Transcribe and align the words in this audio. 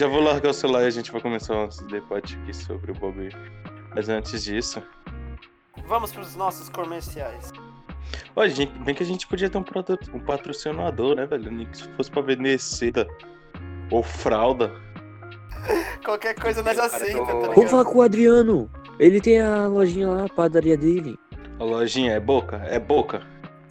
já 0.00 0.08
vou 0.08 0.22
largar 0.22 0.48
o 0.48 0.54
celular 0.54 0.84
e 0.84 0.86
a 0.86 0.90
gente 0.90 1.12
vai 1.12 1.20
começar 1.20 1.52
o 1.52 1.66
nosso 1.66 1.84
debate 1.84 2.34
aqui 2.40 2.56
sobre 2.56 2.90
o 2.90 2.94
Bob. 2.94 3.28
Mas 3.94 4.08
antes 4.08 4.42
disso. 4.42 4.82
Vamos 5.86 6.10
pros 6.10 6.34
nossos 6.34 6.70
comerciais. 6.70 7.52
Olha, 8.34 8.48
gente, 8.48 8.72
bem 8.78 8.94
que 8.94 9.02
a 9.02 9.06
gente 9.06 9.26
podia 9.26 9.50
ter 9.50 9.58
um, 9.58 9.62
produto, 9.62 10.10
um 10.14 10.18
patrocinador, 10.18 11.16
né, 11.16 11.26
velho? 11.26 11.52
Nem 11.52 11.66
que 11.66 11.76
se 11.76 11.88
fosse 11.90 12.10
pra 12.10 12.22
vender 12.22 12.58
seda 12.58 13.06
ou 13.90 14.02
fralda. 14.02 14.72
Qualquer 16.02 16.34
coisa 16.34 16.62
nós 16.62 16.78
aceita, 16.78 17.18
tá 17.18 17.32
Vamos 17.32 17.48
ligado? 17.56 17.68
falar 17.68 17.84
com 17.84 17.98
o 17.98 18.02
Adriano. 18.02 18.70
Ele 18.98 19.20
tem 19.20 19.38
a 19.38 19.66
lojinha 19.66 20.08
lá, 20.08 20.24
a 20.24 20.28
padaria 20.30 20.78
dele. 20.78 21.18
A 21.58 21.64
lojinha 21.64 22.14
é 22.14 22.20
boca? 22.20 22.56
É 22.64 22.78
boca? 22.78 23.20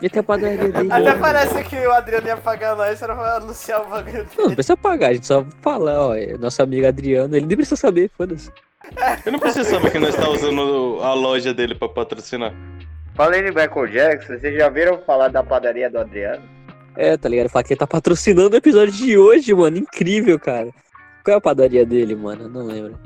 Ele 0.01 0.09
tem 0.09 0.19
a 0.19 0.23
padaria 0.23 0.69
dele. 0.69 0.91
Até 0.91 1.15
parece 1.15 1.63
que 1.63 1.75
o 1.75 1.91
Adriano 1.91 2.27
ia 2.27 2.37
pagar 2.37 2.75
nós 2.75 2.99
pra 2.99 3.35
anunciar 3.35 3.81
o 3.81 3.89
bagulho 3.89 4.25
Não, 4.37 4.45
não 4.47 4.53
precisa 4.55 4.77
pagar, 4.77 5.09
a 5.09 5.13
gente 5.13 5.27
só 5.27 5.45
fala, 5.61 6.07
ó, 6.07 6.15
é 6.15 6.37
nosso 6.37 6.61
amigo 6.61 6.87
Adriano, 6.87 7.35
ele 7.35 7.45
nem 7.45 7.57
precisa 7.57 7.75
saber, 7.75 8.09
foda-se. 8.17 8.49
Eu 9.25 9.31
não 9.31 9.39
preciso 9.39 9.69
saber 9.69 9.91
que 9.91 9.99
nós 9.99 10.15
tá 10.15 10.29
usando 10.29 10.99
a 11.01 11.13
loja 11.13 11.53
dele 11.53 11.75
pra 11.75 11.89
patrocinar. 11.89 12.53
Falando 13.13 13.35
em 13.35 13.51
Michael 13.51 13.87
Jackson, 13.87 14.37
vocês 14.37 14.55
já 14.55 14.69
viram 14.69 14.99
falar 14.99 15.27
da 15.27 15.43
padaria 15.43 15.89
do 15.89 15.99
Adriano? 15.99 16.41
É, 16.95 17.17
tá 17.17 17.27
ligado? 17.27 17.49
Fala 17.49 17.63
que 17.63 17.73
ele 17.73 17.79
tá 17.79 17.87
patrocinando 17.87 18.55
o 18.55 18.57
episódio 18.57 18.93
de 18.93 19.17
hoje, 19.17 19.53
mano, 19.53 19.77
incrível, 19.77 20.39
cara. 20.39 20.69
Qual 21.23 21.35
é 21.35 21.37
a 21.37 21.41
padaria 21.41 21.85
dele, 21.85 22.15
mano? 22.15 22.43
Eu 22.43 22.49
Não 22.49 22.65
lembro. 22.65 22.97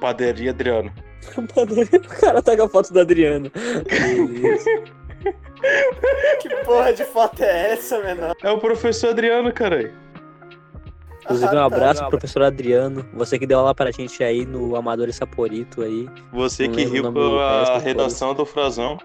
Padaria 0.00 0.50
Adriano. 0.50 0.92
A 1.36 1.42
padaria, 1.42 2.00
o 2.00 2.20
cara 2.20 2.42
tá 2.42 2.56
com 2.56 2.62
a 2.62 2.68
foto 2.68 2.92
do 2.92 3.00
Adriano. 3.00 3.50
Que 6.40 6.48
porra 6.64 6.92
de 6.92 7.04
foto 7.04 7.42
é 7.42 7.72
essa, 7.72 7.98
menor? 8.02 8.34
É 8.42 8.50
o 8.50 8.58
professor 8.58 9.10
Adriano, 9.10 9.52
caralho. 9.52 9.92
Inclusive, 11.22 11.46
um 11.54 11.58
Ah, 11.58 11.68
tá. 11.70 11.76
abraço 11.76 12.00
pro 12.00 12.10
professor 12.10 12.42
Adriano, 12.42 13.04
você 13.12 13.38
que 13.38 13.46
deu 13.46 13.58
aula 13.58 13.74
pra 13.74 13.90
gente 13.90 14.24
aí 14.24 14.46
no 14.46 14.74
Amador 14.74 15.08
e 15.08 15.12
Saporito 15.12 15.82
aí. 15.82 16.08
Você 16.32 16.66
Não 16.66 16.74
que 16.74 16.84
riu 16.84 17.02
com 17.04 17.12
do 17.12 17.38
a 17.38 17.60
resto, 17.60 17.78
redação 17.84 18.34
do 18.34 18.44
Frazão. 18.46 18.98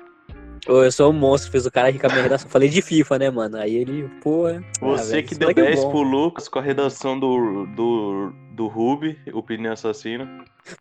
Ô, 0.68 0.82
eu 0.84 0.92
sou 0.92 1.12
um 1.12 1.14
monstro, 1.14 1.52
fiz 1.52 1.66
o 1.68 1.72
cara 1.72 1.92
rir 1.92 2.00
com 2.00 2.08
a 2.08 2.10
minha 2.10 2.24
redação. 2.24 2.50
Falei 2.50 2.70
de 2.70 2.82
FIFA, 2.82 3.20
né, 3.20 3.30
mano? 3.30 3.58
Aí 3.58 3.76
ele, 3.76 4.10
pô. 4.24 4.48
é- 4.48 4.62
Você 4.82 5.18
ah, 5.18 5.24
que 5.24 5.36
deu 5.36 5.50
moleque 5.50 5.60
é 5.62 5.66
10 5.66 5.84
bom. 5.84 5.90
pro 5.92 6.00
Lucas 6.02 6.48
com 6.48 6.58
a 6.58 6.62
redação 6.62 7.20
do, 7.20 7.68
do, 7.76 8.34
do 8.54 8.66
Ruby, 8.68 9.20
o 9.32 9.44
pneu 9.44 9.74
assassino. 9.74 10.28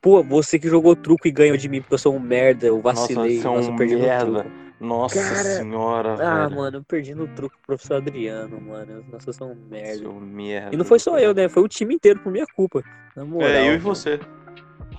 Pô, 0.01 0.23
você 0.23 0.59
que 0.59 0.69
jogou 0.69 0.97
truco 0.97 1.29
e 1.29 1.31
ganhou 1.31 1.57
de 1.59 1.69
mim 1.69 1.83
porque 1.83 1.93
eu 1.95 1.99
sou 1.99 2.15
um 2.15 2.21
merda, 2.21 2.67
eu 2.69 2.81
vacilei. 2.81 3.43
Nossa, 3.43 3.61
você 3.73 3.93
é 3.93 3.97
um 3.97 3.99
merda. 4.01 4.47
Nossa 4.81 5.15
Cara, 5.23 5.35
senhora, 5.57 6.15
Ah, 6.15 6.47
velho. 6.47 6.57
mano, 6.61 6.79
eu 6.79 6.85
perdi 6.85 7.15
no 7.15 7.27
truco 7.29 7.57
pro 7.59 7.77
professor 7.77 7.97
Adriano, 7.97 8.61
mano. 8.61 9.05
Nossa, 9.11 9.31
eu 9.31 9.33
sou 9.33 9.49
um 9.53 9.55
merda. 9.71 9.99
Seu 9.99 10.13
merda. 10.15 10.75
E 10.75 10.77
não 10.77 10.85
foi 10.85 10.99
só 10.99 11.19
eu, 11.19 11.33
né? 11.33 11.49
Foi 11.49 11.63
o 11.63 11.69
time 11.69 11.95
inteiro 11.95 12.19
por 12.21 12.31
minha 12.33 12.47
culpa. 12.57 12.83
Na 13.17 13.25
moral. 13.25 13.49
É, 13.49 13.61
eu 13.61 13.65
e 13.67 13.69
mano. 13.71 13.81
você. 13.81 14.19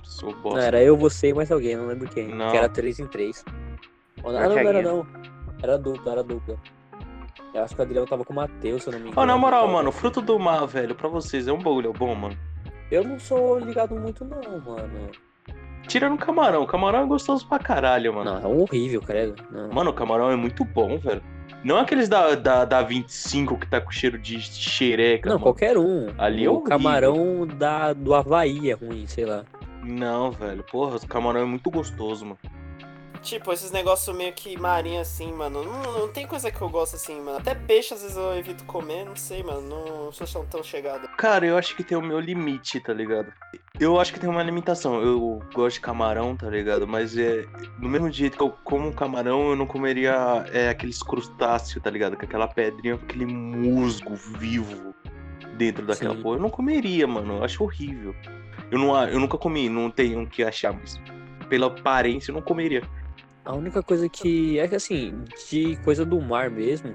Sou 0.02 0.32
Não, 0.32 0.40
bosta. 0.40 0.60
era 0.60 0.82
eu, 0.82 0.96
você 0.96 1.28
e 1.28 1.34
mais 1.34 1.52
alguém, 1.52 1.76
não 1.76 1.86
lembro 1.86 2.08
quem. 2.08 2.28
Não. 2.28 2.50
Que 2.50 2.56
era 2.56 2.68
3 2.68 2.98
em 3.00 3.06
3. 3.06 3.44
Ah, 4.24 4.32
não, 4.32 4.48
não 4.48 4.58
era 4.58 4.82
não. 4.82 5.06
Era 5.62 5.76
dupla, 5.78 6.12
era 6.12 6.22
dupla. 6.24 6.56
Eu 7.54 7.62
acho 7.62 7.74
que 7.74 7.80
o 7.80 7.84
Adriano 7.84 8.06
tava 8.06 8.24
com 8.24 8.32
o 8.32 8.36
Matheus, 8.36 8.82
se 8.82 8.88
eu 8.88 8.92
não 8.92 9.00
me 9.00 9.06
engano. 9.08 9.20
Ó, 9.22 9.26
na 9.26 9.36
moral, 9.36 9.62
Tava- 9.62 9.72
mano, 9.74 9.92
fruto 9.92 10.20
do 10.20 10.38
mar, 10.38 10.66
velho, 10.66 10.94
pra 10.94 11.08
vocês 11.08 11.46
é 11.48 11.52
um 11.52 11.58
bagulho 11.58 11.92
bom, 11.92 12.14
mano. 12.14 12.36
Eu 12.90 13.02
não 13.04 13.18
sou 13.18 13.58
ligado 13.58 13.94
muito, 13.94 14.24
não, 14.24 14.40
mano. 14.60 15.10
Tirando 15.86 16.14
o 16.14 16.18
camarão. 16.18 16.62
O 16.62 16.66
camarão 16.66 17.02
é 17.02 17.06
gostoso 17.06 17.46
pra 17.46 17.58
caralho, 17.58 18.14
mano. 18.14 18.32
Não, 18.32 18.42
é 18.42 18.46
horrível, 18.46 19.00
credo. 19.00 19.42
Não. 19.50 19.68
Mano, 19.68 19.90
o 19.90 19.94
camarão 19.94 20.30
é 20.30 20.36
muito 20.36 20.64
bom, 20.64 20.98
velho. 20.98 21.22
Não 21.62 21.76
aqueles 21.78 22.08
da, 22.08 22.34
da, 22.34 22.64
da 22.64 22.82
25 22.82 23.56
que 23.58 23.68
tá 23.68 23.80
com 23.80 23.90
cheiro 23.90 24.18
de 24.18 24.40
xereca. 24.40 25.28
Não, 25.28 25.36
mano. 25.36 25.42
qualquer 25.42 25.76
um. 25.76 26.08
Ali 26.18 26.44
é 26.44 26.50
o 26.50 26.60
camarão 26.60 27.46
da, 27.46 27.92
do 27.92 28.14
Havaí 28.14 28.70
é 28.70 28.74
ruim, 28.74 29.06
sei 29.06 29.24
lá. 29.24 29.44
Não, 29.82 30.30
velho. 30.30 30.62
Porra, 30.64 30.96
o 30.96 31.06
camarão 31.06 31.40
é 31.40 31.44
muito 31.44 31.70
gostoso, 31.70 32.24
mano. 32.24 32.38
Tipo, 33.26 33.52
esses 33.52 33.72
negócios 33.72 34.16
meio 34.16 34.32
que 34.32 34.56
marinho 34.56 35.00
assim, 35.00 35.32
mano. 35.32 35.64
Não, 35.64 35.98
não 35.98 36.08
tem 36.08 36.28
coisa 36.28 36.48
que 36.48 36.62
eu 36.62 36.68
gosto 36.68 36.94
assim, 36.94 37.20
mano. 37.20 37.38
Até 37.38 37.56
peixe 37.56 37.92
às 37.92 38.00
vezes 38.00 38.16
eu 38.16 38.32
evito 38.36 38.62
comer, 38.64 39.04
não 39.04 39.16
sei, 39.16 39.42
mano. 39.42 39.62
Não 39.62 40.12
sou 40.12 40.24
tão, 40.28 40.46
tão 40.46 40.62
chegado. 40.62 41.08
Cara, 41.16 41.44
eu 41.44 41.58
acho 41.58 41.74
que 41.74 41.82
tem 41.82 41.98
o 41.98 42.02
meu 42.02 42.20
limite, 42.20 42.78
tá 42.78 42.92
ligado? 42.92 43.32
Eu 43.80 44.00
acho 44.00 44.12
que 44.12 44.20
tem 44.20 44.30
uma 44.30 44.44
limitação. 44.44 45.02
Eu 45.02 45.40
gosto 45.52 45.74
de 45.74 45.80
camarão, 45.80 46.36
tá 46.36 46.48
ligado? 46.48 46.86
Mas 46.86 47.18
é. 47.18 47.44
Do 47.80 47.88
mesmo 47.88 48.12
jeito 48.12 48.36
que 48.36 48.44
eu 48.44 48.54
como 48.62 48.92
camarão, 48.92 49.50
eu 49.50 49.56
não 49.56 49.66
comeria 49.66 50.46
é, 50.52 50.68
aqueles 50.68 51.02
crustáceos, 51.02 51.82
tá 51.82 51.90
ligado? 51.90 52.16
Com 52.16 52.24
aquela 52.24 52.46
pedrinha, 52.46 52.94
aquele 52.94 53.26
musgo 53.26 54.14
vivo 54.14 54.94
dentro 55.56 55.84
daquela 55.84 56.14
Sim. 56.14 56.22
porra. 56.22 56.36
Eu 56.36 56.42
não 56.42 56.50
comeria, 56.50 57.08
mano. 57.08 57.38
Eu 57.38 57.44
acho 57.44 57.64
horrível. 57.64 58.14
Eu, 58.70 58.78
não, 58.78 59.04
eu 59.04 59.18
nunca 59.18 59.36
comi, 59.36 59.68
não 59.68 59.90
tenho 59.90 60.22
o 60.22 60.26
que 60.28 60.44
achar, 60.44 60.72
mas 60.72 61.00
pela 61.48 61.66
aparência 61.66 62.30
eu 62.30 62.34
não 62.36 62.42
comeria. 62.42 62.82
A 63.46 63.54
única 63.54 63.82
coisa 63.82 64.08
que. 64.08 64.58
É 64.58 64.66
que 64.66 64.74
assim, 64.74 65.24
de 65.48 65.76
coisa 65.84 66.04
do 66.04 66.20
mar 66.20 66.50
mesmo, 66.50 66.94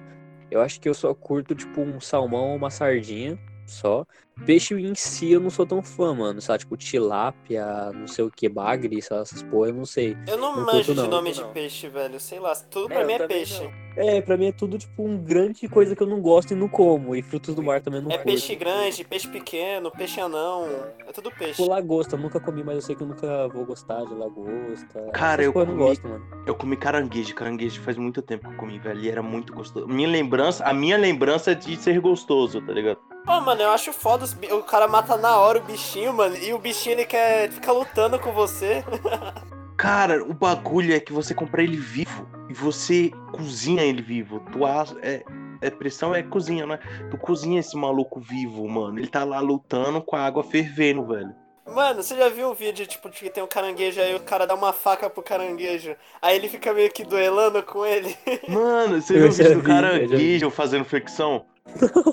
eu 0.51 0.61
acho 0.61 0.79
que 0.79 0.89
eu 0.89 0.93
só 0.93 1.13
curto, 1.13 1.55
tipo, 1.55 1.81
um 1.81 1.99
salmão 1.99 2.49
ou 2.49 2.55
uma 2.57 2.69
sardinha 2.69 3.39
só. 3.71 4.05
Peixe 4.45 4.73
em 4.73 4.95
si 4.95 5.31
eu 5.33 5.39
não 5.39 5.49
sou 5.51 5.65
tão 5.67 5.83
fã, 5.83 6.15
mano. 6.15 6.41
Sei 6.41 6.51
lá, 6.53 6.57
tipo, 6.57 6.75
tilápia, 6.77 7.91
não 7.93 8.07
sei 8.07 8.25
o 8.25 8.31
que, 8.31 8.49
bagre, 8.49 8.97
essas 8.97 9.43
porra, 9.43 9.69
eu 9.69 9.73
não 9.73 9.85
sei. 9.85 10.17
Eu 10.27 10.37
não, 10.37 10.55
Não 10.55 10.65
manjo 10.65 10.77
curto, 10.85 10.93
de 10.95 11.01
não. 11.01 11.07
nome 11.09 11.31
Não. 11.33 11.47
de 11.47 11.53
peixe, 11.53 11.87
velho. 11.87 12.19
Sei 12.19 12.39
lá, 12.39 12.55
tudo 12.55 12.85
É, 12.91 12.93
pra 12.95 13.01
eu 13.03 13.07
mim 13.07 13.13
é 13.13 13.17
também 13.19 13.37
peixe. 13.37 13.69
É, 13.97 14.21
pra 14.21 14.37
mim 14.37 14.45
é 14.47 14.51
tudo, 14.53 14.77
tipo, 14.79 15.03
um 15.03 15.17
grande 15.17 15.67
coisa 15.67 15.95
que 15.95 16.01
eu 16.01 16.07
não 16.07 16.21
gosto 16.21 16.51
e 16.51 16.55
não 16.55 16.67
como. 16.69 17.13
E 17.15 17.21
frutos 17.21 17.53
do 17.53 17.61
mar 17.61 17.81
também 17.81 17.99
eu 17.99 18.03
não 18.05 18.11
É 18.11 18.15
curto. 18.15 18.25
peixe 18.27 18.55
grande, 18.55 19.03
peixe 19.03 19.27
pequeno, 19.27 19.91
peixe 19.91 20.19
anão. 20.19 20.65
É 21.05 21.11
tudo 21.11 21.29
peixe. 21.29 21.55
Tipo, 21.61 21.69
lagosta, 21.69 22.15
eu 22.15 22.19
nunca 22.19 22.39
comi, 22.39 22.63
mas 22.63 22.75
eu 22.75 22.81
sei 22.81 22.95
que 22.95 23.03
eu 23.03 23.07
nunca 23.07 23.47
vou 23.49 23.65
gostar 23.65 24.03
de 24.05 24.13
lagosta. 24.15 25.01
Cara, 25.13 25.43
eu 25.43 25.51
porra 25.53 25.65
não 25.65 25.73
comi- 25.73 25.87
gosto, 25.89 26.07
mano. 26.07 26.25
Eu 26.47 26.55
comi 26.55 26.77
caranguejo, 26.77 27.35
caranguejo 27.35 27.81
faz 27.81 27.97
muito 27.97 28.21
tempo 28.21 28.47
que 28.47 28.53
eu 28.55 28.57
comi, 28.57 28.79
velho. 28.79 29.01
E 29.01 29.09
era 29.09 29.21
muito 29.21 29.53
gostoso. 29.53 29.87
Minha 29.87 30.07
lembrança, 30.07 30.63
a 30.63 30.73
minha 30.73 30.97
lembrança 30.97 31.51
é 31.51 31.53
de 31.55 31.75
ser 31.75 31.99
gostoso, 31.99 32.61
tá 32.61 32.71
ligado? 32.71 32.97
Pô, 33.25 33.39
mano, 33.39 33.61
eu 33.61 33.69
acho 33.69 33.93
foda. 33.93 34.25
O 34.51 34.63
cara 34.63 34.87
mata 34.87 35.15
na 35.15 35.37
hora 35.37 35.59
o 35.59 35.63
bichinho, 35.63 36.13
mano. 36.13 36.35
E 36.37 36.53
o 36.53 36.59
bichinho 36.59 36.95
ele 36.95 37.05
quer 37.05 37.51
ficar 37.51 37.71
lutando 37.71 38.19
com 38.19 38.31
você. 38.31 38.83
Cara, 39.77 40.23
o 40.23 40.33
bagulho 40.33 40.93
é 40.93 40.99
que 40.99 41.11
você 41.11 41.33
compra 41.33 41.63
ele 41.63 41.77
vivo 41.77 42.27
e 42.47 42.53
você 42.53 43.09
cozinha 43.31 43.83
ele 43.83 44.01
vivo. 44.01 44.39
Tu 44.51 44.59
é, 45.01 45.23
é 45.59 45.69
pressão, 45.71 46.13
é 46.13 46.21
cozinha, 46.21 46.67
né? 46.67 46.79
Tu 47.09 47.17
cozinha 47.17 47.59
esse 47.59 47.75
maluco 47.75 48.19
vivo, 48.19 48.67
mano. 48.67 48.99
Ele 48.99 49.07
tá 49.07 49.23
lá 49.23 49.39
lutando 49.39 49.99
com 50.01 50.15
a 50.15 50.21
água 50.23 50.43
fervendo, 50.43 51.03
velho. 51.07 51.33
Mano, 51.65 52.03
você 52.03 52.15
já 52.15 52.27
viu 52.29 52.49
o 52.49 52.53
vídeo, 52.53 52.85
tipo, 52.85 53.09
de 53.09 53.17
que 53.17 53.29
tem 53.29 53.43
um 53.43 53.47
caranguejo 53.47 54.01
aí 54.01 54.13
o 54.15 54.19
cara 54.19 54.45
dá 54.45 54.53
uma 54.53 54.73
faca 54.73 55.09
pro 55.09 55.23
caranguejo. 55.23 55.95
Aí 56.21 56.35
ele 56.35 56.49
fica 56.49 56.73
meio 56.73 56.91
que 56.91 57.03
duelando 57.03 57.63
com 57.63 57.85
ele. 57.85 58.15
Mano, 58.47 59.01
você 59.01 59.13
Eu 59.15 59.19
viu 59.21 59.29
o 59.29 59.31
vídeo 59.31 59.53
do 59.55 59.61
vi, 59.61 59.67
caranguejo 59.67 60.49
fazendo 60.49 60.85
flexão? 60.85 61.45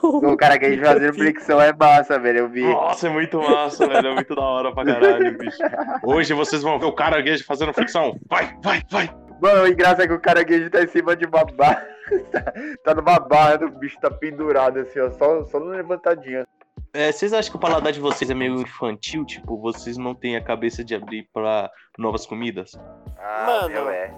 O 0.03 0.37
cara 0.37 0.59
que 0.59 0.67
a 0.67 0.71
gente 0.71 0.85
fazendo 0.85 1.15
flexão 1.15 1.61
é 1.61 1.73
massa, 1.73 2.19
velho. 2.19 2.39
Eu 2.41 2.49
vi. 2.49 2.63
Nossa, 2.65 3.09
é 3.09 3.11
muito 3.11 3.39
massa, 3.39 3.87
velho. 3.87 4.09
É 4.09 4.15
muito 4.15 4.35
da 4.35 4.43
hora 4.43 4.73
pra 4.73 4.85
caralho, 4.85 5.39
bicho. 5.39 5.59
Hoje 6.05 6.33
vocês 6.35 6.63
vão 6.63 6.79
ver 6.79 6.87
o 6.87 6.93
caranguejo 6.93 7.45
fazendo 7.45 7.73
flexão. 7.73 8.19
Vai, 8.29 8.57
vai, 8.63 8.83
vai. 8.91 9.11
Mano, 9.41 9.63
o 9.63 9.69
engraçado 9.69 10.03
é 10.03 10.07
que 10.07 10.13
o 10.13 10.21
caranguejo 10.21 10.71
tá 10.71 10.83
em 10.83 10.89
cima 10.89 11.17
de 11.17 11.27
uma 11.27 11.45
barra. 11.45 11.87
tá, 12.33 12.53
tá 12.85 12.95
numa 12.95 13.19
barra, 13.19 13.65
o 13.65 13.71
bicho 13.71 13.99
tá 14.01 14.11
pendurado 14.11 14.81
assim, 14.81 15.01
ó. 15.01 15.11
Só, 15.13 15.45
só 15.47 15.59
levantadinha. 15.59 16.47
É, 16.93 17.13
vocês 17.13 17.33
acham 17.33 17.51
que 17.51 17.57
o 17.57 17.61
paladar 17.61 17.93
de 17.93 18.01
vocês 18.01 18.31
é 18.31 18.35
meio 18.35 18.61
infantil? 18.61 19.25
Tipo, 19.25 19.61
vocês 19.61 19.97
não 19.97 20.15
têm 20.15 20.37
a 20.37 20.43
cabeça 20.43 20.83
de 20.83 20.95
abrir 20.95 21.29
pra 21.33 21.71
novas 21.97 22.27
comidas? 22.27 22.79
Ah, 23.19 23.45
Mano. 23.47 23.69
meu, 23.69 23.91
é. 23.91 24.15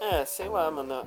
É, 0.00 0.24
sei 0.24 0.48
lá, 0.48 0.70
mano. 0.70 1.04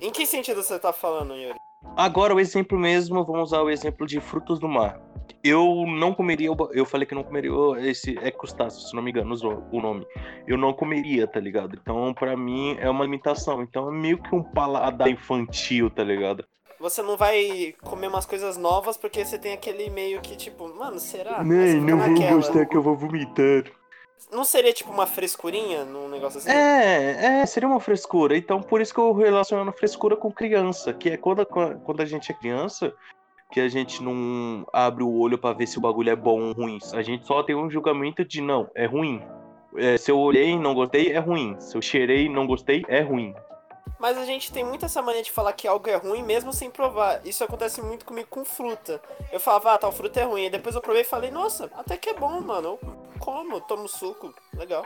Em 0.00 0.10
que 0.10 0.26
sentido 0.26 0.62
você 0.62 0.78
tá 0.78 0.92
falando, 0.92 1.34
Yuri? 1.34 1.58
Agora, 1.96 2.34
o 2.34 2.40
exemplo 2.40 2.78
mesmo, 2.78 3.24
vamos 3.24 3.50
usar 3.50 3.62
o 3.62 3.70
exemplo 3.70 4.06
de 4.06 4.20
frutos 4.20 4.58
do 4.58 4.68
mar. 4.68 5.00
Eu 5.42 5.84
não 5.86 6.14
comeria, 6.14 6.48
eu 6.72 6.84
falei 6.84 7.06
que 7.06 7.14
não 7.14 7.22
comeria 7.22 7.52
esse, 7.78 8.18
é 8.18 8.30
crustáceo, 8.30 8.80
se 8.80 8.94
não 8.94 9.02
me 9.02 9.10
engano 9.10 9.34
o 9.70 9.80
nome. 9.80 10.06
Eu 10.46 10.56
não 10.56 10.72
comeria, 10.72 11.26
tá 11.26 11.38
ligado? 11.38 11.78
Então, 11.80 12.12
pra 12.14 12.36
mim, 12.36 12.76
é 12.80 12.88
uma 12.88 13.04
limitação. 13.04 13.62
Então, 13.62 13.88
é 13.88 13.92
meio 13.92 14.18
que 14.18 14.34
um 14.34 14.42
paladar 14.42 15.08
infantil, 15.08 15.90
tá 15.90 16.02
ligado? 16.02 16.44
Você 16.80 17.02
não 17.02 17.16
vai 17.16 17.74
comer 17.82 18.08
umas 18.08 18.26
coisas 18.26 18.56
novas 18.56 18.96
porque 18.96 19.24
você 19.24 19.38
tem 19.38 19.52
aquele 19.52 19.88
meio 19.90 20.20
que, 20.20 20.36
tipo, 20.36 20.68
mano, 20.74 20.98
será? 20.98 21.40
Aí 21.40 21.46
você 21.46 21.80
fica 21.80 21.96
naquela. 21.96 22.66
que 22.66 22.76
eu 22.76 22.82
vou 22.82 22.96
vomitar. 22.96 23.64
Não 24.32 24.44
seria 24.44 24.72
tipo 24.72 24.90
uma 24.90 25.06
frescurinha 25.06 25.84
num 25.84 26.08
negócio 26.08 26.38
assim? 26.38 26.50
É, 26.50 27.40
é, 27.42 27.46
seria 27.46 27.68
uma 27.68 27.80
frescura. 27.80 28.36
Então, 28.36 28.60
por 28.60 28.80
isso 28.80 28.92
que 28.92 28.98
eu 28.98 29.12
relaciono 29.12 29.70
a 29.70 29.72
frescura 29.72 30.16
com 30.16 30.32
criança, 30.32 30.92
que 30.92 31.10
é 31.10 31.16
quando, 31.16 31.46
quando 31.46 32.00
a 32.00 32.04
gente 32.04 32.32
é 32.32 32.34
criança, 32.34 32.92
que 33.52 33.60
a 33.60 33.68
gente 33.68 34.02
não 34.02 34.66
abre 34.72 35.04
o 35.04 35.12
olho 35.12 35.38
pra 35.38 35.52
ver 35.52 35.68
se 35.68 35.78
o 35.78 35.80
bagulho 35.80 36.10
é 36.10 36.16
bom 36.16 36.48
ou 36.48 36.52
ruim. 36.52 36.78
A 36.92 37.02
gente 37.02 37.26
só 37.26 37.42
tem 37.42 37.54
um 37.54 37.70
julgamento 37.70 38.24
de 38.24 38.40
não, 38.40 38.68
é 38.74 38.86
ruim. 38.86 39.22
É, 39.76 39.96
se 39.96 40.10
eu 40.10 40.18
olhei 40.18 40.50
e 40.50 40.58
não 40.58 40.74
gostei, 40.74 41.12
é 41.12 41.18
ruim. 41.18 41.56
Se 41.60 41.76
eu 41.76 41.82
cheirei 41.82 42.26
e 42.26 42.28
não 42.28 42.46
gostei, 42.46 42.84
é 42.88 43.00
ruim. 43.00 43.34
Mas 44.04 44.18
a 44.18 44.24
gente 44.26 44.52
tem 44.52 44.62
muito 44.62 44.84
essa 44.84 45.00
mania 45.00 45.22
de 45.22 45.32
falar 45.32 45.54
que 45.54 45.66
algo 45.66 45.88
é 45.88 45.94
ruim 45.94 46.22
mesmo 46.22 46.52
sem 46.52 46.70
provar. 46.70 47.26
Isso 47.26 47.42
acontece 47.42 47.80
muito 47.80 48.04
comigo 48.04 48.28
com 48.28 48.44
fruta. 48.44 49.00
Eu 49.32 49.40
falava, 49.40 49.72
ah, 49.72 49.78
tal 49.78 49.90
fruta 49.90 50.20
é 50.20 50.24
ruim. 50.24 50.42
Aí 50.42 50.50
depois 50.50 50.74
eu 50.74 50.82
provei 50.82 51.00
e 51.00 51.06
falei, 51.06 51.30
nossa, 51.30 51.70
até 51.74 51.96
que 51.96 52.10
é 52.10 52.12
bom, 52.12 52.38
mano. 52.42 52.78
Eu 52.82 52.96
como, 53.18 53.62
tomo 53.62 53.88
suco, 53.88 54.34
legal. 54.52 54.84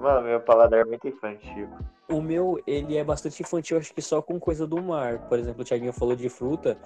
Mano, 0.00 0.26
meu 0.26 0.40
paladar 0.40 0.80
é 0.80 0.84
muito 0.84 1.08
infantil. 1.08 1.68
O 2.08 2.20
meu, 2.20 2.60
ele 2.66 2.96
é 2.96 3.02
bastante 3.02 3.42
infantil, 3.42 3.78
acho 3.78 3.94
que 3.94 4.02
só 4.02 4.20
com 4.20 4.38
coisa 4.38 4.66
do 4.66 4.80
mar. 4.82 5.18
Por 5.28 5.38
exemplo, 5.38 5.62
o 5.62 5.64
Thiaguinho 5.64 5.92
falou 5.92 6.14
de 6.14 6.28
fruta. 6.28 6.76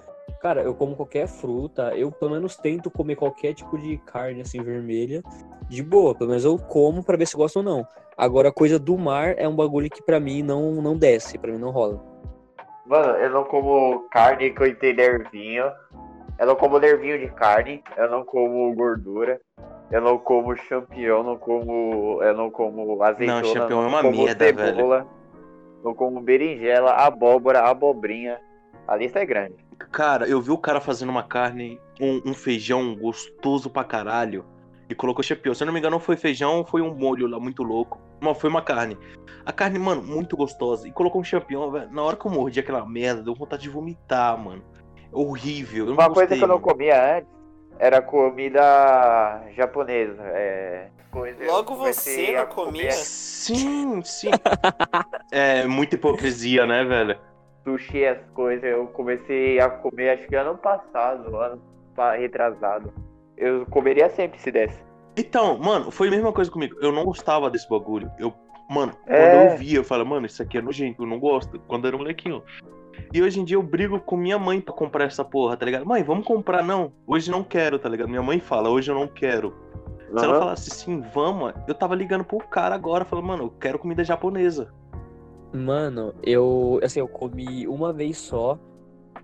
Cara, 0.41 0.61
eu 0.61 0.73
como 0.73 0.95
qualquer 0.95 1.27
fruta, 1.27 1.93
eu 1.95 2.11
pelo 2.11 2.31
menos 2.31 2.55
tento 2.55 2.89
comer 2.89 3.15
qualquer 3.15 3.53
tipo 3.53 3.77
de 3.77 3.97
carne 3.97 4.41
assim 4.41 4.61
vermelha, 4.61 5.21
de 5.67 5.83
boa, 5.83 6.15
pelo 6.15 6.29
menos 6.29 6.45
eu 6.45 6.57
como 6.57 7.03
pra 7.03 7.17
ver 7.17 7.27
se 7.27 7.35
gosto 7.35 7.57
ou 7.57 7.63
não. 7.63 7.85
Agora, 8.17 8.51
coisa 8.51 8.79
do 8.79 8.97
mar 8.97 9.35
é 9.37 9.47
um 9.47 9.55
bagulho 9.55 9.89
que 9.89 10.01
pra 10.01 10.19
mim 10.19 10.41
não, 10.41 10.81
não 10.81 10.97
desce, 10.97 11.37
pra 11.37 11.51
mim 11.51 11.57
não 11.57 11.71
rola. 11.71 12.01
Mano, 12.85 13.17
eu 13.17 13.29
não 13.29 13.43
como 13.43 14.07
carne 14.09 14.51
que 14.51 14.63
eu. 14.63 15.71
Eu 16.39 16.47
não 16.47 16.55
como 16.55 16.79
nervinho 16.79 17.19
de 17.19 17.27
carne. 17.29 17.83
Eu 17.97 18.09
não 18.09 18.23
como 18.23 18.73
gordura. 18.73 19.41
Eu 19.91 20.01
não 20.01 20.17
como 20.17 20.55
champignon, 20.55 21.23
não 21.23 21.37
como. 21.37 22.23
Eu 22.23 22.35
não 22.35 22.49
como 22.49 23.01
azeitona. 23.03 23.41
Não, 23.41 23.53
champignon 23.53 23.83
é 23.83 23.87
uma 23.87 24.01
como 24.01 24.23
merda, 24.23 24.45
cebola, 24.45 25.07
Não 25.83 25.93
como 25.93 26.21
berinjela, 26.21 26.93
abóbora, 26.93 27.61
abobrinha. 27.61 28.39
A 28.87 28.95
lista 28.95 29.19
é 29.19 29.25
grande. 29.25 29.55
Cara, 29.91 30.27
eu 30.27 30.41
vi 30.41 30.51
o 30.51 30.57
cara 30.57 30.79
fazendo 30.79 31.09
uma 31.09 31.23
carne, 31.23 31.79
um, 31.99 32.21
um 32.25 32.33
feijão 32.33 32.95
gostoso 32.95 33.69
pra 33.69 33.83
caralho. 33.83 34.45
E 34.87 34.95
colocou 34.95 35.23
champignon. 35.23 35.53
Se 35.53 35.63
eu 35.63 35.67
não 35.67 35.73
me 35.73 35.79
engano, 35.79 35.95
não 35.95 35.99
foi 35.99 36.15
feijão, 36.15 36.65
foi 36.65 36.81
um 36.81 36.95
molho 36.95 37.27
lá 37.27 37.39
muito 37.39 37.63
louco. 37.63 37.99
Não, 38.21 38.33
foi 38.33 38.49
uma 38.49 38.61
carne. 38.61 38.97
A 39.45 39.51
carne, 39.51 39.77
mano, 39.77 40.01
muito 40.01 40.35
gostosa. 40.35 40.87
E 40.87 40.91
colocou 40.91 41.21
um 41.21 41.23
champignon, 41.23 41.69
velho. 41.69 41.91
Na 41.91 42.01
hora 42.01 42.15
que 42.15 42.25
eu 42.25 42.31
mordi 42.31 42.59
aquela 42.59 42.85
merda, 42.85 43.21
deu 43.21 43.35
vontade 43.35 43.63
de 43.63 43.69
vomitar, 43.69 44.37
mano. 44.37 44.63
Horrível. 45.11 45.85
Uma 45.87 46.07
coisa 46.07 46.21
gostei, 46.21 46.37
que 46.37 46.43
eu 46.43 46.47
não 46.47 46.59
comia 46.59 47.17
antes 47.17 47.39
era 47.79 48.01
comida 48.01 49.41
japonesa. 49.55 50.21
É, 50.23 50.89
coisa, 51.09 51.45
Logo 51.45 51.75
você 51.75 52.35
a 52.35 52.45
não 52.45 52.53
comia? 52.53 52.91
Sim, 52.91 54.01
sim. 54.03 54.29
é 55.31 55.65
muita 55.65 55.95
hipocrisia, 55.95 56.65
né, 56.65 56.83
velho? 56.83 57.17
Sushi, 57.63 58.05
as 58.05 58.19
coisas, 58.33 58.63
eu 58.63 58.87
comecei 58.87 59.59
a 59.59 59.69
comer 59.69 60.11
acho 60.11 60.27
que 60.27 60.35
ano 60.35 60.57
passado, 60.57 61.35
ano 61.37 61.61
retrasado. 62.17 62.93
Eu 63.37 63.65
comeria 63.65 64.09
sempre 64.09 64.39
se 64.39 64.51
desse. 64.51 64.79
Então, 65.17 65.57
mano, 65.57 65.91
foi 65.91 66.07
a 66.07 66.11
mesma 66.11 66.31
coisa 66.31 66.49
comigo. 66.49 66.75
Eu 66.81 66.91
não 66.91 67.03
gostava 67.03 67.49
desse 67.49 67.67
bagulho. 67.69 68.09
Eu, 68.17 68.33
mano, 68.69 68.93
É. 69.07 69.31
quando 69.31 69.51
eu 69.51 69.57
via, 69.57 69.77
eu 69.77 69.83
falava, 69.83 70.09
mano, 70.09 70.25
isso 70.25 70.41
aqui 70.41 70.57
é 70.57 70.61
nojento, 70.61 71.03
eu 71.03 71.07
não 71.07 71.19
gosto. 71.19 71.59
Quando 71.67 71.87
era 71.87 71.95
um 71.95 71.99
molequinho. 71.99 72.43
E 73.13 73.21
hoje 73.21 73.39
em 73.39 73.43
dia 73.45 73.55
eu 73.57 73.63
brigo 73.63 73.99
com 73.99 74.15
minha 74.15 74.37
mãe 74.37 74.61
pra 74.61 74.73
comprar 74.73 75.05
essa 75.05 75.23
porra, 75.25 75.57
tá 75.57 75.65
ligado? 75.65 75.85
Mãe, 75.85 76.03
vamos 76.03 76.25
comprar, 76.25 76.63
não. 76.63 76.91
Hoje 77.07 77.31
não 77.31 77.43
quero, 77.43 77.79
tá 77.79 77.89
ligado? 77.89 78.07
Minha 78.09 78.21
mãe 78.21 78.39
fala, 78.39 78.69
hoje 78.69 78.91
eu 78.91 78.95
não 78.95 79.07
quero. 79.07 79.53
Se 80.17 80.25
ela 80.25 80.39
falasse 80.39 80.69
sim, 80.71 81.01
vamos, 81.13 81.53
eu 81.67 81.73
tava 81.75 81.93
ligando 81.95 82.23
pro 82.23 82.39
cara 82.39 82.73
agora, 82.75 83.05
falando, 83.05 83.25
mano, 83.25 83.43
eu 83.45 83.49
quero 83.59 83.77
comida 83.79 84.03
japonesa. 84.03 84.71
Mano, 85.53 86.13
eu, 86.23 86.79
assim, 86.83 86.99
eu 86.99 87.07
comi 87.07 87.67
uma 87.67 87.91
vez 87.93 88.17
só. 88.17 88.57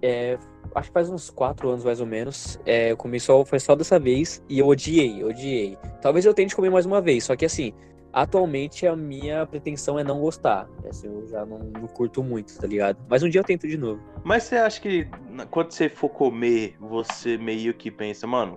é, 0.02 0.38
acho 0.76 0.90
que 0.90 0.94
faz 0.94 1.10
uns 1.10 1.30
quatro 1.30 1.70
anos 1.70 1.84
mais 1.84 2.00
ou 2.02 2.06
menos. 2.08 2.60
É, 2.66 2.92
eu 2.92 2.98
comi 2.98 3.20
só, 3.20 3.44
foi 3.46 3.60
só 3.60 3.76
dessa 3.76 3.98
vez 4.00 4.44
e 4.50 4.60
eu 4.60 4.68
odiei, 4.68 5.24
odiei. 5.24 5.78
Talvez 6.02 6.26
eu 6.26 6.34
tente 6.34 6.56
comer 6.56 6.70
mais 6.70 6.86
uma 6.86 7.02
vez, 7.02 7.24
só 7.24 7.36
que 7.36 7.46
assim, 7.46 7.74
atualmente 8.16 8.88
a 8.88 8.96
minha 8.96 9.46
pretensão 9.46 10.00
é 10.00 10.04
não 10.04 10.22
gostar. 10.22 10.70
Assim, 10.90 11.08
eu 11.08 11.28
já 11.28 11.46
não, 11.46 11.60
não 11.60 11.86
curto 11.86 12.24
muito, 12.24 12.58
tá 12.58 12.66
ligado? 12.66 12.98
Mas 13.10 13.22
um 13.22 13.30
dia 13.30 13.42
eu 13.42 13.44
tento 13.44 13.68
de 13.68 13.78
novo. 13.78 14.02
Mas 14.24 14.44
você 14.44 14.56
acha 14.56 14.80
que 14.80 15.06
quando 15.52 15.72
você 15.72 15.90
for 15.90 16.08
comer, 16.08 16.78
você 16.80 17.38
meio 17.38 17.74
que 17.74 17.92
pensa, 17.92 18.26
mano, 18.26 18.56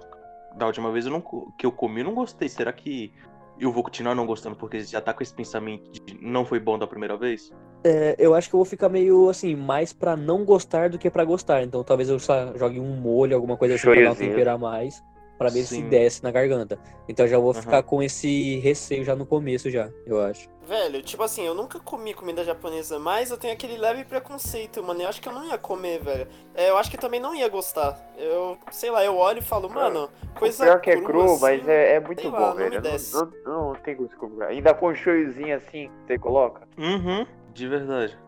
da 0.56 0.64
última 0.64 0.93
vez 0.93 1.06
eu 1.06 1.10
não, 1.10 1.20
que 1.58 1.66
eu 1.66 1.72
comi 1.72 2.00
eu 2.00 2.06
não 2.06 2.14
gostei. 2.14 2.49
Será 2.49 2.72
que 2.72 3.12
eu 3.58 3.72
vou 3.72 3.82
continuar 3.82 4.14
não 4.14 4.25
gostando 4.25 4.55
porque 4.55 4.78
já 4.78 5.00
tá 5.00 5.12
com 5.12 5.25
esse 5.25 5.34
pensamento 5.34 5.90
de 5.90 6.16
não 6.22 6.44
foi 6.46 6.60
bom 6.60 6.78
da 6.78 6.87
primeira 6.87 7.16
vez? 7.16 7.52
É, 7.82 8.14
eu 8.16 8.37
acho 8.37 8.49
que 8.49 8.55
eu 8.55 8.58
vou 8.58 8.64
ficar 8.64 8.88
meio 8.88 9.28
assim, 9.28 9.56
mais 9.56 9.93
pra 9.93 10.16
não 10.16 10.44
gostar 10.44 10.88
do 10.90 10.99
que 10.99 11.10
pra 11.10 11.25
gostar. 11.25 11.64
Então 11.64 11.82
talvez 11.82 12.08
eu 12.08 12.20
só 12.20 12.56
jogue 12.56 12.78
um 12.78 12.94
molho, 12.94 13.34
alguma 13.34 13.56
coisa 13.56 13.75
assim 13.75 13.82
pra 13.82 13.94
Shoryuzinho. 13.94 14.31
temperar 14.31 14.56
mais, 14.56 15.02
pra 15.38 15.49
ver 15.49 15.64
se 15.64 15.76
Sim. 15.76 15.88
desce 15.88 16.23
na 16.23 16.32
garganta. 16.32 16.79
Então 17.08 17.25
eu 17.25 17.31
já 17.31 17.38
vou 17.38 17.52
Aham. 17.52 17.61
ficar 17.62 17.82
com 17.85 18.02
esse 18.02 18.58
receio 18.58 19.05
já 19.05 19.14
no 19.14 19.25
começo 19.25 19.70
já, 19.70 19.88
eu 20.05 20.20
acho. 20.20 20.49
Velho, 20.67 21.00
tipo 21.02 21.23
assim, 21.23 21.46
eu 21.46 21.55
nunca 21.55 21.81
comi 21.81 22.12
comida 22.12 22.44
japonesa, 22.44 22.99
mas 22.99 23.31
eu 23.31 23.38
tenho 23.38 23.55
aquele 23.55 23.79
leve 23.79 24.05
preconceito, 24.05 24.82
mano. 24.82 25.00
Eu 25.00 25.08
acho 25.08 25.23
que 25.23 25.29
eu 25.29 25.32
não 25.32 25.46
ia 25.46 25.56
comer, 25.56 26.02
velho. 26.02 26.29
É, 26.55 26.69
eu 26.69 26.76
acho 26.76 26.90
que 26.90 26.99
também 26.99 27.19
não 27.20 27.35
ia 27.35 27.49
gostar. 27.49 27.99
Eu, 28.19 28.58
sei 28.70 28.90
lá, 28.90 29.02
eu 29.02 29.17
olho 29.17 29.38
e 29.38 29.43
falo, 29.43 29.70
mano, 29.70 30.11
coisa 30.38 30.64
Pior 30.64 30.81
que 30.81 30.90
é 30.90 30.96
crua, 30.96 31.06
cru, 31.06 31.23
assim, 31.23 31.41
mas 31.41 31.69
é, 31.69 31.94
é 31.94 32.00
muito 32.00 32.23
bom, 32.31 32.31
lá, 32.31 32.49
não 32.49 32.56
velho. 32.56 32.75
Não, 32.75 32.81
desce. 32.82 33.14
não, 33.14 33.32
não 33.46 33.75
tem 33.76 33.96
gosto 33.96 34.11
de 34.11 34.17
comprar. 34.17 34.49
Ainda 34.49 34.75
com 34.75 34.94
shoyuzinho 34.94 35.56
assim, 35.56 35.91
você 36.06 36.19
coloca. 36.19 36.69
Uhum, 36.76 37.25
de 37.55 37.67
verdade. 37.67 38.19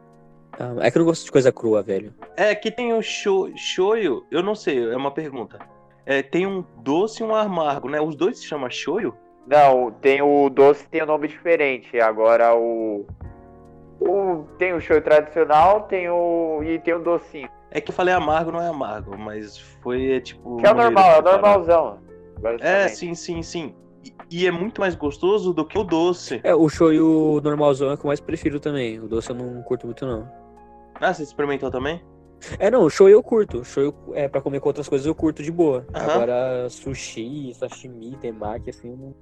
Ah, 0.58 0.74
é 0.80 0.90
que 0.90 0.96
eu 0.96 1.00
não 1.00 1.06
gosto 1.06 1.24
de 1.24 1.32
coisa 1.32 1.52
crua, 1.52 1.82
velho. 1.82 2.14
É, 2.36 2.54
que 2.54 2.70
tem 2.70 2.94
o 2.94 3.02
sho, 3.02 3.50
shoyu, 3.56 4.26
eu 4.30 4.42
não 4.42 4.54
sei, 4.54 4.90
é 4.90 4.96
uma 4.96 5.10
pergunta. 5.10 5.58
É, 6.06 6.22
tem 6.22 6.46
um 6.46 6.64
doce 6.78 7.22
e 7.22 7.26
um 7.26 7.34
amargo, 7.34 7.88
né? 7.88 8.00
Os 8.00 8.16
dois 8.16 8.38
se 8.38 8.46
chamam 8.46 8.70
shoyu? 8.70 9.14
Não, 9.46 9.90
tem 9.90 10.22
o 10.22 10.48
doce 10.48 10.86
tem 10.88 11.02
um 11.02 11.06
nome 11.06 11.28
diferente. 11.28 11.98
Agora 12.00 12.54
o. 12.54 13.06
o 14.00 14.44
tem 14.58 14.72
o 14.72 14.80
shoyu 14.80 15.02
tradicional, 15.02 15.82
tem 15.82 16.08
o. 16.08 16.62
e 16.62 16.78
tem 16.78 16.94
o 16.94 17.00
docinho. 17.00 17.48
É 17.70 17.80
que 17.80 17.90
eu 17.90 17.94
falei 17.94 18.12
amargo, 18.12 18.50
não 18.50 18.60
é 18.60 18.68
amargo, 18.68 19.16
mas 19.16 19.58
foi 19.82 20.12
é, 20.12 20.20
tipo. 20.20 20.56
Que 20.56 20.66
é 20.66 20.74
normal, 20.74 21.18
é 21.18 21.22
normalzão. 21.22 21.98
É, 22.60 22.88
sim, 22.88 23.14
sim, 23.14 23.42
sim. 23.42 23.74
E, 24.04 24.14
e 24.30 24.46
é 24.46 24.50
muito 24.50 24.80
mais 24.80 24.94
gostoso 24.94 25.52
do 25.52 25.64
que 25.64 25.78
o 25.78 25.84
doce. 25.84 26.40
É, 26.42 26.54
o 26.54 26.68
shoyu 26.68 27.40
normalzão 27.42 27.90
é 27.90 27.94
o 27.94 27.98
que 27.98 28.04
eu 28.04 28.08
mais 28.08 28.20
prefiro 28.20 28.58
também. 28.58 28.98
O 28.98 29.06
doce 29.06 29.30
eu 29.30 29.36
não 29.36 29.62
curto 29.62 29.86
muito, 29.86 30.06
não. 30.06 30.28
Ah, 31.00 31.12
você 31.12 31.22
experimentou 31.22 31.70
também? 31.70 32.02
É, 32.58 32.70
não, 32.70 32.84
o 32.84 32.90
shoyu 32.90 33.12
eu 33.12 33.22
curto. 33.22 33.64
Shoyu 33.64 33.94
é 34.14 34.28
pra 34.28 34.40
comer 34.40 34.60
com 34.60 34.68
outras 34.68 34.88
coisas 34.88 35.06
eu 35.06 35.14
curto 35.14 35.42
de 35.42 35.50
boa. 35.50 35.86
Aham. 35.94 36.12
Agora, 36.14 36.68
sushi, 36.70 37.54
sashimi, 37.54 38.16
temaki, 38.16 38.70
assim, 38.70 38.90
eu 38.90 38.96
não, 38.96 39.14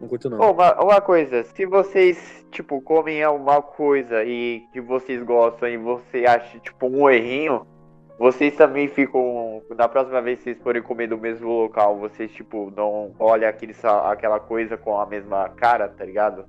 não 0.00 0.08
curto 0.08 0.30
não. 0.30 0.40
Ô, 0.40 0.52
uma, 0.52 0.82
uma 0.82 1.00
coisa, 1.00 1.44
se 1.44 1.66
vocês, 1.66 2.46
tipo, 2.50 2.80
comem 2.80 3.22
alguma 3.22 3.60
coisa 3.60 4.24
e 4.24 4.62
que 4.72 4.80
vocês 4.80 5.22
gostam 5.22 5.68
e 5.68 5.76
você 5.76 6.24
acha, 6.26 6.58
tipo, 6.58 6.86
um 6.86 7.08
errinho, 7.08 7.66
vocês 8.18 8.54
também 8.54 8.88
ficam, 8.88 9.62
na 9.76 9.88
próxima 9.88 10.22
vez 10.22 10.38
que 10.38 10.44
vocês 10.44 10.62
forem 10.62 10.82
comer 10.82 11.08
do 11.08 11.18
mesmo 11.18 11.48
local, 11.48 11.98
vocês, 11.98 12.30
tipo, 12.32 12.72
não 12.76 13.12
olham 13.18 13.48
aquele, 13.48 13.74
aquela 14.04 14.38
coisa 14.38 14.76
com 14.76 14.98
a 14.98 15.06
mesma 15.06 15.48
cara, 15.50 15.88
tá 15.88 16.04
ligado? 16.04 16.44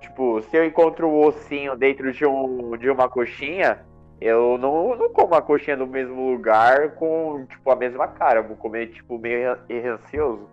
Tipo, 0.00 0.42
se 0.42 0.56
eu 0.56 0.64
encontro 0.64 1.08
o 1.08 1.26
ossinho 1.26 1.76
dentro 1.76 2.12
de, 2.12 2.26
um, 2.26 2.76
de 2.76 2.90
uma 2.90 3.08
coxinha, 3.08 3.84
eu 4.20 4.56
não, 4.58 4.96
não 4.96 5.10
como 5.10 5.34
a 5.34 5.42
coxinha 5.42 5.76
no 5.76 5.86
mesmo 5.86 6.30
lugar 6.30 6.94
com, 6.94 7.44
tipo, 7.46 7.70
a 7.70 7.76
mesma 7.76 8.08
cara, 8.08 8.40
eu 8.40 8.48
vou 8.48 8.56
comer, 8.56 8.88
tipo, 8.88 9.18
meio 9.18 9.56
ansioso. 9.94 10.48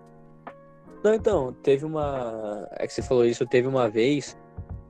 Não, 1.03 1.13
então, 1.13 1.53
teve 1.63 1.86
uma. 1.86 2.67
É 2.72 2.88
que 2.88 2.93
você 2.93 3.01
falou 3.01 3.25
isso, 3.25 3.46
teve 3.46 3.67
uma 3.67 3.89
vez 3.89 4.38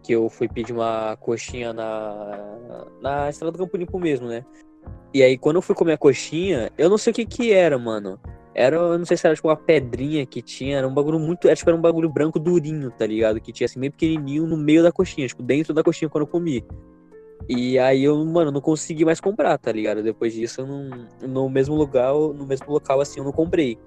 que 0.03 0.13
eu 0.13 0.29
fui 0.29 0.47
pedir 0.47 0.73
uma 0.73 1.15
coxinha 1.17 1.73
na. 1.73 2.85
Na 3.01 3.29
estrada 3.29 3.51
do 3.51 3.57
Campo 3.57 3.77
Limpo 3.77 3.99
mesmo, 3.99 4.27
né? 4.27 4.45
E 5.13 5.21
aí, 5.21 5.37
quando 5.37 5.57
eu 5.57 5.61
fui 5.61 5.75
comer 5.75 5.93
a 5.93 5.97
coxinha, 5.97 6.71
eu 6.77 6.89
não 6.89 6.97
sei 6.97 7.11
o 7.11 7.13
que 7.13 7.25
que 7.25 7.53
era, 7.53 7.77
mano. 7.77 8.19
Era, 8.55 8.75
eu 8.75 8.97
não 8.97 9.05
sei 9.05 9.17
se 9.17 9.25
era 9.25 9.35
tipo 9.35 9.47
uma 9.47 9.55
pedrinha 9.55 10.25
que 10.25 10.41
tinha, 10.41 10.77
era 10.77 10.87
um 10.87 10.93
bagulho 10.93 11.19
muito. 11.19 11.47
Era, 11.47 11.55
tipo, 11.55 11.69
era 11.69 11.77
um 11.77 11.81
bagulho 11.81 12.09
branco 12.09 12.39
durinho, 12.39 12.91
tá 12.91 13.05
ligado? 13.05 13.41
Que 13.41 13.51
tinha 13.51 13.65
assim, 13.65 13.79
meio 13.79 13.91
pequenininho 13.91 14.45
no 14.45 14.57
meio 14.57 14.83
da 14.83 14.91
coxinha, 14.91 15.27
tipo, 15.27 15.41
dentro 15.41 15.73
da 15.73 15.83
coxinha 15.83 16.09
quando 16.09 16.23
eu 16.23 16.27
comi. 16.27 16.63
E 17.47 17.77
aí 17.77 18.03
eu, 18.03 18.23
mano, 18.23 18.51
não 18.51 18.61
consegui 18.61 19.03
mais 19.03 19.19
comprar, 19.19 19.57
tá 19.57 19.71
ligado? 19.71 20.01
Depois 20.01 20.33
disso, 20.33 20.61
eu 20.61 20.67
não, 20.67 21.07
no 21.21 21.49
mesmo 21.49 21.75
lugar, 21.75 22.13
no 22.13 22.45
mesmo 22.45 22.71
local 22.71 23.01
assim, 23.01 23.19
eu 23.19 23.23
não 23.25 23.31
comprei. 23.31 23.77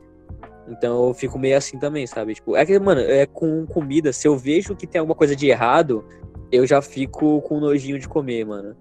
Então 0.68 1.08
eu 1.08 1.14
fico 1.14 1.38
meio 1.38 1.56
assim 1.56 1.78
também, 1.78 2.06
sabe? 2.06 2.34
Tipo, 2.34 2.56
é 2.56 2.66
que, 2.66 2.78
mano, 2.78 3.00
é 3.00 3.24
com 3.24 3.64
comida, 3.66 4.12
se 4.12 4.26
eu 4.26 4.36
vejo 4.36 4.74
que 4.74 4.86
tem 4.86 4.98
alguma 4.98 5.14
coisa 5.14 5.34
de 5.34 5.48
errado, 5.48 6.04
eu 6.50 6.66
já 6.66 6.82
fico 6.82 7.40
com 7.42 7.60
nojinho 7.60 7.98
de 7.98 8.08
comer, 8.08 8.44
mano. 8.44 8.76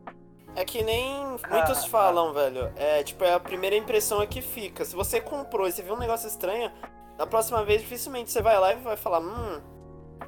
É 0.55 0.63
que 0.63 0.81
nem 0.83 1.37
muitos 1.49 1.85
falam, 1.85 2.33
velho. 2.33 2.71
É, 2.75 3.03
tipo, 3.03 3.23
é 3.23 3.33
a 3.33 3.39
primeira 3.39 3.75
impressão 3.75 4.21
é 4.21 4.27
que 4.27 4.41
fica. 4.41 4.85
Se 4.85 4.95
você 4.95 5.19
comprou 5.19 5.67
e 5.67 5.71
você 5.71 5.81
viu 5.81 5.93
um 5.95 5.99
negócio 5.99 6.27
estranho, 6.27 6.71
na 7.19 7.27
próxima 7.27 7.63
vez 7.63 7.81
dificilmente 7.81 8.31
você 8.31 8.41
vai 8.41 8.59
lá 8.59 8.73
e 8.73 8.77
vai 8.77 8.95
falar, 8.95 9.19
hum, 9.19 9.59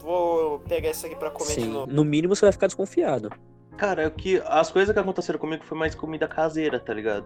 vou 0.01 0.59
pegar 0.59 0.89
isso 0.91 1.05
aqui 1.05 1.15
pra 1.15 1.31
comer 1.31 1.55
de 1.55 1.61
Sim, 1.61 1.69
novo. 1.69 1.91
no 1.91 2.03
mínimo 2.03 2.35
você 2.35 2.45
vai 2.45 2.51
ficar 2.51 2.67
desconfiado. 2.67 3.29
Cara, 3.77 4.03
é 4.03 4.09
que 4.09 4.41
as 4.47 4.71
coisas 4.71 4.91
que 4.91 4.99
aconteceram 4.99 5.37
comigo 5.37 5.63
foi 5.63 5.77
mais 5.77 5.93
comida 5.93 6.27
caseira, 6.27 6.79
tá 6.79 6.93
ligado? 6.93 7.25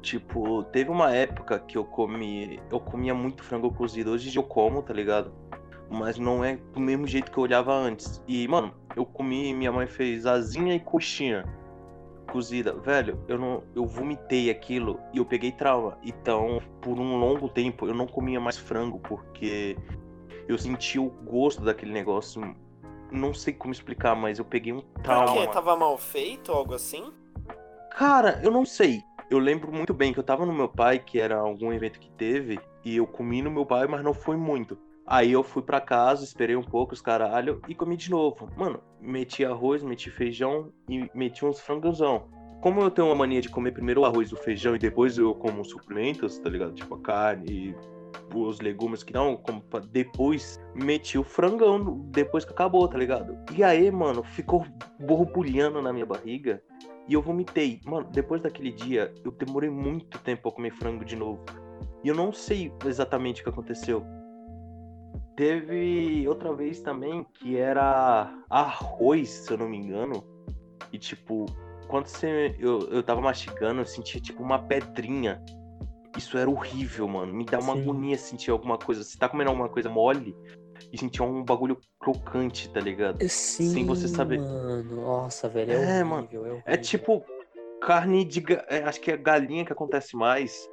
Tipo, 0.00 0.62
teve 0.64 0.90
uma 0.90 1.14
época 1.14 1.58
que 1.58 1.76
eu 1.76 1.84
comi. 1.84 2.58
Eu 2.70 2.80
comia 2.80 3.14
muito 3.14 3.42
frango 3.42 3.70
cozido. 3.72 4.10
Hoje 4.12 4.34
eu 4.34 4.42
como, 4.42 4.82
tá 4.82 4.94
ligado? 4.94 5.32
Mas 5.90 6.18
não 6.18 6.42
é 6.42 6.56
do 6.72 6.80
mesmo 6.80 7.06
jeito 7.06 7.30
que 7.30 7.38
eu 7.38 7.42
olhava 7.42 7.74
antes. 7.74 8.22
E, 8.26 8.48
mano, 8.48 8.74
eu 8.96 9.04
comi, 9.04 9.52
minha 9.52 9.70
mãe 9.70 9.86
fez 9.86 10.26
asinha 10.26 10.74
e 10.74 10.80
coxinha. 10.80 11.44
cozida. 12.32 12.72
Velho, 12.74 13.18
eu 13.28 13.38
não. 13.38 13.62
Eu 13.74 13.86
vomitei 13.86 14.50
aquilo 14.50 14.98
e 15.12 15.18
eu 15.18 15.24
peguei 15.26 15.52
trauma. 15.52 15.98
Então, 16.02 16.60
por 16.80 16.98
um 16.98 17.16
longo 17.18 17.48
tempo, 17.48 17.86
eu 17.86 17.94
não 17.94 18.06
comia 18.06 18.40
mais 18.40 18.56
frango, 18.56 18.98
porque 19.00 19.76
eu 20.48 20.58
senti 20.58 20.98
o 20.98 21.10
gosto 21.10 21.62
daquele 21.62 21.92
negócio. 21.92 22.54
Não 23.14 23.32
sei 23.32 23.52
como 23.52 23.72
explicar, 23.72 24.16
mas 24.16 24.40
eu 24.40 24.44
peguei 24.44 24.72
um 24.72 24.80
trauma. 25.02 25.32
Por 25.32 25.46
quê? 25.46 25.52
Tava 25.52 25.76
mal 25.76 25.96
feito 25.96 26.50
ou 26.50 26.58
algo 26.58 26.74
assim? 26.74 27.12
Cara, 27.96 28.40
eu 28.42 28.50
não 28.50 28.66
sei. 28.66 29.02
Eu 29.30 29.38
lembro 29.38 29.72
muito 29.72 29.94
bem 29.94 30.12
que 30.12 30.18
eu 30.18 30.24
tava 30.24 30.44
no 30.44 30.52
meu 30.52 30.68
pai, 30.68 30.98
que 30.98 31.20
era 31.20 31.36
algum 31.36 31.72
evento 31.72 32.00
que 32.00 32.10
teve, 32.10 32.58
e 32.84 32.96
eu 32.96 33.06
comi 33.06 33.40
no 33.40 33.52
meu 33.52 33.64
pai, 33.64 33.86
mas 33.86 34.02
não 34.02 34.12
foi 34.12 34.36
muito. 34.36 34.76
Aí 35.06 35.30
eu 35.30 35.44
fui 35.44 35.62
pra 35.62 35.80
casa, 35.80 36.24
esperei 36.24 36.56
um 36.56 36.62
pouco 36.62 36.92
os 36.92 37.00
caralho 37.00 37.60
e 37.68 37.74
comi 37.74 37.96
de 37.96 38.10
novo. 38.10 38.48
Mano, 38.56 38.80
meti 39.00 39.44
arroz, 39.44 39.82
meti 39.82 40.10
feijão 40.10 40.72
e 40.88 41.08
meti 41.14 41.44
uns 41.44 41.60
frangozão. 41.60 42.28
Como 42.60 42.80
eu 42.80 42.90
tenho 42.90 43.08
uma 43.08 43.14
mania 43.14 43.40
de 43.40 43.48
comer 43.48 43.72
primeiro 43.72 44.00
o 44.00 44.04
arroz 44.06 44.30
e 44.30 44.34
o 44.34 44.38
feijão 44.38 44.74
e 44.74 44.78
depois 44.78 45.18
eu 45.18 45.34
como 45.34 45.60
os 45.60 45.68
suplementos, 45.68 46.38
tá 46.38 46.48
ligado? 46.48 46.72
Tipo 46.72 46.94
a 46.94 47.00
carne 47.00 47.52
e 47.52 47.74
os 48.34 48.60
legumes 48.60 49.02
que 49.02 49.12
não, 49.12 49.40
depois 49.90 50.60
meti 50.74 51.18
o 51.18 51.24
frangão 51.24 52.00
depois 52.10 52.44
que 52.44 52.52
acabou, 52.52 52.86
tá 52.88 52.98
ligado? 52.98 53.36
E 53.54 53.62
aí, 53.62 53.90
mano, 53.90 54.22
ficou 54.22 54.66
borbulhando 55.00 55.82
na 55.82 55.92
minha 55.92 56.06
barriga 56.06 56.62
e 57.08 57.14
eu 57.14 57.22
vomitei. 57.22 57.80
Mano, 57.84 58.08
depois 58.10 58.42
daquele 58.42 58.70
dia, 58.70 59.12
eu 59.24 59.30
demorei 59.30 59.70
muito 59.70 60.18
tempo 60.20 60.42
pra 60.42 60.52
comer 60.52 60.72
frango 60.72 61.04
de 61.04 61.16
novo. 61.16 61.44
E 62.02 62.08
eu 62.08 62.14
não 62.14 62.32
sei 62.32 62.72
exatamente 62.84 63.40
o 63.40 63.44
que 63.44 63.50
aconteceu. 63.50 64.04
Teve 65.36 66.26
outra 66.28 66.54
vez 66.54 66.80
também 66.80 67.26
que 67.34 67.56
era 67.56 68.32
arroz, 68.48 69.28
se 69.28 69.50
eu 69.50 69.58
não 69.58 69.68
me 69.68 69.78
engano. 69.78 70.24
E 70.92 70.98
tipo, 70.98 71.46
quando 71.88 72.06
você, 72.06 72.54
eu, 72.58 72.80
eu 72.90 73.02
tava 73.02 73.20
mastigando, 73.20 73.80
eu 73.80 73.86
sentia 73.86 74.20
tipo 74.20 74.42
uma 74.42 74.58
pedrinha. 74.58 75.42
Isso 76.16 76.38
era 76.38 76.48
horrível, 76.48 77.08
mano. 77.08 77.32
Me 77.32 77.44
dá 77.44 77.58
uma 77.58 77.74
Sim. 77.74 77.82
agonia 77.82 78.16
sentir 78.16 78.50
alguma 78.50 78.78
coisa. 78.78 79.02
Você 79.02 79.18
tá 79.18 79.28
comendo 79.28 79.50
alguma 79.50 79.68
coisa 79.68 79.88
mole 79.88 80.36
e 80.92 80.98
sentir 80.98 81.22
um 81.22 81.42
bagulho 81.42 81.78
crocante, 81.98 82.70
tá 82.70 82.80
ligado? 82.80 83.18
Sim, 83.28 83.86
você 83.86 84.06
saber. 84.06 84.38
Mano, 84.40 85.02
nossa, 85.02 85.48
velho, 85.48 85.72
é, 85.72 85.74
É, 85.74 85.78
horrível, 85.78 86.06
mano, 86.06 86.28
é 86.30 86.38
horrível. 86.38 86.62
É 86.66 86.76
tipo 86.76 87.24
carne 87.80 88.24
de. 88.24 88.44
é, 88.68 88.84
acho 88.84 89.00
que 89.00 89.10
é 89.10 89.16
galinha 89.16 89.64
que 89.64 89.72
acontece 89.72 90.16
mais. 90.16 90.68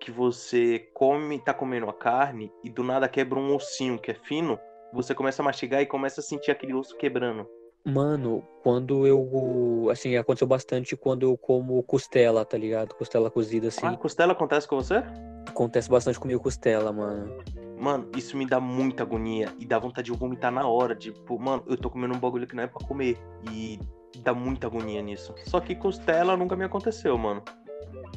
Que 0.00 0.10
você 0.10 0.78
come, 0.94 1.38
tá 1.38 1.52
comendo 1.52 1.88
a 1.88 1.92
carne 1.92 2.50
e 2.64 2.70
do 2.70 2.82
nada 2.82 3.06
quebra 3.06 3.38
um 3.38 3.54
ossinho 3.54 3.98
que 3.98 4.10
é 4.10 4.14
fino. 4.14 4.58
Você 4.94 5.14
começa 5.14 5.42
a 5.42 5.44
mastigar 5.44 5.82
e 5.82 5.86
começa 5.86 6.20
a 6.20 6.24
sentir 6.24 6.50
aquele 6.50 6.72
osso 6.72 6.96
quebrando. 6.96 7.46
Mano, 7.84 8.42
quando 8.62 9.06
eu. 9.06 9.88
Assim, 9.90 10.16
aconteceu 10.16 10.46
bastante 10.46 10.96
quando 10.96 11.22
eu 11.22 11.36
como 11.36 11.82
costela, 11.82 12.44
tá 12.44 12.58
ligado? 12.58 12.94
Costela 12.94 13.30
cozida, 13.30 13.68
assim. 13.68 13.86
Ah, 13.86 13.96
costela 13.96 14.32
acontece 14.32 14.68
com 14.68 14.76
você? 14.76 15.02
Acontece 15.48 15.88
bastante 15.88 16.20
comigo 16.20 16.40
costela, 16.42 16.92
mano. 16.92 17.42
Mano, 17.78 18.10
isso 18.14 18.36
me 18.36 18.44
dá 18.44 18.60
muita 18.60 19.02
agonia 19.02 19.48
e 19.58 19.64
dá 19.64 19.78
vontade 19.78 20.06
de 20.06 20.12
eu 20.12 20.16
vomitar 20.16 20.52
na 20.52 20.68
hora. 20.68 20.94
Tipo, 20.94 21.38
mano, 21.38 21.64
eu 21.66 21.76
tô 21.78 21.88
comendo 21.88 22.14
um 22.14 22.18
bagulho 22.18 22.46
que 22.46 22.54
não 22.54 22.64
é 22.64 22.66
pra 22.66 22.86
comer. 22.86 23.16
E 23.50 23.78
dá 24.18 24.34
muita 24.34 24.66
agonia 24.66 25.00
nisso. 25.00 25.34
Só 25.46 25.58
que 25.58 25.74
costela 25.74 26.36
nunca 26.36 26.54
me 26.54 26.64
aconteceu, 26.64 27.16
mano. 27.16 27.42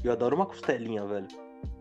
Eu 0.04 0.12
adoro 0.12 0.36
uma 0.36 0.46
costelinha, 0.46 1.06
velho. 1.06 1.28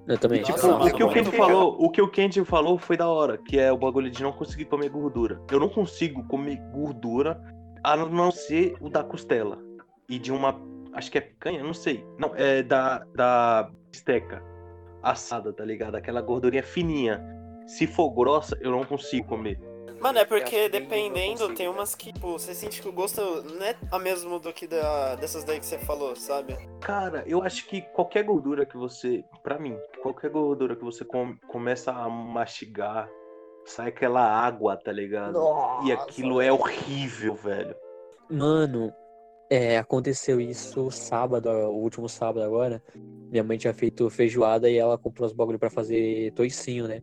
Eu 0.06 0.18
também. 0.18 0.42
Tipo, 0.42 0.64
Nossa, 0.64 0.88
o 0.88 0.96
que 0.96 1.02
o 1.02 1.08
Kendi 1.08 1.30
falou, 1.32 1.76
o 1.80 1.90
que 1.90 2.02
o 2.02 2.08
Kendi 2.08 2.44
falou 2.44 2.78
foi 2.78 2.96
da 2.96 3.08
hora, 3.08 3.36
que 3.38 3.58
é 3.58 3.72
o 3.72 3.76
bagulho 3.76 4.10
de 4.10 4.22
não 4.22 4.32
conseguir 4.32 4.66
comer 4.66 4.88
gordura. 4.88 5.40
Eu 5.50 5.58
não 5.58 5.68
consigo 5.68 6.22
comer 6.28 6.60
gordura 6.72 7.40
a 7.82 7.96
não 7.96 8.30
ser 8.30 8.76
o 8.80 8.88
da 8.88 9.02
costela 9.02 9.58
e 10.08 10.18
de 10.18 10.32
uma, 10.32 10.60
acho 10.92 11.10
que 11.10 11.18
é 11.18 11.20
picanha, 11.20 11.62
não 11.62 11.74
sei. 11.74 12.04
Não, 12.18 12.32
é 12.34 12.62
da 12.62 12.98
da 13.14 13.70
bisteca 13.90 14.42
assada, 15.02 15.52
tá 15.52 15.64
ligado? 15.64 15.96
Aquela 15.96 16.20
gordurinha 16.20 16.62
fininha. 16.62 17.20
Se 17.66 17.86
for 17.86 18.10
grossa, 18.10 18.56
eu 18.60 18.70
não 18.70 18.84
consigo 18.84 19.26
comer. 19.28 19.58
Mano, 20.00 20.18
é 20.18 20.24
porque 20.24 20.68
dependendo, 20.68 21.38
consigo, 21.38 21.54
tem 21.54 21.68
umas 21.68 21.94
que, 21.94 22.12
tipo, 22.12 22.32
você 22.32 22.52
sente 22.54 22.82
que 22.82 22.88
o 22.88 22.92
gosto 22.92 23.20
não 23.44 23.64
é 23.64 23.76
a 23.90 24.00
mesmo 24.00 24.40
do 24.40 24.52
que 24.52 24.66
da, 24.66 25.14
dessas 25.14 25.44
daí 25.44 25.60
que 25.60 25.66
você 25.66 25.78
falou, 25.78 26.16
sabe? 26.16 26.56
Cara, 26.80 27.22
eu 27.24 27.40
acho 27.40 27.66
que 27.68 27.82
qualquer 27.82 28.24
gordura 28.24 28.66
que 28.66 28.76
você, 28.76 29.24
Pra 29.44 29.58
mim, 29.60 29.76
qualquer 30.02 30.30
gordura 30.30 30.74
que 30.74 30.82
você 30.84 31.04
come- 31.04 31.38
começa 31.46 31.92
a 31.92 32.08
mastigar, 32.08 33.08
sai 33.64 33.88
aquela 33.88 34.22
água, 34.22 34.76
tá 34.76 34.92
ligado? 34.92 35.38
E 35.84 35.92
aquilo 35.92 36.40
é 36.40 36.52
horrível, 36.52 37.34
velho. 37.34 37.74
Mano, 38.30 38.92
é, 39.50 39.76
aconteceu 39.76 40.40
isso 40.40 40.90
sábado, 40.90 41.48
o 41.50 41.76
último 41.76 42.08
sábado 42.08 42.42
agora. 42.42 42.82
Minha 43.30 43.44
mãe 43.44 43.58
tinha 43.58 43.74
feito 43.74 44.08
feijoada 44.08 44.68
e 44.70 44.76
ela 44.76 44.96
comprou 44.96 45.26
os 45.26 45.32
bagulho 45.32 45.58
pra 45.58 45.70
fazer 45.70 46.32
toicinho, 46.32 46.88
né? 46.88 47.02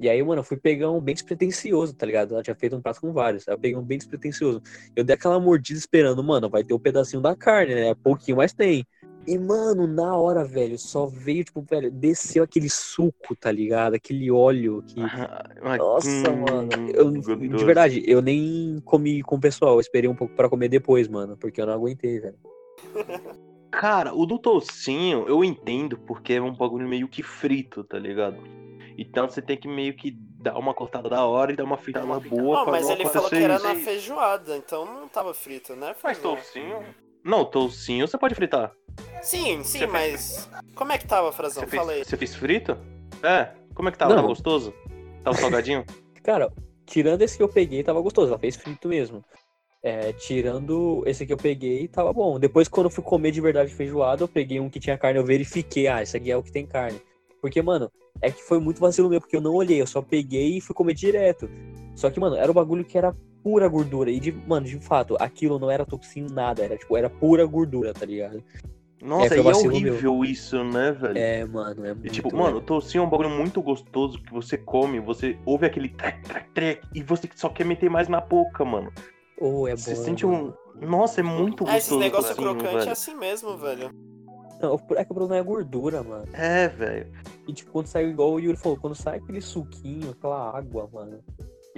E 0.00 0.08
aí, 0.08 0.22
mano, 0.22 0.40
eu 0.40 0.44
fui 0.44 0.56
pegar 0.56 0.90
um 0.90 1.00
bem 1.00 1.14
despretensioso, 1.14 1.94
tá 1.94 2.06
ligado? 2.06 2.34
Ela 2.34 2.42
tinha 2.42 2.54
feito 2.54 2.76
um 2.76 2.80
prato 2.80 3.00
com 3.00 3.12
vários. 3.12 3.48
Aí 3.48 3.54
eu 3.54 3.58
peguei 3.58 3.76
um 3.76 3.82
bem 3.82 3.98
despretensioso. 3.98 4.62
Eu 4.94 5.02
dei 5.02 5.14
aquela 5.14 5.40
mordida 5.40 5.78
esperando, 5.78 6.22
mano, 6.22 6.48
vai 6.48 6.62
ter 6.62 6.72
um 6.72 6.78
pedacinho 6.78 7.20
da 7.20 7.34
carne, 7.34 7.74
né? 7.74 7.94
Pouquinho, 7.94 8.36
mas 8.36 8.52
tem. 8.52 8.86
E, 9.28 9.38
mano, 9.38 9.86
na 9.86 10.16
hora, 10.16 10.42
velho, 10.42 10.78
só 10.78 11.04
veio, 11.04 11.44
tipo, 11.44 11.60
velho, 11.60 11.90
desceu 11.90 12.42
aquele 12.42 12.70
suco, 12.70 13.36
tá 13.36 13.52
ligado? 13.52 13.92
Aquele 13.92 14.30
óleo 14.30 14.82
que. 14.86 14.98
Nossa, 15.76 16.08
Hum, 16.30 16.40
mano. 16.46 16.68
Eu, 16.94 17.10
de 17.10 17.64
verdade, 17.64 18.02
eu 18.06 18.22
nem 18.22 18.80
comi 18.86 19.22
com 19.22 19.36
o 19.36 19.40
pessoal. 19.40 19.74
Eu 19.74 19.80
esperei 19.80 20.08
um 20.08 20.14
pouco 20.14 20.34
pra 20.34 20.48
comer 20.48 20.70
depois, 20.70 21.08
mano. 21.08 21.36
Porque 21.36 21.60
eu 21.60 21.66
não 21.66 21.74
aguentei, 21.74 22.18
velho. 22.20 22.38
Cara, 23.70 24.14
o 24.14 24.24
do 24.24 24.38
toucinho 24.38 25.26
eu 25.28 25.44
entendo 25.44 25.98
porque 25.98 26.32
é 26.32 26.40
um 26.40 26.54
bagulho 26.54 26.88
meio 26.88 27.06
que 27.06 27.22
frito, 27.22 27.84
tá 27.84 27.98
ligado? 27.98 28.38
Então 28.96 29.28
você 29.28 29.42
tem 29.42 29.58
que 29.58 29.68
meio 29.68 29.94
que 29.94 30.10
dar 30.40 30.56
uma 30.56 30.72
cortada 30.72 31.08
da 31.08 31.26
hora 31.26 31.52
e 31.52 31.56
dar 31.56 31.64
uma 31.64 31.76
fritada 31.76 32.06
boa 32.06 32.56
Não, 32.56 32.62
pra 32.64 32.72
mas 32.72 32.86
não 32.86 32.92
ele 32.92 33.06
falou 33.06 33.28
que 33.28 33.36
era 33.36 33.56
isso. 33.56 33.68
na 33.68 33.74
feijoada, 33.74 34.56
então 34.56 34.86
não 34.86 35.06
tava 35.06 35.34
frito, 35.34 35.76
né? 35.76 35.94
Mas 36.02 36.16
Fernando? 36.18 36.36
toucinho... 36.36 37.07
Não, 37.28 37.44
toucinho 37.44 38.08
você 38.08 38.16
pode 38.16 38.34
fritar. 38.34 38.72
Sim, 39.20 39.62
sim, 39.62 39.80
Você 39.80 39.86
mas. 39.86 40.48
Como 40.74 40.92
é 40.92 40.96
que 40.96 41.06
tava, 41.06 41.30
Frazão? 41.30 41.62
Você 41.62 41.76
Fala 41.76 41.92
aí. 41.92 41.96
fez, 41.96 42.08
você 42.08 42.16
fez 42.16 42.34
frito? 42.34 42.78
É. 43.22 43.50
Como 43.74 43.86
é 43.90 43.92
que 43.92 43.98
tava? 43.98 44.10
Não. 44.12 44.16
Tava 44.16 44.28
gostoso? 44.28 44.72
Tava 45.22 45.36
salgadinho? 45.36 45.84
Cara, 46.24 46.50
tirando 46.86 47.20
esse 47.20 47.36
que 47.36 47.42
eu 47.42 47.48
peguei, 47.48 47.82
tava 47.82 48.00
gostoso. 48.00 48.28
Ela 48.28 48.38
fez 48.38 48.56
frito 48.56 48.88
mesmo. 48.88 49.22
É, 49.82 50.10
tirando 50.14 51.02
esse 51.04 51.26
que 51.26 51.32
eu 51.32 51.36
peguei, 51.36 51.86
tava 51.86 52.14
bom. 52.14 52.38
Depois, 52.40 52.66
quando 52.66 52.86
eu 52.86 52.90
fui 52.90 53.04
comer 53.04 53.30
de 53.30 53.42
verdade 53.42 53.74
feijoada, 53.74 54.24
eu 54.24 54.28
peguei 54.28 54.58
um 54.58 54.70
que 54.70 54.80
tinha 54.80 54.96
carne, 54.96 55.18
eu 55.18 55.24
verifiquei. 55.24 55.86
Ah, 55.86 56.02
esse 56.02 56.16
aqui 56.16 56.30
é 56.30 56.36
o 56.36 56.42
que 56.42 56.50
tem 56.50 56.64
carne. 56.66 56.98
Porque, 57.42 57.60
mano, 57.60 57.92
é 58.22 58.30
que 58.30 58.42
foi 58.42 58.58
muito 58.58 58.80
vacilo 58.80 59.10
meu, 59.10 59.20
porque 59.20 59.36
eu 59.36 59.40
não 59.42 59.54
olhei, 59.54 59.82
eu 59.82 59.86
só 59.86 60.00
peguei 60.00 60.56
e 60.56 60.60
fui 60.62 60.74
comer 60.74 60.94
direto. 60.94 61.48
Só 61.98 62.08
que, 62.10 62.20
mano, 62.20 62.36
era 62.36 62.48
um 62.48 62.54
bagulho 62.54 62.84
que 62.84 62.96
era 62.96 63.12
pura 63.42 63.66
gordura. 63.66 64.08
E, 64.08 64.20
de, 64.20 64.30
mano, 64.30 64.64
de 64.64 64.78
fato, 64.78 65.16
aquilo 65.18 65.58
não 65.58 65.68
era 65.68 65.84
toxinho 65.84 66.28
nada. 66.30 66.62
Era, 66.62 66.76
tipo, 66.76 66.96
era 66.96 67.10
pura 67.10 67.44
gordura, 67.44 67.92
tá 67.92 68.06
ligado? 68.06 68.40
Nossa, 69.02 69.28
foi 69.28 69.38
e 69.38 69.48
é 69.48 69.56
horrível 69.56 70.24
isso, 70.24 70.62
né, 70.62 70.92
velho? 70.92 71.18
É, 71.18 71.44
mano, 71.44 71.84
é 71.84 71.94
muito. 71.94 72.06
E 72.06 72.10
tipo, 72.10 72.34
mano, 72.36 72.58
o 72.58 72.60
toucinho 72.60 73.02
é 73.02 73.06
um 73.06 73.10
bagulho 73.10 73.30
muito 73.30 73.60
gostoso 73.60 74.22
que 74.22 74.32
você 74.32 74.56
come, 74.56 75.00
você 75.00 75.36
ouve 75.44 75.66
aquele 75.66 75.88
trec, 75.88 76.22
trec, 76.22 76.50
trec, 76.52 76.82
e 76.94 77.02
você 77.02 77.28
só 77.34 77.48
quer 77.48 77.64
meter 77.64 77.90
mais 77.90 78.06
na 78.08 78.20
boca, 78.20 78.64
mano. 78.64 78.92
Oh, 79.40 79.66
é 79.66 79.72
bom. 79.72 79.76
Você 79.76 79.96
sente 79.96 80.24
um. 80.24 80.52
Nossa, 80.80 81.20
é 81.20 81.24
muito 81.24 81.64
Ah, 81.66 81.78
esses 81.78 81.90
gostoso. 81.90 81.96
o 81.96 82.00
negócios 82.00 82.36
toucinho, 82.36 82.58
crocantes 82.58 82.86
é 82.86 82.90
assim 82.92 83.14
mesmo, 83.16 83.56
velho. 83.56 83.90
Não, 84.60 84.74
é 84.96 85.04
que 85.04 85.12
o 85.12 85.14
problema 85.14 85.36
é 85.36 85.40
a 85.40 85.44
gordura, 85.44 86.02
mano. 86.02 86.28
É, 86.32 86.68
velho. 86.68 87.06
E 87.48 87.52
tipo, 87.52 87.72
quando 87.72 87.86
sai 87.86 88.06
igual 88.06 88.32
o 88.32 88.40
Yuri 88.40 88.56
falou, 88.56 88.78
quando 88.78 88.94
sai 88.94 89.18
aquele 89.18 89.40
suquinho, 89.40 90.10
aquela 90.10 90.56
água, 90.56 90.88
mano, 90.92 91.20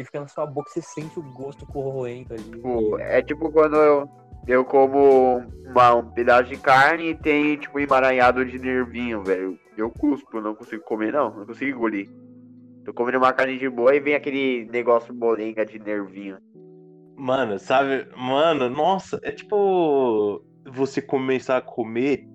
e 0.01 0.05
fica 0.05 0.21
na 0.21 0.29
sua 0.29 0.47
boca, 0.47 0.71
você 0.71 0.81
sente 0.81 1.19
o 1.19 1.23
gosto 1.23 1.67
corroendo 1.67 2.33
ali. 2.35 2.43
Tipo, 2.43 2.99
é 2.99 3.21
tipo 3.23 3.51
quando 3.53 3.77
eu, 3.77 4.09
eu 4.47 4.65
como 4.65 5.43
uma- 5.67 5.95
um 5.97 6.11
pedaço 6.11 6.49
de 6.49 6.57
carne 6.57 7.11
e 7.11 7.15
tem, 7.15 7.57
tipo, 7.59 7.79
emaranhado 7.79 8.45
de 8.45 8.59
nervinho, 8.59 9.23
velho. 9.23 9.59
Eu 9.77 9.91
cuspo, 9.91 10.41
não 10.41 10.55
consigo 10.55 10.83
comer, 10.85 11.13
não. 11.13 11.35
Não 11.37 11.47
consigo 11.47 11.77
engolir. 11.77 12.09
Tô 12.85 12.95
comendo 12.95 13.19
uma 13.19 13.33
carne 13.33 13.59
de 13.59 13.69
boa 13.69 13.95
e 13.95 14.01
vem 14.01 14.15
aquele 14.15 14.67
negócio 14.73 15.15
molenga 15.15 15.65
de 15.67 15.79
nervinho. 15.79 16.39
Mano, 17.17 17.59
sabe? 17.59 18.07
Mano, 18.17 18.71
nossa, 18.71 19.21
é 19.23 19.31
tipo 19.31 20.43
você 20.67 21.03
começar 21.03 21.59
a 21.59 21.63
comer 21.63 22.27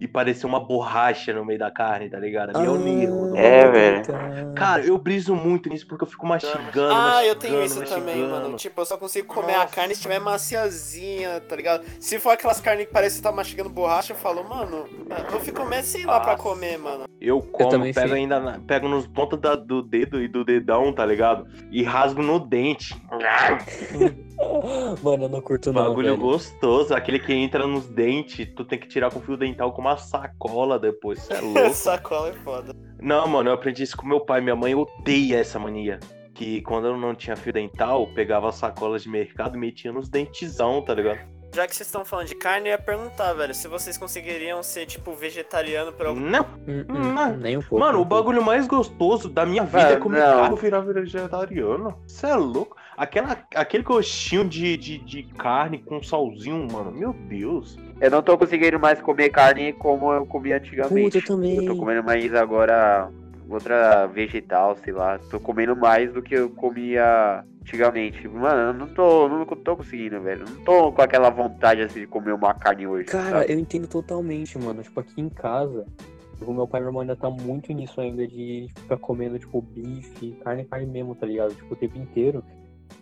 e 0.00 0.06
parecer 0.06 0.46
uma 0.46 0.60
borracha 0.60 1.32
no 1.32 1.44
meio 1.44 1.58
da 1.58 1.70
carne, 1.70 2.08
tá 2.08 2.18
ligado? 2.18 2.56
Ali 2.56 2.66
é 2.66 2.70
o 2.70 2.78
nervo. 2.78 3.26
do 3.30 3.36
É, 3.36 3.68
velho. 3.70 4.06
Tá. 4.06 4.18
Cara, 4.54 4.82
eu 4.84 4.96
briso 4.98 5.34
muito 5.34 5.68
nisso 5.68 5.86
porque 5.88 6.04
eu 6.04 6.08
fico 6.08 6.26
mastigando. 6.26 6.92
Ah, 6.94 7.24
eu 7.24 7.34
mastigando, 7.34 7.38
tenho 7.40 7.64
isso 7.64 7.82
também, 7.84 8.22
mano. 8.22 8.56
Tipo, 8.56 8.80
eu 8.80 8.84
só 8.86 8.96
consigo 8.96 9.26
comer 9.26 9.54
a 9.54 9.58
Nossa. 9.60 9.74
carne 9.74 9.94
se 9.94 10.00
estiver 10.00 10.20
maciazinha, 10.20 11.40
tá 11.40 11.56
ligado? 11.56 11.84
Se 12.00 12.18
for 12.18 12.30
aquelas 12.30 12.60
carnes 12.60 12.86
que 12.86 12.92
parece 12.92 13.16
que 13.16 13.22
tá 13.22 13.32
mastigando 13.32 13.68
borracha, 13.70 14.12
eu 14.12 14.16
falo, 14.16 14.42
mano, 14.48 14.84
eu 15.32 15.40
fico 15.40 15.64
meio 15.64 15.82
sei 15.82 16.04
lá 16.04 16.20
pra 16.20 16.36
comer, 16.36 16.78
mano. 16.78 17.04
Eu 17.20 17.40
como, 17.40 17.68
também 17.68 17.92
pego 17.92 18.06
fico. 18.08 18.16
ainda, 18.18 18.38
na- 18.38 18.60
pego 18.60 18.88
nos 18.88 19.06
pontos 19.06 19.40
da- 19.40 19.56
do 19.56 19.82
dedo 19.82 20.22
e 20.22 20.28
do 20.28 20.44
dedão, 20.44 20.92
tá 20.92 21.04
ligado? 21.04 21.46
E 21.70 21.82
rasgo 21.82 22.22
no 22.22 22.38
dente. 22.38 22.94
Mano, 25.02 25.24
eu 25.24 25.28
não 25.28 25.40
curto 25.40 25.72
não, 25.72 25.82
Bagulho 25.84 26.10
velho. 26.10 26.20
gostoso, 26.20 26.94
aquele 26.94 27.18
que 27.18 27.32
entra 27.32 27.66
nos 27.66 27.86
dentes, 27.88 28.46
tu 28.54 28.64
tem 28.64 28.78
que 28.78 28.88
tirar 28.88 29.10
com 29.10 29.20
fio 29.20 29.36
dental 29.36 29.72
com 29.72 29.80
uma 29.80 29.96
sacola 29.96 30.78
depois. 30.78 31.20
Você 31.22 31.34
é 31.34 31.40
louco. 31.42 31.70
Sacola 31.74 32.28
é 32.30 32.32
foda. 32.32 32.74
Não, 33.00 33.26
mano, 33.28 33.50
eu 33.50 33.54
aprendi 33.54 33.82
isso 33.82 33.96
com 33.96 34.06
meu 34.06 34.20
pai. 34.20 34.40
Minha 34.40 34.56
mãe 34.56 34.74
odeia 34.74 35.38
essa 35.40 35.58
mania. 35.58 35.98
Que 36.34 36.60
quando 36.62 36.86
eu 36.86 36.96
não 36.96 37.14
tinha 37.14 37.36
fio 37.36 37.52
dental, 37.52 38.06
pegava 38.14 38.52
sacolas 38.52 39.02
de 39.02 39.08
mercado 39.08 39.56
e 39.56 39.60
metia 39.60 39.92
nos 39.92 40.08
dentezão, 40.08 40.80
tá 40.82 40.94
ligado? 40.94 41.18
Já 41.54 41.66
que 41.66 41.74
vocês 41.74 41.88
estão 41.88 42.04
falando 42.04 42.26
de 42.26 42.34
carne, 42.34 42.68
eu 42.68 42.72
ia 42.72 42.78
perguntar, 42.78 43.32
velho, 43.32 43.54
se 43.54 43.66
vocês 43.66 43.96
conseguiriam 43.96 44.62
ser, 44.62 44.84
tipo, 44.84 45.14
vegetariano 45.14 45.92
por 45.94 46.04
algum. 46.06 46.20
Não, 46.20 46.42
Hum, 46.68 46.84
hum, 46.88 47.12
Não. 47.14 47.36
nem 47.38 47.56
um 47.56 47.60
pouco. 47.62 47.78
mano, 47.82 47.98
o 47.98 48.02
um 48.02 48.04
pouco. 48.06 48.22
bagulho 48.24 48.42
mais 48.44 48.66
gostoso 48.66 49.30
da 49.30 49.46
minha 49.46 49.64
vida 49.64 49.80
é 49.80 49.86
Velho, 49.88 50.00
comer 50.02 50.20
não. 50.20 50.36
carne 50.42 50.56
virar 50.58 50.80
vegetariano. 50.80 51.98
Você 52.06 52.26
é 52.26 52.34
louco? 52.34 52.76
Aquela, 52.98 53.38
aquele 53.54 53.84
gostinho 53.84 54.44
de, 54.44 54.76
de, 54.76 54.98
de 54.98 55.22
carne 55.34 55.78
com 55.78 56.02
salzinho, 56.02 56.66
mano. 56.70 56.90
Meu 56.90 57.12
Deus. 57.12 57.78
Eu 58.00 58.10
não 58.10 58.20
tô 58.20 58.36
conseguindo 58.36 58.78
mais 58.78 59.00
comer 59.00 59.30
carne 59.30 59.72
como 59.72 60.12
eu 60.12 60.26
comia 60.26 60.56
antigamente. 60.56 61.04
Puta, 61.04 61.18
eu 61.18 61.24
também. 61.24 61.56
Eu 61.56 61.66
tô 61.66 61.76
comendo 61.76 62.02
mais 62.02 62.34
agora 62.34 63.08
outra 63.48 64.06
vegetal, 64.06 64.76
sei 64.82 64.92
lá. 64.92 65.16
Tô 65.30 65.38
comendo 65.38 65.76
mais 65.76 66.12
do 66.12 66.20
que 66.20 66.34
eu 66.34 66.50
comia 66.50 67.44
antigamente. 67.62 68.26
Mano, 68.26 68.60
eu 68.60 68.72
não 68.74 68.88
tô, 68.88 69.28
não 69.28 69.46
tô 69.46 69.76
conseguindo, 69.76 70.20
velho. 70.20 70.44
Não 70.48 70.64
tô 70.64 70.90
com 70.90 71.00
aquela 71.00 71.30
vontade 71.30 71.82
assim 71.82 72.00
de 72.00 72.06
comer 72.08 72.32
uma 72.32 72.52
carne 72.52 72.84
hoje. 72.86 73.04
Cara, 73.04 73.40
sabe? 73.40 73.52
eu 73.52 73.60
entendo 73.60 73.86
totalmente, 73.86 74.58
mano. 74.58 74.82
Tipo, 74.82 74.98
aqui 74.98 75.20
em 75.20 75.28
casa, 75.28 75.86
o 76.40 76.52
meu 76.52 76.66
pai 76.66 76.80
e 76.80 76.82
meu 76.82 76.90
irmão 76.90 77.02
ainda 77.02 77.16
tá 77.16 77.30
muito 77.30 77.72
nisso 77.72 78.00
ainda 78.00 78.26
de 78.26 78.68
ficar 78.74 78.96
comendo, 78.96 79.38
tipo, 79.38 79.62
bife, 79.62 80.32
carne, 80.42 80.64
carne 80.64 80.86
mesmo, 80.86 81.14
tá 81.14 81.26
ligado? 81.26 81.54
Tipo, 81.54 81.74
o 81.74 81.76
tempo 81.76 81.96
inteiro. 81.96 82.42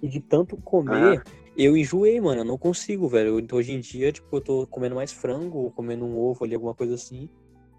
E 0.02 0.08
de 0.08 0.20
tanto 0.20 0.56
comer, 0.56 1.22
eu 1.56 1.76
enjoei, 1.76 2.20
mano. 2.20 2.40
Eu 2.42 2.44
não 2.44 2.58
consigo, 2.58 3.08
velho. 3.08 3.38
Então, 3.40 3.58
hoje 3.58 3.72
em 3.72 3.80
dia, 3.80 4.12
tipo, 4.12 4.36
eu 4.36 4.40
tô 4.40 4.66
comendo 4.66 4.94
mais 4.94 5.12
frango, 5.12 5.72
comendo 5.74 6.04
um 6.04 6.18
ovo 6.18 6.44
ali, 6.44 6.54
alguma 6.54 6.74
coisa 6.74 6.94
assim. 6.94 7.28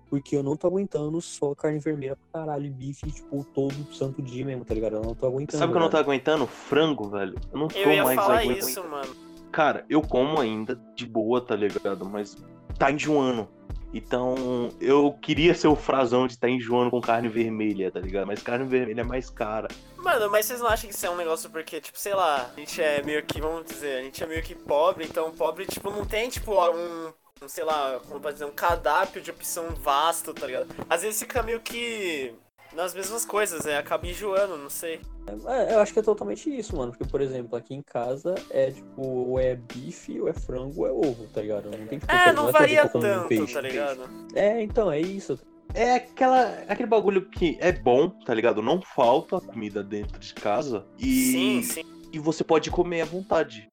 Porque 0.09 0.37
eu 0.37 0.41
não 0.41 0.55
tô 0.55 0.67
aguentando 0.67 1.19
só 1.19 1.53
carne 1.53 1.79
vermelha 1.79 2.15
pra 2.15 2.41
caralho 2.41 2.65
e 2.65 2.69
bife, 2.69 3.11
tipo, 3.11 3.43
todo 3.53 3.73
santo 3.91 4.21
dia 4.21 4.45
mesmo, 4.45 4.63
tá 4.63 4.73
ligado? 4.73 4.95
Eu 4.95 5.03
não 5.03 5.13
tô 5.13 5.27
aguentando. 5.27 5.59
Sabe 5.59 5.71
o 5.71 5.73
que 5.73 5.77
eu 5.77 5.83
não 5.83 5.89
tô 5.89 5.97
aguentando? 5.97 6.47
Frango, 6.47 7.09
velho. 7.09 7.35
Eu 7.51 7.59
não 7.59 7.67
tô 7.67 7.77
Eu 7.77 7.91
ia 7.91 8.03
mais 8.03 8.15
falar 8.15 8.39
aguentando. 8.39 8.69
isso, 8.69 8.83
mano. 8.87 9.13
Cara, 9.51 9.85
eu 9.89 10.01
como 10.01 10.39
ainda 10.39 10.79
de 10.95 11.05
boa, 11.05 11.41
tá 11.41 11.55
ligado? 11.55 12.05
Mas 12.05 12.37
tá 12.77 12.89
enjoando. 12.91 13.49
Então, 13.93 14.69
eu 14.81 15.13
queria 15.21 15.55
ser 15.55 15.67
o 15.67 15.75
frasão 15.75 16.27
de 16.27 16.37
tá 16.37 16.49
enjoando 16.49 16.91
com 16.91 17.01
carne 17.01 17.29
vermelha, 17.29 17.89
tá 17.91 17.99
ligado? 17.99 18.27
Mas 18.27 18.43
carne 18.43 18.65
vermelha 18.65 19.01
é 19.01 19.03
mais 19.03 19.29
cara. 19.29 19.67
Mano, 19.97 20.29
mas 20.29 20.45
vocês 20.45 20.59
não 20.59 20.67
acham 20.67 20.89
que 20.89 20.95
isso 20.95 21.05
é 21.05 21.09
um 21.09 21.15
negócio 21.15 21.49
porque, 21.49 21.79
tipo, 21.81 21.97
sei 21.97 22.13
lá, 22.13 22.51
a 22.55 22.59
gente 22.59 22.81
é 22.81 23.01
meio 23.01 23.23
que, 23.23 23.41
vamos 23.41 23.65
dizer, 23.65 23.99
a 23.99 24.03
gente 24.03 24.23
é 24.23 24.27
meio 24.27 24.43
que 24.43 24.55
pobre, 24.55 25.05
então 25.05 25.31
pobre, 25.31 25.65
tipo, 25.65 25.89
não 25.89 26.05
tem, 26.05 26.29
tipo, 26.29 26.53
um, 26.69 27.13
sei 27.47 27.63
lá, 27.63 27.99
como 28.07 28.19
pode 28.19 28.35
dizer, 28.35 28.45
um 28.45 28.51
cardápio 28.51 29.21
de 29.21 29.31
opção 29.31 29.69
vasto, 29.75 30.33
tá 30.33 30.45
ligado? 30.45 30.67
Às 30.89 31.01
vezes 31.01 31.19
fica 31.19 31.41
meio 31.41 31.59
que 31.59 32.33
nas 32.77 32.93
mesmas 32.93 33.25
coisas, 33.25 33.65
é, 33.65 33.75
acaba 33.75 34.05
enjoando, 34.05 34.55
não 34.55 34.69
sei. 34.69 35.01
É, 35.47 35.73
eu 35.73 35.79
acho 35.79 35.91
que 35.91 35.99
é 35.99 36.03
totalmente 36.03 36.55
isso, 36.55 36.77
mano. 36.77 36.91
Porque, 36.91 37.05
por 37.09 37.21
exemplo, 37.21 37.57
aqui 37.57 37.73
em 37.73 37.81
casa 37.81 38.35
é 38.51 38.69
tipo, 38.69 39.01
ou 39.01 39.39
é 39.39 39.55
bife, 39.55 40.21
ou 40.21 40.29
é 40.29 40.33
frango, 40.33 40.81
ou 40.81 40.87
é 40.87 40.91
ovo, 40.91 41.27
tá 41.33 41.41
ligado? 41.41 41.71
Não 41.71 41.87
tem 41.87 41.97
tipo. 41.97 42.11
É, 42.11 42.31
não 42.31 42.43
é 42.43 42.45
todo 42.45 42.51
varia 42.51 42.87
tanto, 42.87 43.27
peixe. 43.27 43.53
tá 43.53 43.61
ligado? 43.61 44.07
É, 44.35 44.61
então, 44.61 44.91
é 44.91 45.01
isso. 45.01 45.39
É 45.73 45.95
aquela, 45.95 46.49
aquele 46.67 46.87
bagulho 46.87 47.27
que 47.29 47.57
é 47.59 47.71
bom, 47.71 48.09
tá 48.09 48.33
ligado? 48.33 48.61
Não 48.61 48.79
falta 48.79 49.41
comida 49.41 49.83
dentro 49.83 50.19
de 50.19 50.33
casa. 50.35 50.85
E, 50.99 51.31
Sim, 51.31 51.61
sim. 51.63 51.81
e 52.13 52.19
você 52.19 52.43
pode 52.43 52.69
comer 52.69 53.01
à 53.01 53.05
vontade. 53.05 53.67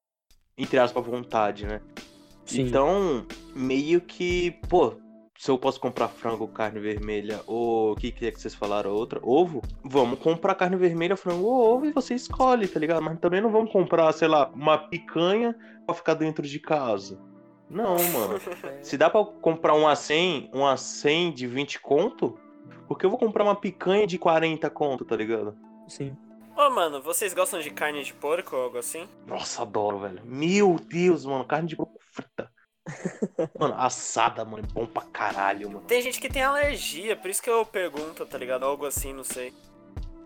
Entre 0.56 0.78
aspas, 0.78 1.06
à 1.06 1.06
vontade, 1.06 1.66
né? 1.66 1.82
Sim. 2.46 2.62
Então, 2.62 3.26
meio 3.54 4.00
que, 4.00 4.52
pô, 4.68 4.96
se 5.44 5.50
eu 5.50 5.58
posso 5.58 5.78
comprar 5.78 6.08
frango, 6.08 6.48
carne 6.48 6.80
vermelha, 6.80 7.42
ou 7.46 7.92
o 7.92 7.96
que, 7.96 8.10
que 8.10 8.24
é 8.24 8.30
que 8.30 8.40
vocês 8.40 8.54
falaram? 8.54 8.90
Outra? 8.90 9.20
Ovo? 9.22 9.60
Vamos 9.84 10.18
comprar 10.18 10.54
carne 10.54 10.74
vermelha, 10.74 11.18
frango 11.18 11.44
ou 11.44 11.74
ovo 11.74 11.84
e 11.84 11.92
você 11.92 12.14
escolhe, 12.14 12.66
tá 12.66 12.80
ligado? 12.80 13.02
Mas 13.02 13.20
também 13.20 13.42
não 13.42 13.52
vamos 13.52 13.70
comprar, 13.70 14.10
sei 14.14 14.26
lá, 14.26 14.48
uma 14.54 14.78
picanha 14.78 15.54
pra 15.84 15.94
ficar 15.94 16.14
dentro 16.14 16.46
de 16.46 16.58
casa. 16.58 17.20
Não, 17.68 17.94
mano. 18.04 18.40
Se 18.80 18.96
dá 18.96 19.10
pra 19.10 19.22
comprar 19.22 19.74
um 19.74 19.82
A100, 19.82 20.48
um 20.50 20.60
A100 20.60 21.34
de 21.34 21.46
20 21.46 21.78
conto, 21.78 22.38
por 22.88 22.98
que 22.98 23.04
eu 23.04 23.10
vou 23.10 23.18
comprar 23.18 23.44
uma 23.44 23.54
picanha 23.54 24.06
de 24.06 24.16
40 24.16 24.70
conto, 24.70 25.04
tá 25.04 25.14
ligado? 25.14 25.54
Sim. 25.86 26.16
Ô, 26.56 26.70
mano, 26.70 27.02
vocês 27.02 27.34
gostam 27.34 27.60
de 27.60 27.70
carne 27.70 28.02
de 28.02 28.14
porco 28.14 28.56
ou 28.56 28.62
algo 28.62 28.78
assim? 28.78 29.06
Nossa, 29.26 29.60
adoro, 29.60 29.98
velho. 29.98 30.22
Meu 30.24 30.76
Deus, 30.88 31.26
mano, 31.26 31.44
carne 31.44 31.68
de 31.68 31.76
porco 31.76 31.98
frita. 32.00 32.50
Mano, 33.58 33.74
assada, 33.78 34.44
mano, 34.44 34.64
é 34.68 34.72
bom 34.72 34.86
pra 34.86 35.02
caralho, 35.02 35.68
mano. 35.70 35.86
Tem 35.86 36.02
gente 36.02 36.20
que 36.20 36.28
tem 36.28 36.42
alergia, 36.42 37.16
por 37.16 37.30
isso 37.30 37.42
que 37.42 37.48
eu 37.50 37.64
pergunto, 37.64 38.26
tá 38.26 38.36
ligado? 38.36 38.64
Algo 38.64 38.84
assim, 38.86 39.12
não 39.12 39.24
sei. 39.24 39.52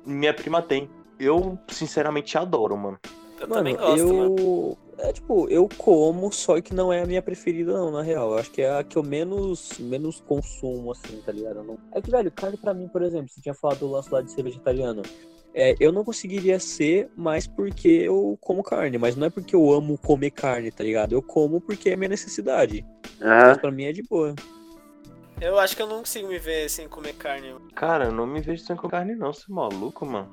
Minha 0.05 0.35
prima 0.35 0.61
tem. 0.61 0.91
Eu, 1.19 1.59
sinceramente, 1.69 2.37
adoro, 2.37 2.77
mano. 2.77 2.99
Eu 3.41 3.49
Mano, 3.49 3.55
também 3.55 3.77
gosto, 3.77 3.99
eu. 3.99 4.15
mano. 4.15 4.79
É 5.01 5.13
tipo, 5.13 5.49
eu 5.49 5.69
como, 5.79 6.33
só 6.33 6.61
que 6.61 6.75
não 6.75 6.93
é 6.93 7.03
a 7.03 7.07
minha 7.07 7.23
preferida, 7.23 7.73
não, 7.73 7.91
na 7.93 8.03
real. 8.03 8.33
Eu 8.33 8.39
acho 8.39 8.51
que 8.51 8.63
é 8.63 8.79
a 8.79 8.83
que 8.83 8.97
eu 8.99 9.03
menos, 9.03 9.79
menos 9.79 10.21
consumo, 10.21 10.91
assim, 10.91 11.21
tá 11.25 11.31
ligado? 11.31 11.59
Eu 11.59 11.65
Não... 11.65 11.79
É 11.93 12.01
que, 12.03 12.11
velho, 12.11 12.33
carne 12.33 12.57
pra 12.57 12.75
mim, 12.75 12.89
por 12.89 13.03
exemplo, 13.03 13.29
você 13.29 13.41
tinha 13.41 13.55
falado 13.55 13.79
do 13.79 13.89
lance 13.91 14.13
lá 14.13 14.21
de 14.21 14.33
ser 14.33 14.43
vegetariano. 14.43 15.03
É, 15.61 15.75
eu 15.81 15.91
não 15.91 16.05
conseguiria 16.05 16.61
ser 16.61 17.11
mais 17.17 17.45
porque 17.45 17.89
eu 17.89 18.39
como 18.41 18.63
carne, 18.63 18.97
mas 18.97 19.17
não 19.17 19.27
é 19.27 19.31
porque 19.31 19.57
eu 19.57 19.73
amo 19.73 19.99
comer 19.99 20.31
carne, 20.31 20.71
tá 20.71 20.85
ligado? 20.85 21.13
Eu 21.13 21.21
como 21.21 21.61
porque 21.61 21.91
é 21.91 21.97
minha 21.97 22.11
necessidade. 22.11 22.87
Aham. 23.21 23.49
Mas 23.49 23.59
pra 23.59 23.73
mim 23.73 23.83
é 23.83 23.93
de 23.93 24.05
boa. 24.05 24.37
Eu 25.41 25.59
acho 25.59 25.75
que 25.75 25.83
eu 25.83 25.89
não 25.89 25.99
consigo 25.99 26.29
me 26.29 26.39
ver 26.39 26.71
sem 26.71 26.87
comer 26.87 27.15
carne. 27.15 27.57
Cara, 27.75 28.05
eu 28.05 28.13
não 28.13 28.25
me 28.25 28.41
vejo 28.41 28.63
sem 28.63 28.77
comer 28.77 28.91
carne, 28.93 29.17
não, 29.17 29.33
você 29.33 29.51
é 29.51 29.53
maluco, 29.53 30.07
mano. 30.07 30.33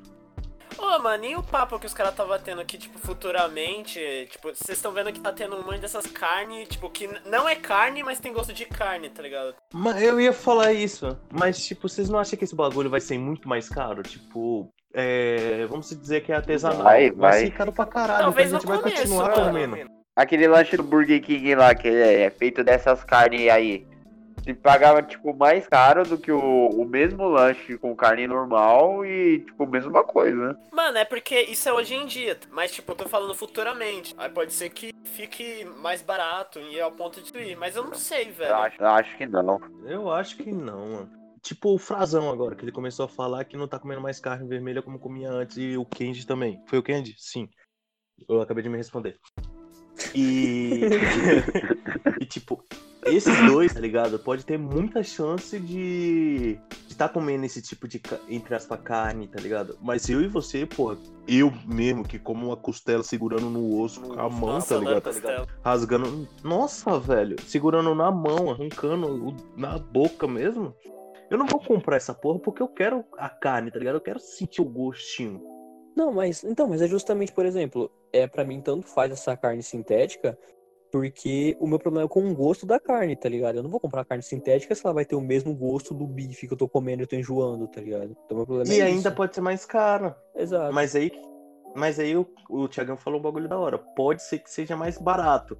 Ô, 0.78 1.00
mano, 1.00 1.22
nem 1.22 1.36
o 1.36 1.44
papo 1.44 1.80
que 1.80 1.86
os 1.86 1.94
caras 1.94 2.16
tava 2.16 2.38
tendo 2.40 2.62
aqui, 2.62 2.78
tipo, 2.78 3.00
futuramente. 3.00 4.00
Tipo, 4.32 4.50
vocês 4.54 4.78
estão 4.78 4.92
vendo 4.92 5.12
que 5.12 5.20
tá 5.20 5.32
tendo 5.32 5.56
um 5.56 5.64
monte 5.64 5.80
dessas 5.80 6.06
carnes, 6.08 6.68
tipo, 6.68 6.90
que 6.90 7.10
não 7.26 7.48
é 7.48 7.56
carne, 7.56 8.04
mas 8.04 8.20
tem 8.20 8.34
gosto 8.34 8.54
de 8.54 8.66
carne, 8.66 9.10
tá 9.10 9.22
ligado? 9.22 9.56
Mas 9.74 10.02
eu 10.02 10.20
ia 10.20 10.34
falar 10.34 10.74
isso, 10.74 11.18
mas, 11.32 11.66
tipo, 11.66 11.88
vocês 11.88 12.10
não 12.10 12.20
acham 12.20 12.38
que 12.38 12.44
esse 12.44 12.56
bagulho 12.56 12.90
vai 12.90 13.00
ser 13.02 13.18
muito 13.18 13.48
mais 13.48 13.70
caro? 13.70 14.04
Tipo, 14.04 14.70
é, 14.94 15.66
vamos 15.68 15.90
dizer 15.90 16.22
que 16.22 16.32
é 16.32 16.36
artesanal. 16.36 16.84
Vai, 16.84 17.12
vai. 17.12 17.40
ser 17.42 17.52
caro 17.52 17.72
pra 17.72 17.86
caralho, 17.86 18.24
Talvez 18.24 18.48
então 18.48 18.58
a 18.58 18.62
gente 18.62 18.70
vai 18.70 18.78
começo, 18.80 19.02
continuar 19.02 19.30
mano. 19.30 19.46
comendo. 19.46 19.92
Aquele 20.16 20.48
lanche 20.48 20.78
do 20.78 20.84
Burger 20.84 21.22
King 21.22 21.56
lá, 21.56 21.76
que 21.76 21.90
é, 21.90 22.22
é 22.22 22.30
feito 22.30 22.64
dessas 22.64 23.04
carnes 23.04 23.50
aí. 23.50 23.86
Se 24.46 24.54
pagava, 24.54 25.02
tipo, 25.02 25.36
mais 25.36 25.68
caro 25.68 26.04
do 26.04 26.20
que 26.20 26.32
o, 26.32 26.70
o 26.70 26.86
mesmo 26.86 27.28
lanche 27.28 27.80
com 27.80 27.96
carne 27.96 28.28
normal 28.28 29.04
e, 29.04 29.40
tipo, 29.40 29.66
mesma 29.66 30.04
coisa, 30.04 30.50
né? 30.50 30.56
Mano, 30.72 31.00
é 31.00 31.04
porque 31.04 31.42
isso 31.42 31.68
é 31.68 31.74
hoje 31.74 31.96
em 31.96 32.06
dia, 32.06 32.38
mas, 32.52 32.72
tipo, 32.72 32.92
eu 32.92 32.96
tô 32.96 33.10
falando 33.10 33.34
futuramente. 33.34 34.14
Aí 34.16 34.30
pode 34.30 34.54
ser 34.54 34.70
que 34.70 34.94
fique 35.04 35.66
mais 35.82 36.04
barato 36.04 36.60
e 36.60 36.78
é 36.78 36.84
ao 36.84 36.92
ponto 36.92 37.24
de 37.24 37.36
ir, 37.40 37.58
mas 37.58 37.76
eu 37.76 37.86
não 37.86 37.96
sei, 37.96 38.26
velho. 38.26 38.52
Eu 38.52 38.56
acho, 38.58 38.82
eu 38.84 38.88
acho 38.88 39.18
que 39.18 39.26
não. 39.26 39.62
Eu 39.84 40.12
acho 40.12 40.38
que 40.38 40.52
não, 40.52 40.90
mano. 40.90 41.10
Tipo 41.42 41.74
o 41.74 41.80
Frazão 41.80 42.30
agora, 42.30 42.56
que 42.56 42.64
ele 42.64 42.72
começou 42.72 43.06
a 43.06 43.10
falar 43.10 43.46
que 43.46 43.58
não 43.58 43.68
tá 43.68 43.80
comendo 43.80 44.02
mais 44.02 44.20
carne 44.20 44.48
vermelha 44.48 44.84
como 44.84 45.00
comia 45.00 45.32
antes, 45.32 45.58
e 45.58 45.76
o 45.76 45.86
Kenji 45.86 46.28
também. 46.28 46.62
Foi 46.68 46.78
o 46.78 46.84
Kenji? 46.84 47.16
Sim. 47.18 47.50
Eu 48.30 48.42
acabei 48.42 48.62
de 48.62 48.70
me 48.70 48.78
responder. 48.78 49.18
E. 50.14 50.82
e 52.20 52.26
tipo, 52.26 52.64
esses 53.06 53.38
dois, 53.46 53.74
tá 53.74 53.80
ligado? 53.80 54.18
Pode 54.18 54.46
ter 54.46 54.58
muita 54.58 55.04
chance 55.04 55.60
de 55.60 56.58
estar 56.90 57.08
tá 57.08 57.14
comendo 57.14 57.46
esse 57.46 57.62
tipo 57.62 57.88
de, 57.88 58.02
entre 58.28 58.56
aspas, 58.56 58.80
carne, 58.82 59.28
tá 59.28 59.40
ligado? 59.40 59.78
Mas 59.82 60.10
eu 60.10 60.22
e 60.22 60.28
você, 60.28 60.66
pô, 60.66 60.96
eu 61.28 61.54
mesmo 61.66 62.04
que 62.04 62.18
como 62.18 62.48
uma 62.48 62.58
costela 62.58 63.04
segurando 63.04 63.50
no 63.50 63.80
osso 63.80 64.02
com 64.02 64.20
a 64.20 64.30
mão, 64.30 64.54
Nossa, 64.54 64.76
tá 64.76 64.80
ligado? 64.80 64.98
adoro 64.98 65.14
costela. 65.14 65.48
rasgando. 65.64 66.28
Nossa, 66.44 67.00
velho, 67.00 67.36
segurando 67.46 67.94
na 67.94 68.12
mão, 68.12 68.50
arrancando 68.50 69.08
o- 69.08 69.36
na 69.56 69.78
boca 69.78 70.28
mesmo. 70.28 70.74
Eu 71.30 71.38
não 71.38 71.46
vou 71.48 71.60
comprar 71.60 71.98
essa 71.98 72.14
porra 72.14 72.40
porque 72.40 72.62
eu 72.62 72.68
quero 72.68 73.04
a 73.18 73.30
carne, 73.30 73.72
tá 73.72 73.80
ligado? 73.80 73.96
Eu 73.96 74.02
quero 74.02 74.20
sentir 74.20 74.62
o 74.62 74.66
gostinho. 74.66 75.42
Não, 75.96 76.12
mas 76.12 76.44
então, 76.44 76.68
mas 76.68 76.82
é 76.82 76.88
justamente, 76.88 77.32
por 77.32 77.46
exemplo, 77.46 77.90
é 78.12 78.28
para 78.28 78.44
mim 78.44 78.62
tanto 78.62 78.88
faz 78.88 79.12
essa 79.12 79.36
carne 79.38 79.64
sintética, 79.64 80.38
porque 80.92 81.56
o 81.60 81.68
meu 81.68 81.80
problema 81.80 82.06
é 82.06 82.10
com 82.10 82.30
o 82.30 82.36
gosto 82.36 82.66
da 82.66 82.80
carne, 82.80 83.16
tá 83.16 83.30
ligado? 83.30 83.58
Eu 83.58 83.64
não 83.64 83.70
vou 83.70 83.80
comprar 83.80 84.06
carne 84.06 84.24
sintética 84.24 84.76
se 84.76 84.86
ela 84.86 84.94
vai 84.94 85.06
ter 85.06 85.16
o 85.16 85.22
mesmo 85.22 85.56
gosto 85.56 85.94
do 85.94 86.06
bife 86.06 86.48
que 86.48 86.54
eu 86.54 86.58
tô 86.58 86.68
comendo 86.68 87.02
e 87.02 87.04
eu 87.04 87.08
tô 87.08 87.16
enjoando, 87.16 87.68
tá 87.68 87.80
ligado? 87.82 88.16
Então 88.26 88.38
meu 88.38 88.46
problema 88.46 88.74
E 88.74 88.80
é 88.80 88.86
ainda 88.86 89.10
isso. 89.10 89.16
pode 89.16 89.36
ser 89.36 89.42
mais 89.42 89.66
caro. 89.66 90.14
Exato. 90.36 90.74
Mas 90.74 90.96
aí, 90.96 91.12
mas 91.76 92.00
aí 92.00 92.16
o, 92.16 92.28
o 92.50 92.68
Thiagão 92.68 92.98
falou 92.98 93.20
um 93.20 93.24
bagulho 93.24 93.48
da 93.48 93.58
hora. 93.58 93.78
Pode 93.78 94.24
ser 94.24 94.40
que 94.40 94.50
seja 94.50 94.76
mais 94.76 94.98
barato. 94.98 95.58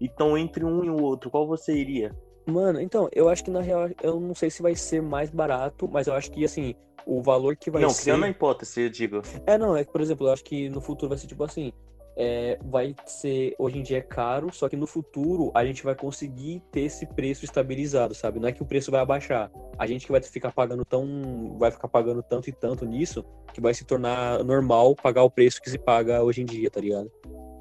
Então, 0.00 0.36
entre 0.36 0.64
um 0.64 0.84
e 0.84 0.90
o 0.90 1.00
outro, 1.02 1.30
qual 1.30 1.46
você 1.46 1.72
iria? 1.74 2.14
Mano, 2.46 2.80
então, 2.80 3.08
eu 3.12 3.28
acho 3.28 3.42
que 3.42 3.50
na 3.50 3.60
real, 3.62 3.88
eu 4.02 4.20
não 4.20 4.34
sei 4.34 4.50
se 4.50 4.60
vai 4.60 4.74
ser 4.74 5.00
mais 5.00 5.30
barato, 5.30 5.88
mas 5.90 6.06
eu 6.06 6.14
acho 6.14 6.30
que 6.30 6.44
assim, 6.44 6.74
o 7.06 7.22
valor 7.22 7.56
que 7.56 7.70
vai 7.70 7.82
não, 7.82 7.90
ser. 7.90 8.02
criando 8.02 8.24
a 8.24 8.28
hipótese, 8.28 8.82
eu 8.82 8.90
digo. 8.90 9.22
É, 9.46 9.58
não, 9.58 9.76
é 9.76 9.84
que, 9.84 9.92
por 9.92 10.00
exemplo, 10.00 10.26
eu 10.26 10.32
acho 10.32 10.44
que 10.44 10.68
no 10.68 10.80
futuro 10.80 11.08
vai 11.08 11.18
ser 11.18 11.26
tipo 11.26 11.44
assim. 11.44 11.72
é, 12.16 12.58
vai 12.64 12.94
ser, 13.06 13.54
hoje 13.58 13.78
em 13.78 13.82
dia 13.82 13.98
é 13.98 14.00
caro, 14.00 14.52
só 14.52 14.68
que 14.68 14.76
no 14.76 14.86
futuro 14.86 15.50
a 15.54 15.64
gente 15.64 15.82
vai 15.82 15.94
conseguir 15.94 16.62
ter 16.70 16.82
esse 16.82 17.06
preço 17.06 17.44
estabilizado, 17.44 18.14
sabe? 18.14 18.38
Não 18.38 18.48
é 18.48 18.52
que 18.52 18.62
o 18.62 18.66
preço 18.66 18.90
vai 18.90 19.00
abaixar. 19.00 19.50
A 19.78 19.86
gente 19.86 20.06
que 20.06 20.12
vai 20.12 20.22
ficar 20.22 20.52
pagando 20.52 20.84
tão, 20.84 21.56
vai 21.58 21.70
ficar 21.70 21.88
pagando 21.88 22.22
tanto 22.22 22.48
e 22.48 22.52
tanto 22.52 22.84
nisso, 22.84 23.24
que 23.52 23.60
vai 23.60 23.74
se 23.74 23.84
tornar 23.84 24.44
normal 24.44 24.94
pagar 24.94 25.24
o 25.24 25.30
preço 25.30 25.60
que 25.60 25.70
se 25.70 25.78
paga 25.78 26.22
hoje 26.22 26.42
em 26.42 26.44
dia, 26.44 26.70
tá 26.70 26.80
ligado? 26.80 27.10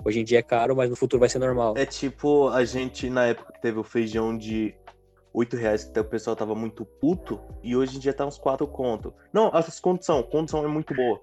Hoje 0.05 0.19
em 0.19 0.23
dia 0.23 0.39
é 0.39 0.43
caro, 0.43 0.75
mas 0.75 0.89
no 0.89 0.95
futuro 0.95 1.19
vai 1.19 1.29
ser 1.29 1.39
normal. 1.39 1.73
É 1.77 1.85
tipo 1.85 2.49
a 2.49 2.63
gente, 2.65 3.09
na 3.09 3.25
época 3.27 3.53
que 3.53 3.61
teve 3.61 3.79
o 3.79 3.83
feijão 3.83 4.37
de 4.37 4.75
8 5.33 5.55
reais, 5.55 5.83
que 5.83 5.99
o 5.99 6.05
pessoal 6.05 6.35
tava 6.35 6.53
muito 6.53 6.85
puto, 6.85 7.39
e 7.63 7.75
hoje 7.75 7.97
em 7.97 7.99
dia 7.99 8.13
tá 8.13 8.25
uns 8.25 8.37
4 8.37 8.67
conto. 8.67 9.13
Não, 9.31 9.49
as 9.53 9.79
condição, 9.79 10.21
condição 10.21 10.63
é 10.63 10.67
muito 10.67 10.93
boa. 10.93 11.19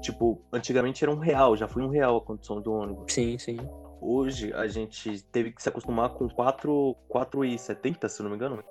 Tipo, 0.00 0.42
antigamente 0.52 1.04
era 1.04 1.12
um 1.12 1.18
real, 1.18 1.56
já 1.56 1.68
foi 1.68 1.82
um 1.82 1.88
real 1.88 2.16
a 2.16 2.20
condição 2.20 2.60
do 2.60 2.72
ônibus. 2.72 3.12
Sim, 3.12 3.38
sim. 3.38 3.58
Hoje 4.00 4.52
a 4.52 4.66
gente 4.66 5.22
teve 5.26 5.52
que 5.52 5.62
se 5.62 5.68
acostumar 5.68 6.10
com 6.10 6.28
4, 6.28 6.96
4,70, 7.08 8.08
se 8.08 8.22
não 8.22 8.30
me 8.30 8.36
engano. 8.36 8.62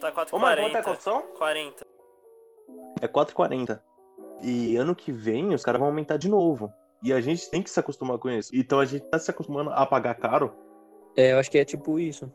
Tá 0.00 0.12
Ô, 0.30 0.38
mano, 0.38 0.62
4,40. 0.62 0.62
quanto 0.62 0.76
é 0.76 0.78
a 0.78 0.84
condição? 0.84 1.22
40. 1.36 1.86
É 3.00 3.08
4,40. 3.08 3.80
E 4.42 4.76
ano 4.76 4.94
que 4.94 5.10
vem 5.10 5.52
os 5.52 5.64
caras 5.64 5.80
vão 5.80 5.88
aumentar 5.88 6.16
de 6.16 6.28
novo. 6.28 6.72
E 7.02 7.12
a 7.12 7.20
gente 7.20 7.50
tem 7.50 7.62
que 7.62 7.70
se 7.70 7.78
acostumar 7.78 8.18
com 8.18 8.30
isso. 8.30 8.50
Então 8.54 8.78
a 8.80 8.84
gente 8.84 9.04
tá 9.06 9.18
se 9.18 9.30
acostumando 9.30 9.70
a 9.70 9.84
pagar 9.84 10.14
caro. 10.14 10.54
É, 11.16 11.32
eu 11.32 11.38
acho 11.38 11.50
que 11.50 11.58
é 11.58 11.64
tipo 11.64 11.98
isso. 11.98 12.32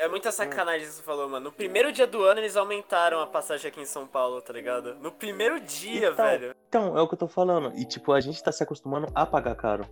É 0.00 0.06
muita 0.06 0.30
sacanagem 0.30 0.82
isso 0.82 0.90
que 0.90 0.96
você 0.98 1.02
falou, 1.02 1.28
mano. 1.28 1.46
No 1.46 1.52
primeiro 1.52 1.90
dia 1.90 2.06
do 2.06 2.22
ano 2.22 2.38
eles 2.38 2.56
aumentaram 2.56 3.20
a 3.20 3.26
passagem 3.26 3.68
aqui 3.68 3.80
em 3.80 3.84
São 3.84 4.06
Paulo, 4.06 4.40
tá 4.40 4.52
ligado? 4.52 4.94
No 4.94 5.10
primeiro 5.10 5.60
dia, 5.60 6.10
Então, 6.10 6.24
velho. 6.24 6.54
Então, 6.68 6.96
é 6.96 7.02
o 7.02 7.08
que 7.08 7.14
eu 7.14 7.18
tô 7.18 7.26
falando. 7.26 7.72
E 7.76 7.84
tipo, 7.84 8.12
a 8.12 8.20
gente 8.20 8.40
tá 8.40 8.52
se 8.52 8.62
acostumando 8.62 9.08
a 9.12 9.26
pagar 9.26 9.56
caro. 9.56 9.84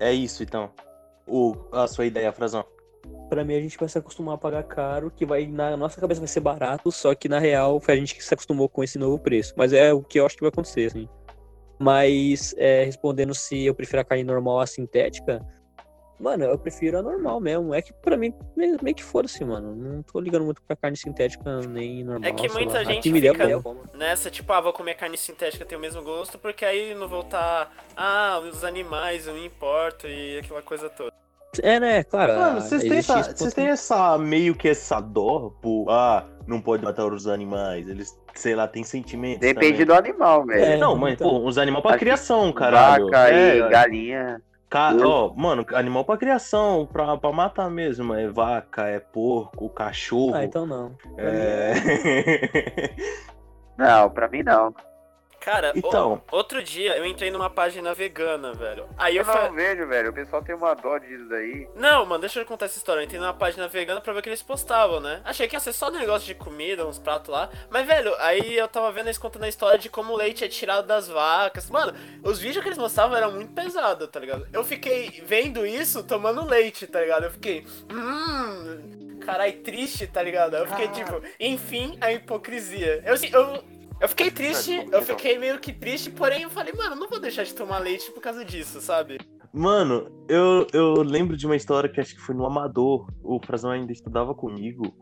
É 0.00 0.10
isso, 0.10 0.42
então. 0.42 0.72
O, 1.26 1.54
a 1.72 1.86
sua 1.86 2.06
ideia, 2.06 2.32
Frazão. 2.32 2.64
Pra 3.28 3.44
mim, 3.44 3.54
a 3.54 3.60
gente 3.60 3.76
vai 3.76 3.88
se 3.88 3.98
acostumar 3.98 4.36
a 4.36 4.38
pagar 4.38 4.62
caro, 4.62 5.10
que 5.10 5.26
vai, 5.26 5.46
na 5.46 5.76
nossa 5.76 6.00
cabeça 6.00 6.20
vai 6.20 6.28
ser 6.28 6.40
barato, 6.40 6.90
só 6.90 7.14
que 7.14 7.28
na 7.28 7.38
real 7.38 7.78
foi 7.78 7.94
a 7.94 7.96
gente 7.98 8.14
que 8.14 8.24
se 8.24 8.32
acostumou 8.32 8.66
com 8.66 8.82
esse 8.82 8.98
novo 8.98 9.18
preço. 9.18 9.52
Mas 9.58 9.74
é 9.74 9.92
o 9.92 10.02
que 10.02 10.18
eu 10.18 10.24
acho 10.24 10.36
que 10.36 10.42
vai 10.42 10.48
acontecer, 10.48 10.86
assim. 10.86 11.06
Mas, 11.78 12.54
é, 12.56 12.84
respondendo 12.84 13.34
se 13.34 13.66
eu 13.66 13.74
prefiro 13.74 14.00
a 14.00 14.04
carne 14.04 14.24
normal 14.24 14.60
à 14.60 14.66
sintética, 14.66 15.44
mano, 16.18 16.44
eu 16.44 16.58
prefiro 16.58 16.98
a 16.98 17.02
normal 17.02 17.40
mesmo. 17.40 17.74
É 17.74 17.82
que 17.82 17.92
pra 17.92 18.16
mim, 18.16 18.32
meio, 18.56 18.76
meio 18.82 18.94
que 18.96 19.04
foda-se, 19.04 19.44
mano. 19.44 19.74
Não 19.74 20.02
tô 20.02 20.20
ligando 20.20 20.44
muito 20.44 20.62
pra 20.62 20.76
carne 20.76 20.96
sintética 20.96 21.60
nem 21.62 22.02
normal. 22.04 22.28
É 22.28 22.32
que 22.32 22.48
muita 22.48 22.74
lá. 22.78 22.84
gente 22.84 23.10
me 23.10 23.20
fica- 23.20 23.60
como. 23.62 23.80
Nessa, 23.94 24.30
tipo, 24.30 24.52
ah, 24.52 24.60
vou 24.60 24.72
comer 24.72 24.94
carne 24.94 25.16
sintética, 25.16 25.64
tem 25.64 25.76
o 25.76 25.80
mesmo 25.80 26.02
gosto, 26.02 26.38
porque 26.38 26.64
aí 26.64 26.94
não 26.94 27.08
voltar, 27.08 27.70
ah, 27.96 28.40
os 28.50 28.64
animais, 28.64 29.26
eu 29.26 29.34
não 29.34 29.44
importo 29.44 30.06
e 30.06 30.38
aquela 30.38 30.62
coisa 30.62 30.88
toda. 30.88 31.12
É, 31.62 31.78
né? 31.78 32.02
Claro. 32.02 32.32
Mano, 32.34 32.56
ah, 32.58 32.60
vocês 32.60 32.82
têm, 32.82 32.98
essa, 32.98 33.22
vocês 33.22 33.54
têm 33.54 33.68
essa 33.68 34.18
meio 34.18 34.56
que 34.56 34.68
essa 34.68 35.00
dó 35.00 35.52
por. 35.62 35.86
Ah, 35.88 36.24
não 36.48 36.60
pode 36.60 36.82
matar 36.82 37.06
os 37.06 37.28
animais. 37.28 37.88
Eles, 37.88 38.12
sei 38.34 38.56
lá, 38.56 38.66
têm 38.66 38.82
sentimentos. 38.82 39.38
Depende 39.38 39.84
também. 39.84 39.86
do 39.86 39.94
animal, 39.94 40.44
velho. 40.44 40.64
É, 40.64 40.76
Não, 40.76 40.96
mas, 40.96 41.14
então. 41.14 41.30
pô, 41.30 41.46
os 41.46 41.56
animais 41.56 41.80
pra 41.82 41.92
Acho 41.92 42.00
criação, 42.00 42.52
caralho. 42.52 43.04
Vaca 43.06 43.30
É, 43.30 43.58
e 43.58 43.68
galinha. 43.68 44.42
Ca- 44.74 44.92
eu- 44.92 45.08
Ó, 45.08 45.32
mano, 45.36 45.64
animal 45.74 46.04
pra 46.04 46.16
criação, 46.16 46.84
pra, 46.92 47.16
pra 47.16 47.30
matar 47.32 47.70
mesmo. 47.70 48.12
É 48.12 48.26
vaca, 48.28 48.86
é 48.88 48.98
porco, 48.98 49.68
cachorro. 49.68 50.34
Ah, 50.34 50.44
então 50.44 50.66
não. 50.66 50.92
É. 51.16 51.74
Não, 53.78 54.08
pra 54.10 54.28
mim 54.28 54.42
não. 54.44 54.72
Cara, 55.44 55.72
o- 55.74 55.78
Então. 55.78 56.22
outro 56.32 56.62
dia 56.62 56.96
eu 56.96 57.04
entrei 57.04 57.30
numa 57.30 57.50
página 57.50 57.92
vegana, 57.92 58.54
velho. 58.54 58.88
Aí 58.96 59.14
eu 59.16 59.20
Eu 59.22 59.26
falei. 59.26 59.48
não 59.48 59.54
vejo, 59.54 59.86
velho. 59.86 60.10
O 60.10 60.12
pessoal 60.14 60.42
tem 60.42 60.54
uma 60.54 60.72
dó 60.74 60.96
disso 60.98 61.28
daí. 61.28 61.68
Não, 61.76 62.06
mano, 62.06 62.20
deixa 62.22 62.40
eu 62.40 62.46
contar 62.46 62.64
essa 62.64 62.78
história. 62.78 63.00
Eu 63.00 63.04
entrei 63.04 63.20
numa 63.20 63.34
página 63.34 63.68
vegana 63.68 64.00
pra 64.00 64.12
ver 64.14 64.20
o 64.20 64.22
que 64.22 64.28
eles 64.30 64.42
postavam, 64.42 65.00
né? 65.00 65.20
Achei 65.24 65.46
que 65.46 65.54
ia 65.54 65.60
ser 65.60 65.74
só 65.74 65.90
negócio 65.90 66.26
de 66.26 66.34
comida, 66.34 66.86
uns 66.86 66.98
pratos 66.98 67.28
lá. 67.28 67.50
Mas, 67.68 67.86
velho, 67.86 68.14
aí 68.20 68.56
eu 68.56 68.66
tava 68.68 68.90
vendo 68.90 69.06
eles 69.08 69.18
contando 69.18 69.44
a 69.44 69.48
história 69.48 69.78
de 69.78 69.90
como 69.90 70.14
o 70.14 70.16
leite 70.16 70.44
é 70.44 70.48
tirado 70.48 70.86
das 70.86 71.08
vacas. 71.08 71.68
Mano, 71.68 71.92
os 72.22 72.38
vídeos 72.38 72.62
que 72.62 72.68
eles 72.68 72.78
mostravam 72.78 73.16
eram 73.16 73.32
muito 73.32 73.52
pesados, 73.52 74.08
tá 74.08 74.18
ligado? 74.18 74.46
Eu 74.52 74.64
fiquei 74.64 75.22
vendo 75.26 75.66
isso 75.66 76.02
tomando 76.04 76.44
leite, 76.48 76.86
tá 76.86 77.00
ligado? 77.00 77.24
Eu 77.24 77.30
fiquei. 77.30 77.66
Hum. 77.92 79.18
Carai, 79.24 79.52
triste, 79.52 80.06
tá 80.06 80.22
ligado? 80.22 80.56
Eu 80.56 80.66
fiquei 80.66 80.88
tipo, 80.88 81.22
enfim, 81.40 81.96
a 82.00 82.12
hipocrisia. 82.12 83.02
Eu, 83.06 83.14
eu, 83.32 83.64
eu 84.04 84.08
fiquei 84.08 84.30
triste, 84.30 84.86
eu 84.92 85.02
fiquei 85.02 85.38
meio 85.38 85.58
que 85.58 85.72
triste, 85.72 86.10
porém 86.10 86.42
eu 86.42 86.50
falei, 86.50 86.72
mano, 86.76 86.94
não 86.96 87.08
vou 87.08 87.18
deixar 87.20 87.42
de 87.44 87.54
tomar 87.54 87.78
leite 87.78 88.10
por 88.12 88.20
causa 88.20 88.44
disso, 88.44 88.80
sabe? 88.80 89.18
Mano, 89.52 90.08
eu, 90.28 90.66
eu 90.72 90.94
lembro 91.02 91.36
de 91.36 91.46
uma 91.46 91.56
história 91.56 91.88
que 91.88 92.00
acho 92.00 92.14
que 92.14 92.20
foi 92.20 92.34
no 92.34 92.44
Amador. 92.44 93.06
O 93.22 93.38
Frazão 93.44 93.70
ainda 93.70 93.92
estudava 93.92 94.34
comigo. 94.34 94.94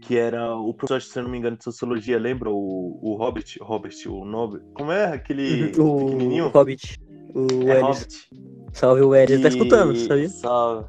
Que 0.00 0.16
era 0.18 0.54
o 0.56 0.72
professor, 0.74 1.00
se 1.00 1.18
eu 1.18 1.22
não 1.22 1.30
me 1.30 1.38
engano, 1.38 1.56
de 1.56 1.64
sociologia. 1.64 2.18
Lembra 2.18 2.50
o, 2.50 2.98
o 3.02 3.14
Hobbit? 3.16 3.58
Hobbit, 3.62 4.08
o 4.08 4.24
Nobre. 4.24 4.60
Como 4.74 4.90
é 4.92 5.06
aquele 5.06 5.72
o 5.80 5.96
pequenininho? 6.06 6.48
Hobbit. 6.48 6.98
O 7.34 7.68
É. 7.68 7.80
Hobbit. 7.80 8.28
Salve 8.72 9.02
o 9.02 9.14
Elis. 9.14 9.40
Tá 9.40 9.48
E- 9.48 9.50
escutando, 9.50 9.96
sabia? 9.96 10.28
Salve. 10.28 10.88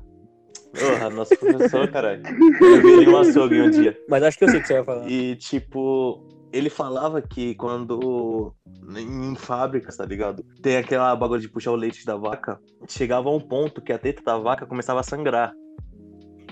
Porra, 0.78 1.10
nosso 1.10 1.38
professor, 1.38 1.88
caralho. 1.90 2.24
Eu 2.28 2.82
vi 2.82 2.92
ele 2.92 3.10
um 3.10 3.18
açougue 3.18 3.62
um 3.62 3.70
dia. 3.70 3.98
Mas 4.10 4.24
acho 4.24 4.38
que 4.38 4.44
eu 4.44 4.50
sei 4.50 4.60
o 4.60 4.62
que 4.62 4.68
você 4.68 4.74
vai 4.74 4.84
falar. 4.84 5.10
E, 5.10 5.36
tipo, 5.38 6.28
ele 6.52 6.70
falava 6.70 7.22
que 7.22 7.56
quando 7.56 8.54
em 8.98 9.36
fábricas, 9.36 9.98
tá 9.98 10.06
ligado? 10.06 10.44
Tem 10.62 10.78
aquela 10.78 11.16
bagulho 11.16 11.42
de 11.42 11.50
puxar 11.50 11.72
o 11.72 11.76
leite 11.76 12.06
da 12.06 12.16
vaca, 12.16 12.60
chegava 12.88 13.30
a 13.30 13.36
um 13.36 13.40
ponto 13.40 13.82
que 13.82 13.92
a 13.92 13.98
teta 13.98 14.24
da 14.24 14.38
vaca 14.38 14.66
começava 14.66 15.00
a 15.00 15.04
sangrar. 15.04 15.54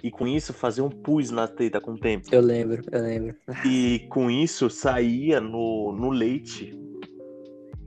E 0.02 0.12
com 0.12 0.28
isso 0.28 0.52
fazia 0.52 0.84
um 0.84 0.90
pus 0.90 1.32
na 1.32 1.48
teta 1.48 1.80
com 1.80 1.92
o 1.94 1.98
tempo. 1.98 2.28
Eu 2.32 2.42
lembro, 2.42 2.84
eu 2.92 3.02
lembro. 3.02 3.36
E 3.66 4.00
com 4.10 4.30
isso 4.30 4.70
saía 4.70 5.40
no, 5.40 5.94
no 5.94 6.10
leite. 6.10 6.78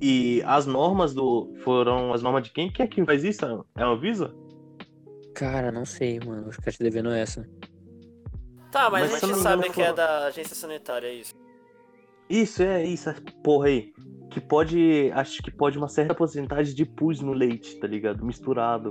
E 0.00 0.42
as 0.46 0.66
normas 0.66 1.12
do. 1.12 1.52
Foram 1.62 2.12
as 2.14 2.22
normas 2.22 2.44
de 2.44 2.52
quem? 2.52 2.70
Quem 2.70 2.84
é 2.84 2.88
que 2.88 3.04
faz 3.04 3.22
isso? 3.22 3.44
É 3.76 3.82
a 3.82 3.86
Anvisa? 3.86 4.34
Cara, 5.34 5.70
não 5.70 5.84
sei, 5.84 6.18
mano. 6.20 6.48
Acho 6.48 6.60
que 6.60 6.70
te 6.70 6.82
devendo 6.82 7.10
essa. 7.10 7.46
Tá, 8.72 8.90
mas, 8.90 9.10
Mas 9.10 9.22
a 9.22 9.26
gente 9.26 9.38
sabe 9.38 9.70
que 9.70 9.82
é 9.82 9.92
da 9.92 10.26
agência 10.26 10.54
sanitária, 10.54 11.06
é 11.06 11.14
isso. 11.14 11.34
Isso, 12.28 12.62
é 12.62 12.84
isso, 12.84 13.08
essa 13.08 13.20
porra 13.42 13.68
aí. 13.68 13.92
Que 14.30 14.40
pode. 14.40 15.10
Acho 15.14 15.42
que 15.42 15.50
pode 15.50 15.78
uma 15.78 15.88
certa 15.88 16.14
porcentagem 16.14 16.74
de 16.74 16.84
pus 16.84 17.20
no 17.20 17.32
leite, 17.32 17.78
tá 17.78 17.86
ligado? 17.86 18.24
Misturado. 18.24 18.90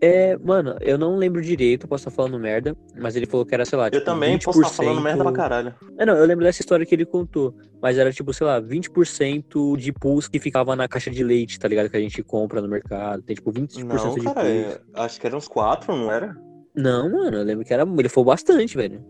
É, 0.00 0.36
mano, 0.38 0.76
eu 0.80 0.96
não 0.98 1.16
lembro 1.16 1.40
direito, 1.42 1.86
posso 1.86 2.08
estar 2.08 2.10
falando 2.10 2.38
merda, 2.38 2.76
mas 2.96 3.14
ele 3.14 3.26
falou 3.26 3.46
que 3.46 3.54
era, 3.54 3.64
sei 3.64 3.78
lá, 3.78 3.86
Eu 3.86 3.90
tipo, 3.92 4.04
também 4.04 4.36
posso 4.38 4.60
estar 4.60 4.72
falando 4.74 4.98
20%. 4.98 5.02
merda 5.02 5.22
pra 5.24 5.32
caralho. 5.32 5.74
É, 5.96 6.04
não, 6.06 6.16
eu 6.16 6.24
lembro 6.24 6.44
dessa 6.44 6.60
história 6.62 6.84
que 6.86 6.94
ele 6.94 7.04
contou, 7.04 7.54
mas 7.80 7.96
era 7.98 8.12
tipo, 8.12 8.32
sei 8.32 8.46
lá, 8.46 8.60
20% 8.60 9.76
de 9.76 9.92
pus 9.92 10.26
que 10.26 10.38
ficava 10.40 10.74
na 10.74 10.88
caixa 10.88 11.10
de 11.10 11.22
leite, 11.22 11.58
tá 11.60 11.68
ligado? 11.68 11.90
Que 11.90 11.96
a 11.96 12.00
gente 12.00 12.22
compra 12.24 12.60
no 12.60 12.68
mercado. 12.68 13.22
Tem 13.22 13.36
tipo 13.36 13.52
20% 13.52 13.84
Não, 13.84 14.14
de 14.14 14.20
cara, 14.24 14.40
pus. 14.40 14.48
é- 14.50 14.80
acho 14.94 15.20
que 15.20 15.26
eram 15.26 15.38
uns 15.38 15.48
quatro, 15.48 15.94
não 15.94 16.10
era? 16.10 16.36
Não, 16.74 17.10
mano, 17.10 17.36
eu 17.36 17.44
lembro 17.44 17.64
que 17.64 17.72
era. 17.72 17.82
Ele 17.82 18.08
falou 18.08 18.26
bastante, 18.26 18.76
velho. 18.76 19.04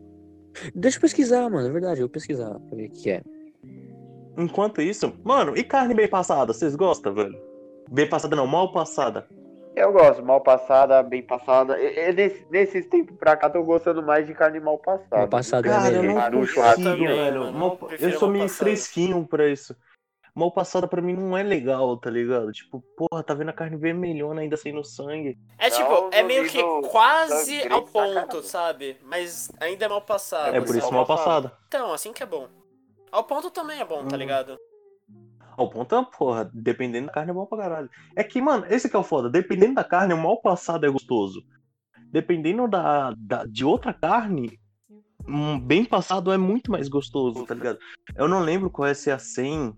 Deixa 0.75 0.97
eu 0.99 1.03
pesquisar, 1.03 1.49
mano, 1.49 1.69
é 1.69 1.71
verdade, 1.73 2.01
eu 2.01 2.07
vou 2.07 2.13
pesquisar 2.13 2.59
pra 2.59 2.77
ver 2.77 2.89
o 2.89 2.91
que 2.91 3.11
é. 3.11 3.23
Enquanto 4.39 4.81
isso, 4.81 5.13
mano, 5.25 5.57
e 5.57 5.65
carne 5.65 5.95
bem 5.95 6.09
passada? 6.09 6.53
Vocês 6.53 6.77
gostam, 6.77 7.13
velho? 7.13 7.37
Bem 7.91 8.09
passada 8.09 8.37
não, 8.37 8.47
mal 8.47 8.71
passada. 8.71 9.27
Eu 9.75 9.93
gosto, 9.93 10.25
mal 10.25 10.41
passada, 10.41 11.03
bem 11.03 11.23
passada. 11.23 11.79
E- 11.81 12.11
e 12.11 12.13
nesse- 12.13 12.47
nesses 12.51 12.87
tempos 12.87 13.17
pra 13.17 13.37
cá, 13.37 13.51
tô 13.51 13.63
gostando 13.63 14.03
mais 14.03 14.27
de 14.27 14.35
carne 14.35 14.61
mal 14.61 14.79
passada. 14.79 15.17
Mal 15.19 15.29
passada 15.29 15.67
é 15.69 15.71
Cara, 15.71 15.93
eu 15.95 16.03
melhor. 16.03 16.15
não 16.15 16.21
Ah, 16.43 16.75
consigo, 16.75 17.07
velho. 17.07 17.53
Mal- 17.53 17.79
eu 17.99 18.19
sou 18.19 18.29
meio 18.29 18.45
passada. 18.45 18.59
fresquinho 18.65 19.27
pra 19.27 19.49
isso. 19.49 19.75
Mal 20.35 20.53
passada 20.53 20.87
pra 20.87 21.03
mim 21.03 21.15
não 21.15 21.37
é 21.37 21.43
legal, 21.43 21.97
tá 21.97 22.09
ligado? 22.11 22.53
Tipo, 22.53 22.81
porra, 22.97 23.25
tá 23.25 23.35
vendo 23.35 23.49
a 23.49 23.53
carne 23.53 23.77
vermelhona 23.77 24.41
ainda 24.41 24.57
sem 24.57 24.73
no 24.73 24.85
sangue. 24.85 25.37
É 25.59 25.69
Não, 25.69 25.77
tipo, 25.77 26.09
é 26.13 26.23
meio 26.23 26.45
que 26.49 26.63
quase 26.91 27.67
ao 27.69 27.83
ponto, 27.83 28.43
sabe? 28.43 28.97
Mas 29.03 29.51
ainda 29.61 29.87
é 29.87 29.89
mal 29.89 30.01
passado. 30.03 30.55
É 30.55 30.61
por 30.61 30.71
assim. 30.71 30.79
isso 30.79 30.93
mal 30.93 31.07
passada. 31.07 31.53
Então, 31.67 31.93
assim 31.93 32.13
que 32.13 32.23
é 32.23 32.27
bom. 32.27 32.47
Ao 33.11 33.25
ponto 33.25 33.51
também 33.51 33.81
é 33.81 33.85
bom, 33.85 34.05
tá 34.07 34.17
Hum. 34.17 34.19
ligado? 34.19 34.57
Ao 35.57 35.69
ponto 35.69 35.95
é, 35.95 36.05
porra, 36.17 36.51
dependendo 36.55 37.07
da 37.09 37.13
carne 37.13 37.31
é 37.31 37.35
bom 37.35 37.45
pra 37.47 37.59
caralho. 37.59 37.91
É 38.15 38.23
que, 38.23 38.41
mano, 38.41 38.65
esse 38.71 38.89
que 38.89 38.95
é 38.95 38.99
o 38.99 39.03
foda. 39.03 39.29
Dependendo 39.29 39.75
da 39.75 39.85
carne, 39.85 40.15
o 40.15 40.19
mal 40.19 40.41
passado 40.41 40.87
é 40.87 40.91
gostoso. 40.91 41.43
Dependendo 42.13 42.69
da, 42.69 43.13
da- 43.17 43.45
de 43.45 43.65
outra 43.65 43.93
carne, 43.93 44.59
um 45.27 45.59
bem 45.59 45.85
passado 45.85 46.33
é 46.33 46.39
muito 46.39 46.71
mais 46.71 46.89
gostoso, 46.89 47.45
tá 47.45 47.55
ligado? 47.55 47.79
Eu 48.17 48.29
não 48.29 48.41
lembro 48.41 48.71
qual 48.71 48.87
é 48.89 48.95
se 48.95 49.11
é 49.11 49.13
a 49.15 49.19
100 49.19 49.75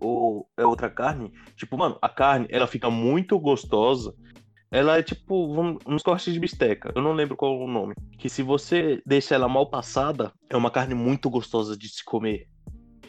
ou 0.00 0.48
é 0.56 0.64
outra 0.64 0.88
carne. 0.88 1.32
Tipo, 1.56 1.76
mano, 1.76 1.98
a 2.00 2.08
carne, 2.08 2.46
ela 2.50 2.66
fica 2.66 2.88
muito 2.88 3.38
gostosa. 3.38 4.14
Ela 4.70 4.98
é 4.98 5.02
tipo 5.02 5.52
vamos- 5.54 5.82
uns 5.86 6.02
cortes 6.02 6.32
de 6.32 6.40
bisteca. 6.40 6.92
Eu 6.94 7.02
não 7.02 7.12
lembro 7.12 7.36
qual 7.36 7.52
é 7.60 7.64
o 7.64 7.68
nome. 7.68 7.94
Que 8.18 8.28
se 8.28 8.42
você 8.42 9.02
deixa 9.04 9.34
ela 9.34 9.48
mal 9.48 9.68
passada, 9.68 10.32
é 10.48 10.56
uma 10.56 10.70
carne 10.70 10.94
muito 10.94 11.28
gostosa 11.28 11.76
de 11.76 11.88
se 11.88 12.04
comer. 12.04 12.46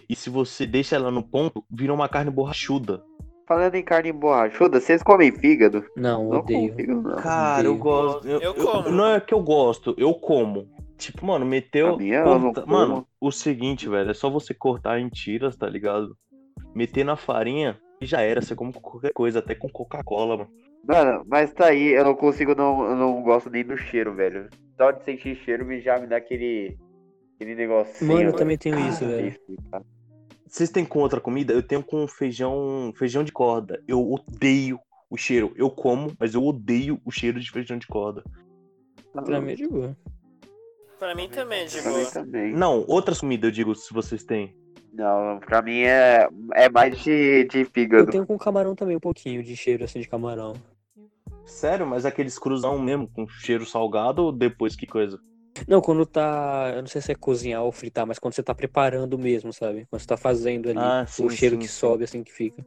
E 0.10 0.16
se 0.16 0.30
você 0.30 0.66
deixa 0.66 0.96
ela 0.96 1.10
no 1.12 1.24
ponto, 1.24 1.64
vira 1.70 1.94
uma 1.94 2.08
carne 2.10 2.32
borrachuda. 2.32 3.04
Falando 3.48 3.76
em 3.76 3.84
carne 3.84 4.12
borrachuda, 4.12 4.80
vocês 4.80 5.04
comem 5.04 5.32
fígado? 5.32 5.86
Não, 5.96 6.30
Não 6.30 6.40
odeio. 6.40 6.74
fígado, 6.76 7.02
não. 7.02 7.16
Cara, 7.18 7.66
eu 7.68 7.72
Odeio. 7.72 7.84
gosto. 7.84 8.28
Eu, 8.28 8.42
Eu 8.42 8.54
eu- 8.56 8.66
como. 8.66 8.90
Não 8.90 9.08
é 9.14 9.20
que 9.20 9.34
eu 9.34 9.40
gosto, 9.42 9.94
eu 9.98 10.14
como. 10.16 10.68
Tipo, 10.98 11.26
mano, 11.26 11.46
meteu. 11.46 12.00
Eu 12.02 12.24
corta-. 12.24 12.66
Mano, 12.66 13.06
o 13.20 13.32
seguinte, 13.32 13.88
velho, 13.90 14.10
é 14.10 14.14
só 14.14 14.30
você 14.30 14.54
cortar 14.54 15.00
em 15.00 15.10
tiras, 15.10 15.56
tá 15.56 15.68
ligado? 15.68 16.16
Meter 16.74 17.04
na 17.04 17.16
farinha 17.16 17.78
e 18.02 18.06
já 18.06 18.22
era. 18.22 18.42
Você 18.42 18.56
come 18.56 18.74
com 18.74 18.80
qualquer 18.80 19.12
coisa, 19.14 19.40
até 19.40 19.54
com 19.54 19.70
Coca-Cola, 19.70 20.38
mano. 20.38 20.50
Mano, 20.88 21.24
mas 21.28 21.52
tá 21.54 21.66
aí, 21.68 21.94
eu 21.94 22.04
não 22.06 22.16
consigo, 22.16 22.54
não, 22.56 22.86
eu 22.90 22.96
não 22.96 23.22
gosto 23.24 23.50
nem 23.50 23.64
do 23.66 23.76
cheiro, 23.78 24.14
velho. 24.14 24.48
Só 24.78 24.92
de 24.92 25.04
sentir 25.04 25.36
cheiro 25.38 25.66
me 25.66 25.82
já 25.82 26.00
me 26.00 26.08
dá 26.08 26.18
aquele. 26.18 26.78
aquele 27.36 27.56
negocinho. 27.56 28.08
Mano, 28.12 28.22
eu 28.22 28.26
velho. 28.28 28.38
também 28.38 28.58
tenho 28.58 28.80
isso, 28.80 29.00
sei 29.00 29.08
velho. 29.08 29.28
explicar. 29.28 29.82
Vocês 30.48 30.70
têm 30.70 30.86
com 30.86 31.00
outra 31.00 31.20
comida? 31.20 31.54
Eu 31.54 31.64
tenho 31.64 31.84
com 31.84 32.08
feijão, 32.08 32.94
feijão 32.96 33.24
de 33.24 33.32
corda. 33.32 33.82
Eu 33.88 34.12
odeio 34.12 34.80
o 35.10 35.18
cheiro. 35.18 35.52
Eu 35.56 35.70
como, 35.70 36.12
mas 36.20 36.34
eu 36.34 36.44
odeio 36.44 37.02
o 37.04 37.12
cheiro 37.12 37.40
de 37.40 37.50
feijão 37.52 37.78
de 37.78 37.88
corda. 37.88 38.24
Pra 39.12 39.42
mim 39.42 39.52
é 39.54 39.56
de 39.56 39.68
boa. 39.68 39.98
Pra 41.00 41.16
mim 41.16 41.28
também, 41.30 41.66
de 41.68 41.82
Pra 41.82 41.92
mim 41.92 41.98
boa. 42.00 42.12
também. 42.12 42.54
Não, 42.54 42.86
outras 42.88 43.20
comidas, 43.20 43.48
eu 43.50 43.52
digo, 43.52 43.76
se 43.76 43.94
vocês 43.94 44.24
têm. 44.24 44.56
Não, 44.94 45.40
pra 45.40 45.62
mim 45.62 45.82
é, 45.82 46.28
é 46.54 46.70
mais 46.70 46.98
de, 47.04 47.44
de 47.46 47.60
Eu 47.62 47.66
fígado. 47.66 48.12
tenho 48.12 48.26
com 48.26 48.38
camarão 48.38 48.74
também 48.76 48.96
um 48.96 49.00
pouquinho 49.00 49.44
de 49.44 49.56
cheiro 49.56 49.84
assim 49.84 50.00
de 50.00 50.08
camarão. 50.08 50.54
Sério, 51.46 51.86
mas 51.86 52.06
aqueles 52.06 52.40
cruzão 52.40 52.80
mesmo, 52.80 53.08
com 53.10 53.28
cheiro 53.28 53.66
salgado 53.66 54.24
ou 54.24 54.32
depois 54.32 54.76
que 54.76 54.88
coisa? 54.88 55.20
Não, 55.68 55.82
quando 55.82 56.06
tá. 56.06 56.72
Eu 56.76 56.82
não 56.82 56.88
sei 56.88 57.02
se 57.02 57.12
é 57.12 57.16
cozinhar 57.16 57.64
ou 57.64 57.72
fritar, 57.72 58.06
mas 58.06 58.20
quando 58.20 58.34
você 58.34 58.44
tá 58.44 58.54
preparando 58.54 59.18
mesmo, 59.18 59.54
sabe? 59.54 59.86
Quando 59.90 60.02
você 60.02 60.08
tá 60.08 60.18
fazendo 60.18 60.70
ali. 60.70 60.80
Ah, 60.80 61.06
sim, 61.08 61.26
o 61.26 61.30
cheiro 61.30 61.56
sim, 61.56 61.62
que 61.62 61.68
sim. 61.68 61.74
sobe 61.80 62.04
assim 62.04 62.24
que 62.24 62.32
fica. 62.32 62.66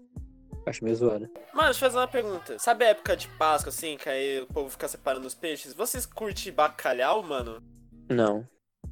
Acho 0.67 0.85
meio 0.85 0.97
zoado. 0.97 1.29
Mano, 1.55 1.69
deixa 1.69 1.87
eu 1.87 1.91
fazer 1.91 1.97
uma 1.99 2.09
pergunta. 2.09 2.59
Sabe 2.59 2.85
a 2.85 2.89
época 2.89 3.17
de 3.17 3.27
Páscoa, 3.29 3.71
assim, 3.71 3.97
que 3.97 4.09
aí 4.09 4.41
o 4.41 4.47
povo 4.47 4.69
fica 4.69 4.87
separando 4.87 5.27
os 5.27 5.35
peixes? 5.35 5.73
Vocês 5.73 6.05
curtem 6.05 6.53
bacalhau, 6.53 7.23
mano? 7.23 7.63
Não. 8.11 8.47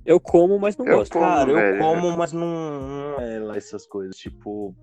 Eu 0.04 0.18
como, 0.20 0.58
mas 0.58 0.76
não 0.76 0.86
Eu 0.86 0.98
gosto. 0.98 1.12
como, 1.12 1.24
Cara, 1.24 1.50
eu 1.50 1.54
velho. 1.56 1.78
como, 1.78 2.16
mas 2.16 2.32
não, 2.32 2.46
não 2.46 3.20
é 3.20 3.38
lá 3.40 3.56
essas 3.56 3.86
coisas. 3.86 4.16
Tipo, 4.16 4.74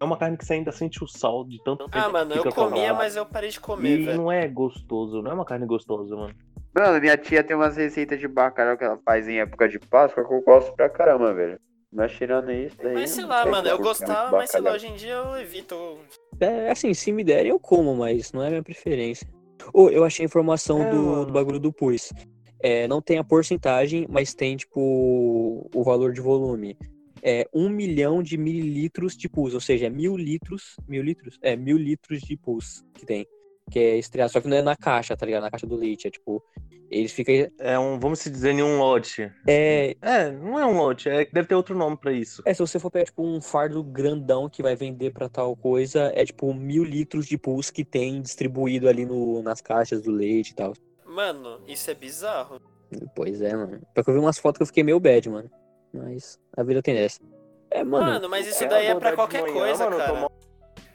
é 0.00 0.04
uma 0.04 0.16
carne 0.16 0.38
que 0.38 0.44
você 0.46 0.54
ainda 0.54 0.72
sente 0.72 1.02
o 1.02 1.06
sal 1.06 1.44
de 1.44 1.62
tanto 1.64 1.84
tempo. 1.84 1.98
Ah, 1.98 2.04
que 2.06 2.12
mano, 2.12 2.34
eu 2.34 2.52
comia, 2.52 2.94
mas 2.94 3.16
eu 3.16 3.26
parei 3.26 3.50
de 3.50 3.60
comer, 3.60 3.98
E 4.00 4.04
velho. 4.06 4.16
não 4.16 4.32
é 4.32 4.46
gostoso, 4.48 5.20
não 5.20 5.30
é 5.30 5.34
uma 5.34 5.44
carne 5.44 5.66
gostosa, 5.66 6.14
mano. 6.16 6.34
Mano, 6.74 7.00
minha 7.00 7.16
tia 7.16 7.42
tem 7.42 7.56
umas 7.56 7.76
receitas 7.76 8.20
de 8.20 8.28
bacalhau 8.28 8.76
que 8.76 8.84
ela 8.84 8.98
faz 9.04 9.26
em 9.28 9.40
época 9.40 9.68
de 9.68 9.78
Páscoa 9.78 10.26
que 10.26 10.32
eu 10.32 10.42
gosto 10.42 10.72
pra 10.74 10.88
caramba, 10.88 11.32
velho. 11.34 11.58
Mas 11.92 12.12
tirando 12.12 12.52
isso 12.52 12.76
daí. 12.82 12.94
Mas 12.94 13.10
sei 13.10 13.24
lá, 13.24 13.42
sei 13.42 13.50
mano, 13.50 13.68
eu 13.68 13.78
gostava, 13.78 14.36
mas 14.36 14.50
sei 14.50 14.60
lá, 14.60 14.72
hoje 14.72 14.86
em 14.86 14.94
dia 14.94 15.14
eu 15.14 15.38
evito. 15.38 15.98
É, 16.38 16.70
assim, 16.70 16.92
se 16.92 17.10
me 17.10 17.24
derem, 17.24 17.50
eu 17.50 17.58
como, 17.58 17.94
mas 17.96 18.30
não 18.32 18.42
é 18.42 18.48
a 18.48 18.50
minha 18.50 18.62
preferência. 18.62 19.26
Ô, 19.72 19.88
eu 19.88 20.04
achei 20.04 20.24
a 20.24 20.26
informação 20.26 20.82
É, 20.82 20.90
do, 20.90 21.24
do 21.24 21.32
bagulho 21.32 21.58
do 21.58 21.72
pus. 21.72 22.12
É, 22.62 22.86
não 22.86 23.00
tem 23.00 23.18
a 23.18 23.24
porcentagem, 23.24 24.06
mas 24.08 24.34
tem, 24.34 24.56
tipo, 24.56 25.68
o 25.74 25.82
valor 25.82 26.12
de 26.12 26.20
volume. 26.20 26.76
É 27.22 27.48
um 27.52 27.68
milhão 27.68 28.22
de 28.22 28.36
mililitros 28.36 29.16
de 29.16 29.28
pus, 29.28 29.54
ou 29.54 29.60
seja, 29.60 29.86
é 29.86 29.90
mil 29.90 30.16
litros. 30.16 30.76
Mil 30.86 31.02
litros? 31.02 31.38
É, 31.42 31.56
mil 31.56 31.76
litros 31.76 32.20
de 32.20 32.36
pus 32.36 32.84
que 32.94 33.06
tem. 33.06 33.26
Que 33.70 33.78
é 33.78 33.96
estreado, 33.96 34.32
só 34.32 34.40
que 34.40 34.48
não 34.48 34.56
é 34.56 34.62
na 34.62 34.76
caixa, 34.76 35.16
tá 35.16 35.26
ligado? 35.26 35.42
Na 35.42 35.50
caixa 35.50 35.66
do 35.66 35.76
leite. 35.76 36.08
É 36.08 36.10
tipo, 36.10 36.42
eles 36.90 37.12
ficam. 37.12 37.34
É 37.58 37.78
um, 37.78 37.98
vamos 37.98 38.20
se 38.20 38.30
dizer, 38.30 38.52
em 38.52 38.62
um 38.62 38.78
lote. 38.78 39.30
É, 39.46 39.94
É, 40.00 40.30
não 40.30 40.58
é 40.58 40.64
um 40.64 40.76
lote, 40.76 41.08
é, 41.08 41.26
deve 41.26 41.48
ter 41.48 41.54
outro 41.54 41.76
nome 41.76 41.96
pra 41.96 42.12
isso. 42.12 42.42
É, 42.44 42.54
se 42.54 42.60
você 42.60 42.78
for 42.78 42.90
pegar, 42.90 43.04
tipo, 43.06 43.22
um 43.22 43.40
fardo 43.40 43.82
grandão 43.82 44.48
que 44.48 44.62
vai 44.62 44.74
vender 44.74 45.12
pra 45.12 45.28
tal 45.28 45.54
coisa, 45.54 46.10
é, 46.14 46.24
tipo, 46.24 46.52
mil 46.54 46.84
litros 46.84 47.26
de 47.26 47.36
pus 47.36 47.70
que 47.70 47.84
tem 47.84 48.22
distribuído 48.22 48.88
ali 48.88 49.04
no, 49.04 49.42
nas 49.42 49.60
caixas 49.60 50.02
do 50.02 50.10
leite 50.10 50.50
e 50.50 50.54
tal. 50.54 50.72
Mano, 51.06 51.60
isso 51.66 51.90
é 51.90 51.94
bizarro. 51.94 52.60
Pois 53.14 53.42
é, 53.42 53.54
mano. 53.54 53.80
Só 53.94 54.02
que 54.02 54.10
eu 54.10 54.14
vi 54.14 54.20
umas 54.20 54.38
fotos 54.38 54.58
que 54.58 54.62
eu 54.62 54.66
fiquei 54.66 54.82
meio 54.82 54.98
bad, 54.98 55.28
mano. 55.28 55.50
Mas 55.92 56.38
a 56.56 56.62
vida 56.62 56.82
tem 56.82 56.94
dessa. 56.94 57.20
É, 57.70 57.84
mano. 57.84 58.06
Mano, 58.06 58.28
mas 58.30 58.46
isso 58.46 58.64
É, 58.64 58.66
daí 58.66 58.86
é 58.86 58.94
pra 58.94 59.12
qualquer 59.12 59.42
manhã, 59.42 59.54
coisa, 59.54 59.84
mano, 59.84 59.96
cara. 59.98 60.28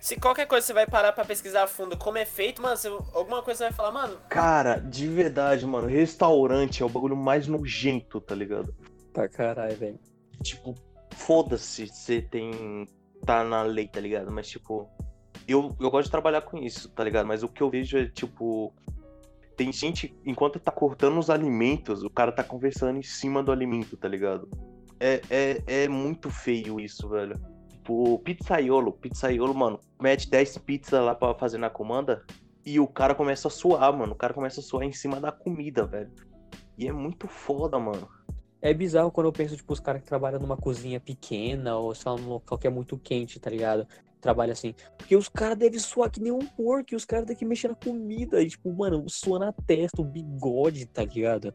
Se 0.03 0.17
qualquer 0.19 0.45
coisa 0.47 0.67
você 0.67 0.73
vai 0.73 0.85
parar 0.85 1.13
pra 1.13 1.23
pesquisar 1.23 1.63
a 1.63 1.67
fundo 1.67 1.95
como 1.97 2.17
é 2.17 2.25
feito, 2.25 2.61
mano, 2.61 2.75
você- 2.75 2.89
alguma 3.13 3.41
coisa 3.41 3.59
você 3.59 3.63
vai 3.63 3.71
falar, 3.71 3.91
mano, 3.93 4.17
Cara, 4.27 4.77
de 4.77 5.07
verdade, 5.07 5.65
mano, 5.65 5.87
restaurante 5.87 6.83
é 6.83 6.85
o 6.85 6.89
bagulho 6.89 7.15
mais 7.15 7.47
nojento, 7.47 8.19
tá 8.19 8.35
ligado? 8.35 8.75
Pra 9.13 9.29
caralho, 9.29 9.77
velho. 9.77 9.97
Tipo, 10.43 10.75
foda-se 11.15 11.87
você 11.87 12.21
tem. 12.21 12.85
tá 13.25 13.45
na 13.45 13.61
lei, 13.61 13.87
tá 13.87 14.01
ligado? 14.01 14.29
Mas, 14.29 14.49
tipo, 14.49 14.89
eu, 15.47 15.73
eu 15.79 15.89
gosto 15.89 16.07
de 16.07 16.11
trabalhar 16.11 16.41
com 16.41 16.57
isso, 16.57 16.89
tá 16.89 17.01
ligado? 17.01 17.25
Mas 17.25 17.41
o 17.41 17.47
que 17.47 17.63
eu 17.63 17.69
vejo 17.69 17.97
é, 17.97 18.05
tipo. 18.05 18.73
Tem 19.55 19.71
gente, 19.71 20.13
enquanto 20.25 20.59
tá 20.59 20.69
cortando 20.69 21.17
os 21.17 21.29
alimentos, 21.29 22.03
o 22.03 22.09
cara 22.09 22.33
tá 22.33 22.43
conversando 22.43 22.99
em 22.99 23.03
cima 23.03 23.41
do 23.41 23.53
alimento, 23.53 23.95
tá 23.95 24.09
ligado? 24.09 24.49
É, 24.99 25.21
é, 25.29 25.63
é 25.83 25.87
muito 25.87 26.29
feio 26.29 26.77
isso, 26.77 27.07
velho. 27.07 27.39
Tipo, 27.83 28.17
pizzaiolo, 28.19 28.93
pizzaiolo, 28.93 29.53
mano, 29.53 29.77
mete 30.01 30.29
10 30.29 30.57
pizzas 30.59 31.03
lá 31.03 31.13
pra 31.13 31.35
fazer 31.35 31.57
na 31.57 31.69
comanda 31.69 32.25
e 32.65 32.79
o 32.79 32.87
cara 32.87 33.13
começa 33.13 33.49
a 33.49 33.51
suar, 33.51 33.91
mano. 33.91 34.13
O 34.13 34.15
cara 34.15 34.33
começa 34.33 34.61
a 34.61 34.63
suar 34.63 34.85
em 34.85 34.93
cima 34.93 35.19
da 35.19 35.33
comida, 35.33 35.85
velho. 35.85 36.09
E 36.77 36.87
é 36.87 36.93
muito 36.93 37.27
foda, 37.27 37.77
mano. 37.77 38.07
É 38.61 38.73
bizarro 38.73 39.11
quando 39.11 39.27
eu 39.27 39.33
penso, 39.33 39.57
tipo, 39.57 39.73
os 39.73 39.81
caras 39.81 40.01
que 40.01 40.07
trabalham 40.07 40.39
numa 40.39 40.55
cozinha 40.55 40.97
pequena 40.97 41.75
ou, 41.75 41.91
lá, 42.05 42.15
num 42.15 42.29
local 42.29 42.57
que 42.57 42.67
é 42.67 42.69
muito 42.69 42.97
quente, 42.97 43.37
tá 43.37 43.49
ligado? 43.49 43.85
Trabalha 44.21 44.53
assim. 44.53 44.73
Porque 44.97 45.17
os 45.17 45.27
caras 45.27 45.57
devem 45.57 45.77
suar 45.77 46.09
que 46.09 46.21
nem 46.21 46.31
um 46.31 46.39
porco 46.39 46.93
e 46.93 46.95
os 46.95 47.03
caras 47.03 47.35
que 47.35 47.43
mexer 47.43 47.67
na 47.67 47.75
comida. 47.75 48.41
E, 48.41 48.47
tipo, 48.47 48.71
mano, 48.71 49.03
sua 49.09 49.39
na 49.39 49.51
testa, 49.51 50.01
o 50.01 50.05
bigode, 50.05 50.85
tá 50.85 51.03
ligado? 51.03 51.53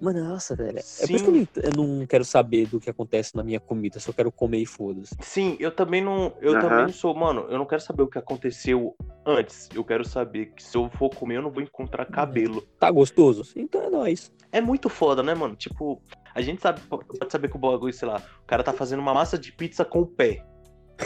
Mano, 0.00 0.24
nossa, 0.24 0.56
velho. 0.56 0.78
É 0.78 1.06
por 1.06 1.14
isso 1.14 1.24
que 1.24 1.30
eu 1.30 1.34
não, 1.34 1.48
eu 1.62 1.98
não 1.98 2.06
quero 2.06 2.24
saber 2.24 2.66
do 2.66 2.80
que 2.80 2.88
acontece 2.88 3.36
na 3.36 3.42
minha 3.42 3.60
comida, 3.60 4.00
só 4.00 4.12
quero 4.12 4.32
comer 4.32 4.58
e 4.58 4.66
foda-se. 4.66 5.14
Sim, 5.20 5.56
eu 5.60 5.70
também 5.70 6.02
não. 6.02 6.34
Eu 6.40 6.52
Aham. 6.52 6.60
também 6.60 6.84
não 6.86 6.92
sou, 6.92 7.14
mano, 7.14 7.46
eu 7.50 7.58
não 7.58 7.66
quero 7.66 7.82
saber 7.82 8.02
o 8.02 8.08
que 8.08 8.18
aconteceu 8.18 8.96
antes. 9.26 9.68
Eu 9.74 9.84
quero 9.84 10.04
saber 10.04 10.46
que 10.54 10.62
se 10.62 10.76
eu 10.76 10.88
for 10.90 11.10
comer, 11.10 11.36
eu 11.36 11.42
não 11.42 11.50
vou 11.50 11.62
encontrar 11.62 12.06
cabelo. 12.06 12.62
Tá 12.78 12.90
gostoso? 12.90 13.44
Então 13.54 13.82
é 13.82 13.90
nóis. 13.90 14.32
É 14.50 14.60
muito 14.60 14.88
foda, 14.88 15.22
né, 15.22 15.34
mano? 15.34 15.54
Tipo, 15.54 16.00
a 16.34 16.40
gente 16.40 16.62
sabe, 16.62 16.80
pode 16.88 17.30
saber 17.30 17.48
que 17.48 17.56
o 17.56 17.60
bagulho, 17.60 17.92
sei 17.92 18.08
lá, 18.08 18.22
o 18.42 18.46
cara 18.46 18.62
tá 18.62 18.72
fazendo 18.72 19.00
uma 19.00 19.12
massa 19.12 19.38
de 19.38 19.52
pizza 19.52 19.84
com 19.84 20.00
o 20.00 20.06
pé. 20.06 20.42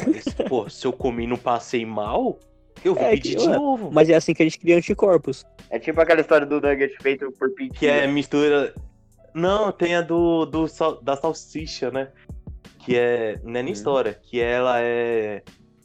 Mas, 0.07 0.24
pô, 0.48 0.68
se 0.68 0.87
eu 0.87 0.92
comi 0.92 1.24
e 1.24 1.26
não 1.26 1.37
passei 1.37 1.85
mal, 1.85 2.38
eu 2.82 2.94
vou 2.94 3.04
É, 3.04 3.10
pedir 3.10 3.37
de 3.37 3.48
novo. 3.48 3.90
Mas 3.92 4.08
é 4.08 4.14
assim 4.14 4.32
que 4.34 4.42
a 4.42 4.46
gente 4.46 4.58
cria 4.58 4.76
anticorpos. 4.76 5.44
É 5.70 5.78
tipo 5.78 6.00
aquela 6.00 6.20
história 6.20 6.46
do 6.46 6.60
nugget 6.60 6.94
feito 7.02 7.30
por 7.32 7.50
pintinho. 7.50 7.74
Que 7.78 7.87
é 7.87 8.06
mistura. 8.06 8.74
Não, 9.34 9.72
tem 9.72 9.94
a 9.96 10.00
do, 10.00 10.46
do 10.46 10.66
sal- 10.68 11.02
da 11.02 11.16
salsicha, 11.16 11.90
né? 11.90 12.08
Que 12.80 12.96
é. 12.96 13.38
Não 13.42 13.50
é 13.58 13.62
nem 13.62 13.70
Hum. 13.70 13.72
história, 13.72 14.14
que 14.22 14.40
ela 14.40 14.80
é 14.80 15.42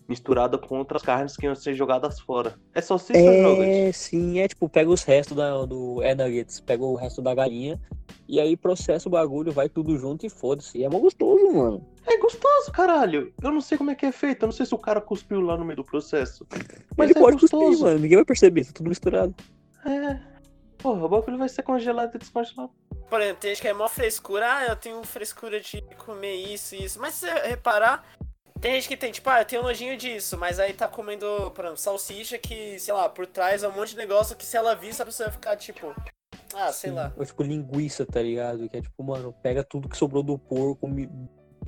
misturada 0.07 0.57
com 0.57 0.77
outras 0.79 1.01
carnes 1.03 1.35
que 1.37 1.45
iam 1.45 1.55
ser 1.55 1.73
jogadas 1.75 2.19
fora. 2.19 2.55
É 2.73 2.81
salsicha 2.81 3.19
ou 3.31 3.37
nugget? 3.37 3.69
É, 3.69 3.91
sim, 3.91 4.39
é 4.39 4.47
tipo, 4.47 4.67
pega 4.67 4.89
os 4.89 5.03
restos 5.03 5.37
da, 5.37 5.65
do 5.65 6.01
é 6.01 6.15
nuggets, 6.15 6.59
pega 6.59 6.83
o 6.83 6.95
resto 6.95 7.21
da 7.21 7.33
galinha 7.35 7.79
e 8.27 8.39
aí 8.39 8.57
processa 8.57 9.07
o 9.07 9.11
bagulho, 9.11 9.51
vai 9.51 9.69
tudo 9.69 9.95
junto 9.97 10.25
e 10.25 10.29
foda-se. 10.29 10.79
E 10.79 10.83
é 10.83 10.89
mó 10.89 10.99
gostoso, 10.99 11.51
mano. 11.53 11.85
É 12.09 12.17
gostoso, 12.17 12.71
caralho. 12.71 13.31
Eu 13.41 13.51
não 13.51 13.61
sei 13.61 13.77
como 13.77 13.91
é 13.91 13.95
que 13.95 14.05
é 14.05 14.11
feito. 14.11 14.43
Eu 14.43 14.47
não 14.47 14.53
sei 14.53 14.65
se 14.65 14.73
o 14.73 14.79
cara 14.79 14.99
cuspiu 14.99 15.41
lá 15.41 15.55
no 15.55 15.63
meio 15.63 15.77
do 15.77 15.83
processo. 15.83 16.45
Mas 16.97 17.09
ele 17.09 17.19
é 17.19 17.21
pode 17.21 17.37
cuspir, 17.37 17.59
gostoso. 17.59 17.83
mano. 17.85 17.99
Ninguém 17.99 18.17
vai 18.17 18.25
perceber, 18.25 18.65
tá 18.65 18.71
tudo 18.73 18.89
misturado. 18.89 19.35
É. 19.85 20.19
Porra, 20.79 21.05
o 21.05 21.09
bagulho 21.09 21.37
vai 21.37 21.49
ser 21.49 21.61
congelado 21.61 22.15
e 22.15 22.17
descongelado. 22.17 22.71
por 23.09 23.21
exemplo, 23.21 23.41
tem 23.41 23.51
gente 23.51 23.61
que 23.61 23.67
é 23.67 23.73
mó 23.73 23.87
frescura, 23.87 24.55
ah, 24.55 24.65
eu 24.67 24.75
tenho 24.75 25.03
frescura 25.03 25.59
de 25.59 25.81
comer 25.97 26.35
isso 26.35 26.73
e 26.73 26.85
isso. 26.85 26.99
Mas 26.99 27.15
se 27.15 27.27
você 27.27 27.33
reparar, 27.49 28.03
tem 28.61 28.75
gente 28.75 28.87
que 28.87 28.97
tem, 28.97 29.11
tipo, 29.11 29.29
ah, 29.29 29.41
eu 29.41 29.45
tenho 29.45 29.61
nojinho 29.61 29.97
disso, 29.97 30.37
mas 30.37 30.57
aí 30.57 30.73
tá 30.73 30.87
comendo, 30.87 31.51
por 31.51 31.65
exemplo, 31.65 31.77
salsicha 31.77 32.37
que, 32.37 32.79
sei 32.79 32.93
lá, 32.93 33.09
por 33.09 33.27
trás 33.27 33.61
é 33.61 33.67
um 33.67 33.73
monte 33.73 33.89
de 33.89 33.97
negócio 33.97 34.35
que 34.37 34.45
se 34.45 34.55
ela 34.55 34.73
visse, 34.73 35.01
a 35.01 35.05
pessoa 35.05 35.27
vai 35.27 35.33
ficar, 35.33 35.55
tipo, 35.57 35.93
ah, 36.53 36.71
sei 36.71 36.89
Sim. 36.89 36.95
lá. 36.95 37.13
Ou 37.15 37.25
tipo 37.25 37.43
linguiça, 37.43 38.05
tá 38.05 38.21
ligado? 38.21 38.67
Que 38.69 38.77
é 38.77 38.81
tipo, 38.81 39.03
mano, 39.03 39.33
pega 39.43 39.63
tudo 39.63 39.89
que 39.89 39.97
sobrou 39.97 40.23
do 40.23 40.37
porco, 40.37 40.87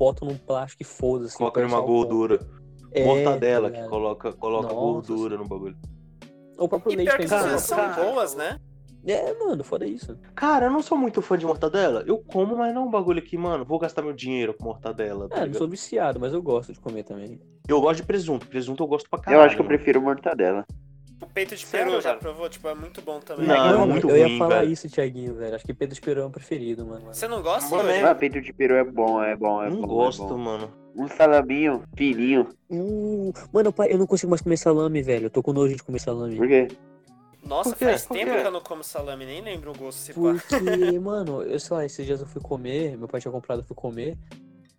bota 0.01 0.25
num 0.25 0.35
plástico 0.35 0.81
e 0.81 0.85
foda-se. 0.85 1.37
Coloca 1.37 1.61
numa 1.61 1.79
gordura. 1.79 2.39
É, 2.91 3.05
Mortadela, 3.05 3.69
tá 3.69 3.83
que 3.83 3.87
coloca, 3.87 4.33
coloca 4.33 4.63
Nossa, 4.73 4.75
gordura 4.75 5.37
no 5.37 5.47
bagulho. 5.47 5.77
O 6.57 6.67
próprio 6.67 6.91
E 6.91 6.95
leite 6.95 7.11
tem 7.11 7.25
que 7.25 7.29
cara, 7.29 7.57
são 7.59 7.77
cara. 7.77 8.03
boas, 8.03 8.33
né? 8.35 8.59
É, 9.05 9.33
mano, 9.33 9.63
foda 9.63 9.85
isso. 9.85 10.17
Cara, 10.35 10.65
eu 10.65 10.71
não 10.71 10.81
sou 10.81 10.97
muito 10.97 11.21
fã 11.21 11.37
de 11.37 11.45
mortadela. 11.45 12.03
Eu 12.07 12.17
como, 12.17 12.57
mas 12.57 12.73
não 12.73 12.83
é 12.83 12.85
um 12.85 12.91
bagulho 12.91 13.21
que, 13.21 13.37
mano, 13.37 13.63
vou 13.63 13.77
gastar 13.79 14.01
meu 14.01 14.13
dinheiro 14.13 14.55
com 14.55 14.65
mortadela. 14.65 15.29
Tá 15.29 15.35
É, 15.35 15.39
não 15.39 15.45
ligado? 15.45 15.57
sou 15.59 15.67
viciado, 15.69 16.19
mas 16.19 16.33
eu 16.33 16.41
gosto 16.41 16.73
de 16.73 16.79
comer 16.79 17.03
também. 17.03 17.39
Eu 17.67 17.79
gosto 17.79 17.97
de 17.97 18.03
presunto. 18.07 18.47
Presunto 18.47 18.83
eu 18.83 18.87
gosto 18.87 19.07
pra 19.09 19.19
caralho. 19.19 19.41
Eu 19.41 19.45
acho 19.45 19.55
que 19.55 19.61
eu 19.61 19.65
prefiro 19.67 20.01
mortadela. 20.01 20.65
O 21.21 21.25
peito 21.27 21.55
de 21.55 21.65
Sério, 21.65 21.91
peru, 21.91 22.01
já 22.01 22.09
cara? 22.09 22.19
provou? 22.19 22.49
Tipo, 22.49 22.67
é 22.67 22.73
muito 22.75 23.01
bom 23.01 23.19
também. 23.19 23.47
Não, 23.47 23.55
é 23.55 23.71
Mano, 23.77 23.87
muito 23.87 24.09
eu 24.09 24.17
ia 24.17 24.25
ruim, 24.27 24.37
falar 24.39 24.61
velho. 24.61 24.71
isso, 24.71 24.89
Thiaguinho, 24.89 25.35
velho. 25.35 25.55
Acho 25.55 25.63
que 25.65 25.73
Pedro 25.73 25.93
de 25.95 26.01
Peru 26.01 26.21
é 26.21 26.25
o 26.25 26.29
preferido, 26.31 26.85
mano. 26.85 27.05
Você 27.13 27.27
não 27.27 27.41
gosta, 27.43 27.75
Mano, 27.75 27.89
Yuri? 27.89 27.99
é- 28.01 28.03
Ah, 28.09 28.15
peito 28.15 28.41
de 28.41 28.51
peru 28.51 28.73
é 28.75 28.83
bom, 28.83 29.21
é 29.23 29.35
bom, 29.35 29.61
é 29.63 29.69
Não 29.69 29.81
bom. 29.81 29.87
gosto, 29.87 30.23
é 30.23 30.27
bom. 30.27 30.37
mano. 30.37 30.73
Um 30.95 31.07
salaminho 31.07 31.83
fininho. 31.95 32.47
Uh, 32.69 33.31
mano, 33.53 33.71
pai, 33.71 33.93
eu 33.93 33.97
não 33.99 34.07
consigo 34.07 34.29
mais 34.31 34.41
comer 34.41 34.57
salame, 34.57 35.01
velho. 35.01 35.27
Eu 35.27 35.29
tô 35.29 35.41
com 35.43 35.53
nojo 35.53 35.75
de 35.75 35.83
comer 35.83 35.99
salame. 35.99 36.35
Por 36.35 36.47
quê? 36.47 36.67
Nossa, 37.43 37.69
Por 37.69 37.77
quê? 37.79 37.85
faz 37.85 38.05
Por 38.05 38.17
tempo 38.17 38.31
quê? 38.33 38.41
que 38.41 38.47
eu 38.47 38.51
não 38.51 38.61
como 38.61 38.83
salame, 38.83 39.25
nem 39.25 39.41
lembro 39.41 39.71
o 39.71 39.77
gosto. 39.77 40.13
Porque, 40.13 40.39
mano, 40.99 41.43
eu 41.43 41.59
sei 41.59 41.75
lá, 41.77 41.85
esses 41.85 42.05
dias 42.05 42.19
eu 42.19 42.27
fui 42.27 42.41
comer, 42.41 42.97
meu 42.97 43.07
pai 43.07 43.21
tinha 43.21 43.31
comprado, 43.31 43.59
eu 43.61 43.65
fui 43.65 43.75
comer. 43.75 44.17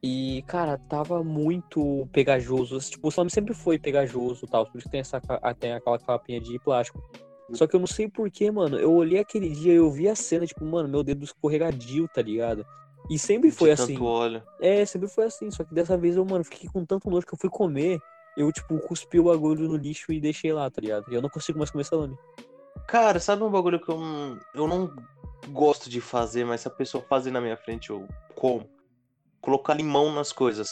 E, 0.02 0.42
cara, 0.48 0.78
tava 0.88 1.22
muito 1.22 2.08
pegajoso. 2.12 2.78
Tipo, 2.80 3.08
o 3.08 3.10
salame 3.10 3.30
sempre 3.30 3.54
foi 3.54 3.78
pegajoso 3.78 4.44
e 4.44 4.48
tal. 4.48 4.66
Por 4.66 4.78
isso 4.78 4.86
que 4.86 4.90
tem, 4.90 5.00
essa, 5.00 5.20
tem 5.58 5.74
aquela 5.74 5.98
capinha 5.98 6.40
de 6.40 6.58
plástico. 6.58 7.00
Só 7.52 7.66
que 7.66 7.76
eu 7.76 7.80
não 7.80 7.86
sei 7.86 8.08
porquê, 8.08 8.50
mano. 8.50 8.76
Eu 8.78 8.92
olhei 8.92 9.20
aquele 9.20 9.48
dia 9.50 9.72
e 9.72 9.76
eu 9.76 9.90
vi 9.90 10.08
a 10.08 10.16
cena, 10.16 10.46
tipo, 10.46 10.64
mano, 10.64 10.88
meu 10.88 11.04
dedo 11.04 11.24
escorregadio, 11.24 12.08
tá 12.08 12.20
ligado? 12.20 12.66
E 13.08 13.18
sempre 13.18 13.50
foi 13.50 13.68
De 13.68 13.82
assim. 13.82 13.94
Tanto 13.94 14.04
óleo. 14.04 14.42
É, 14.60 14.84
sempre 14.84 15.08
foi 15.08 15.26
assim. 15.26 15.50
Só 15.50 15.62
que 15.62 15.74
dessa 15.74 15.96
vez 15.96 16.16
eu, 16.16 16.24
mano, 16.24 16.44
fiquei 16.44 16.68
com 16.68 16.84
tanto 16.84 17.08
nojo 17.08 17.26
que 17.26 17.34
eu 17.34 17.38
fui 17.38 17.50
comer. 17.50 18.00
Eu, 18.36 18.50
tipo, 18.50 18.78
cuspi 18.80 19.20
o 19.20 19.24
bagulho 19.24 19.68
no 19.68 19.76
lixo 19.76 20.12
e 20.12 20.20
deixei 20.20 20.52
lá, 20.52 20.68
tá 20.70 20.80
ligado? 20.80 21.04
E 21.10 21.14
eu 21.14 21.22
não 21.22 21.28
consigo 21.28 21.58
mais 21.58 21.70
comer 21.70 21.84
salame. 21.84 22.16
Cara, 22.88 23.20
sabe 23.20 23.44
um 23.44 23.50
bagulho 23.50 23.78
que 23.78 23.90
eu 23.90 24.00
eu 24.54 24.66
não 24.66 24.90
gosto 25.50 25.90
de 25.90 26.00
fazer, 26.00 26.44
mas 26.44 26.62
se 26.62 26.68
a 26.68 26.70
pessoa 26.70 27.04
fazer 27.04 27.30
na 27.30 27.40
minha 27.40 27.56
frente, 27.56 27.90
eu 27.90 28.08
como? 28.34 28.68
Colocar 29.42 29.74
limão 29.74 30.14
nas 30.14 30.32
coisas. 30.32 30.68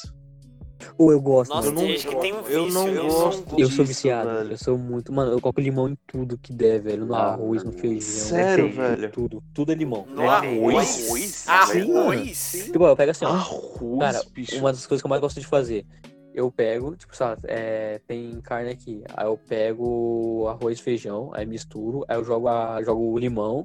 Ou 0.97 1.13
eu 1.13 1.21
gosto, 1.21 1.51
Nossa, 1.53 1.69
eu 1.69 1.73
não, 1.73 1.83
tem 1.83 1.89
gente 1.91 2.07
que 2.07 2.17
tem 2.17 2.33
um 2.33 2.37
eu 2.39 2.65
vício, 2.65 2.73
não 2.73 2.89
eu 2.89 3.07
gosto 3.09 3.61
Eu 3.61 3.71
sou 3.71 3.85
viciado, 3.85 4.31
velho. 4.31 4.53
eu 4.53 4.57
sou 4.59 4.79
muito. 4.79 5.13
Mano, 5.13 5.33
eu 5.33 5.41
coloco 5.41 5.61
limão 5.61 5.89
em 5.91 5.99
tudo 6.07 6.39
que 6.39 6.53
der, 6.55 6.81
velho. 6.81 7.05
No 7.05 7.15
Ah, 7.15 7.33
arroz, 7.35 7.63
no 7.63 7.73
feijão. 7.73 8.01
sério, 8.01 8.67
em 8.67 8.71
tudo, 8.71 8.77
velho? 8.81 9.11
Tudo, 9.11 9.43
tudo 9.53 9.73
é 9.73 9.75
limão. 9.75 10.07
No 10.09 10.23
É 10.23 10.29
arroz? 10.29 11.07
arroz? 11.07 11.49
Arroz? 11.49 12.53
Tipo, 12.73 12.87
eu 12.87 12.97
pego 12.97 13.11
assim, 13.11 13.25
ó. 13.27 13.29
Arroz, 13.29 13.99
Cara, 14.01 14.25
bicho. 14.33 14.57
uma 14.59 14.73
das 14.73 14.87
coisas 14.87 15.03
que 15.03 15.07
eu 15.07 15.11
mais 15.11 15.21
gosto 15.21 15.39
de 15.41 15.47
fazer. 15.47 15.85
Eu 16.33 16.51
pego, 16.51 16.97
tipo, 16.97 17.15
sabe, 17.15 17.43
é, 17.49 18.01
tem 18.07 18.41
carne 18.41 18.71
aqui. 18.71 19.03
Aí 19.15 19.27
eu 19.27 19.37
pego 19.37 20.47
arroz 20.49 20.79
e 20.79 20.83
feijão, 20.83 21.31
aí 21.35 21.45
misturo, 21.45 22.05
aí 22.09 22.17
eu 22.17 22.25
jogo, 22.25 22.47
a, 22.49 22.81
jogo 22.85 23.03
o 23.03 23.19
limão, 23.19 23.65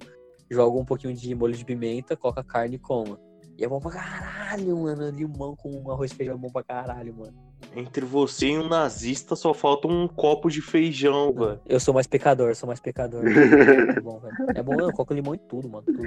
jogo 0.50 0.80
um 0.80 0.86
pouquinho 0.86 1.14
de 1.14 1.34
molho 1.36 1.54
de 1.56 1.64
pimenta, 1.64 2.18
coloco 2.18 2.40
a 2.40 2.44
carne 2.44 2.76
e 2.76 2.80
como. 2.80 3.18
E 3.58 3.64
é 3.64 3.68
bom 3.68 3.80
pra 3.80 3.92
caralho, 3.92 4.78
mano. 4.78 5.10
Limão 5.10 5.56
com 5.56 5.90
arroz 5.92 6.12
e 6.12 6.16
feijão 6.16 6.36
é 6.36 6.38
bom 6.38 6.50
pra 6.50 6.64
caralho, 6.64 7.14
mano. 7.16 7.34
Entre 7.76 8.06
você 8.06 8.48
e 8.48 8.58
um 8.58 8.68
nazista 8.68 9.36
só 9.36 9.54
falta 9.54 9.88
um 9.88 10.08
copo 10.08 10.50
de 10.50 10.62
feijão, 10.62 11.34
velho. 11.34 11.60
Eu 11.66 11.80
sou 11.80 11.94
mais 11.94 12.06
pecador, 12.08 12.54
sou 12.56 12.68
mais 12.68 12.80
pecador. 12.80 13.22
é 13.26 14.00
bom, 14.02 14.20
velho. 14.20 14.36
É 14.56 14.62
bom, 14.64 14.80
eu 14.80 14.92
coloco 14.92 15.14
limão 15.14 15.34
em 15.36 15.40
tudo, 15.40 15.70
mano. 15.70 15.84
Tudo. 15.86 16.04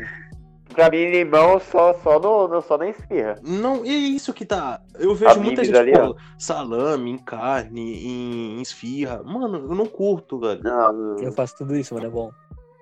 Pra 0.75 0.91
mim, 0.91 1.11
limão 1.11 1.59
só, 1.59 1.95
só, 1.95 2.21
no, 2.21 2.47
no- 2.47 2.61
só 2.61 2.77
na 2.77 2.91
esfirra. 2.91 3.37
Não, 3.43 3.85
e 3.85 3.89
é 3.89 3.93
isso 3.97 4.35
que 4.35 4.45
tá. 4.45 4.83
Eu 4.99 5.15
vejo 5.15 5.41
muita 5.41 5.63
Habib's 5.63 5.67
gente 5.79 5.79
ali, 5.79 5.93
pô, 5.93 6.17
salame, 6.39 7.11
em 7.11 7.19
carne, 7.19 8.05
em 8.07 8.61
esfirra. 8.61 9.23
Mano, 9.23 9.57
eu 9.57 9.75
não 9.75 9.87
curto, 9.87 10.39
velho. 10.39 10.63
Não, 10.63 11.17
Eu 11.19 11.33
faço 11.33 11.57
tudo 11.57 11.75
isso, 11.75 11.95
mano, 11.95 12.07
é 12.07 12.11
bom. 12.11 12.31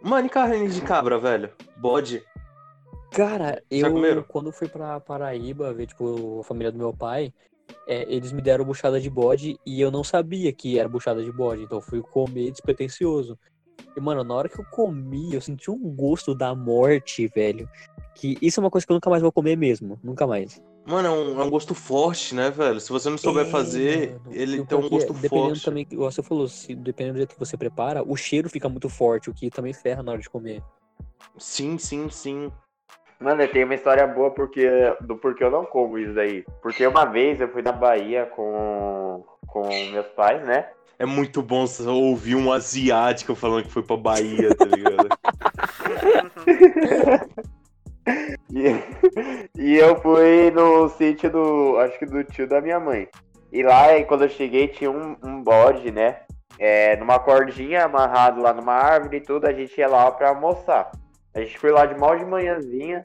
Mano, 0.03 0.27
e 0.27 0.31
carne 0.31 0.69
de 0.69 0.81
cabra, 0.81 1.19
velho? 1.19 1.51
Bode. 1.77 2.23
Cara, 3.17 3.63
eu 3.71 4.23
quando 4.25 4.53
fui 4.53 4.69
pra 4.69 5.01
Paraíba 5.01 5.73
ver, 5.73 5.87
tipo, 5.87 6.41
a 6.41 6.45
família 6.45 6.71
do 6.71 6.77
meu 6.77 6.93
pai, 6.93 7.33
é, 7.87 8.03
eles 8.15 8.31
me 8.31 8.43
deram 8.43 8.63
buchada 8.63 9.01
de 9.01 9.09
bode 9.09 9.59
e 9.65 9.81
eu 9.81 9.91
não 9.91 10.05
sabia 10.05 10.53
que 10.53 10.79
era 10.79 10.87
buchada 10.87 11.25
de 11.25 11.33
bode, 11.33 11.63
então 11.63 11.79
eu 11.79 11.83
fui 11.83 12.03
comer 12.03 12.51
despretensioso. 12.51 13.39
E, 13.97 14.01
mano, 14.03 14.23
na 14.23 14.35
hora 14.35 14.51
que 14.51 14.59
eu 14.59 14.67
comi, 14.67 15.33
eu 15.33 15.41
senti 15.41 15.71
um 15.71 15.79
gosto 15.97 16.35
da 16.35 16.55
morte, 16.55 17.27
velho. 17.29 17.67
Que 18.15 18.37
isso 18.43 18.61
é 18.61 18.63
uma 18.63 18.71
coisa 18.71 18.87
que 18.87 18.93
eu 18.93 18.97
nunca 18.97 19.09
mais 19.09 19.23
vou 19.23 19.33
comer 19.33 19.57
mesmo. 19.57 19.99
Nunca 20.05 20.27
mais. 20.27 20.63
Mano, 20.85 21.09
é 21.09 21.11
um, 21.11 21.41
é 21.41 21.45
um 21.45 21.51
gosto 21.51 21.75
forte, 21.75 22.35
né, 22.35 22.51
velho? 22.51 22.79
Se 22.79 22.91
você 22.91 23.09
não 23.09 23.17
souber 23.17 23.47
É, 23.47 23.51
fazer, 23.51 24.11
mano. 24.11 24.37
ele 24.37 24.63
tem 24.63 24.77
um 24.77 24.83
é, 24.85 24.89
gosto 24.91 25.15
Dependendo 25.15 25.55
forte. 25.55 25.65
também, 25.65 25.87
você 25.91 26.23
falou, 26.23 26.47
se, 26.49 26.75
dependendo 26.75 27.15
do 27.15 27.19
jeito 27.21 27.33
que 27.33 27.41
você 27.41 27.57
prepara, 27.57 28.03
o 28.07 28.15
cheiro 28.15 28.51
fica 28.51 28.69
muito 28.69 28.91
forte, 28.91 29.31
o 29.31 29.35
que 29.35 29.49
também 29.49 29.73
ferra 29.73 30.03
na 30.03 30.13
hora 30.13 30.21
de 30.21 30.29
comer. 30.29 30.63
Sim, 31.39 31.79
sim, 31.79 32.11
sim. 32.11 32.53
Mano, 33.19 33.49
tem 33.49 33.65
uma 33.65 33.75
história 33.75 34.07
boa 34.07 34.31
porque, 34.31 34.69
do 35.01 35.17
porquê 35.17 35.45
eu 35.45 35.51
não 35.51 35.65
como 35.65 35.99
isso 35.99 36.13
daí. 36.13 36.45
Porque 36.63 36.87
uma 36.87 37.05
vez 37.05 37.41
eu 37.41 37.49
fui 37.49 37.63
na 37.63 37.73
Bahia 37.73 38.27
com, 38.27 39.25
com 39.47 39.67
meus 39.91 40.07
pais, 40.09 40.45
né? 40.45 40.69
É 40.99 41.07
muito 41.07 41.43
bom 41.43 41.67
você 41.67 41.87
ouvir 41.87 42.35
um 42.35 42.53
asiático 42.53 43.35
falando 43.35 43.65
que 43.65 43.73
foi 43.73 43.83
pra 43.83 43.97
Bahia, 43.97 44.55
tá 44.55 44.65
ligado? 44.65 45.09
E, 48.53 48.81
e 49.59 49.77
eu 49.77 50.01
fui 50.01 50.51
no 50.53 50.89
sítio 50.91 51.31
do. 51.31 51.77
Acho 51.79 51.99
que 51.99 52.07
do 52.07 52.23
tio 52.23 52.49
da 52.49 52.61
minha 52.61 52.79
mãe. 52.79 53.09
E 53.53 53.63
lá, 53.63 53.87
quando 54.07 54.23
eu 54.23 54.29
cheguei, 54.29 54.69
tinha 54.69 54.91
um, 54.91 55.17
um 55.25 55.43
bode, 55.43 55.91
né? 55.91 56.21
É, 56.59 56.97
numa 56.97 57.19
cordinha 57.19 57.85
amarrado 57.85 58.41
lá 58.41 58.53
numa 58.53 58.75
árvore 58.75 59.19
e 59.19 59.21
tudo, 59.21 59.47
a 59.47 59.53
gente 59.53 59.77
ia 59.79 59.89
lá 59.89 60.11
pra 60.11 60.31
almoçar. 60.31 60.91
A 61.37 61.41
gente 61.41 61.59
foi 61.59 61.71
lá 61.71 61.85
de 61.85 61.95
mal 61.99 62.17
de 62.17 62.25
manhãzinha. 62.25 63.03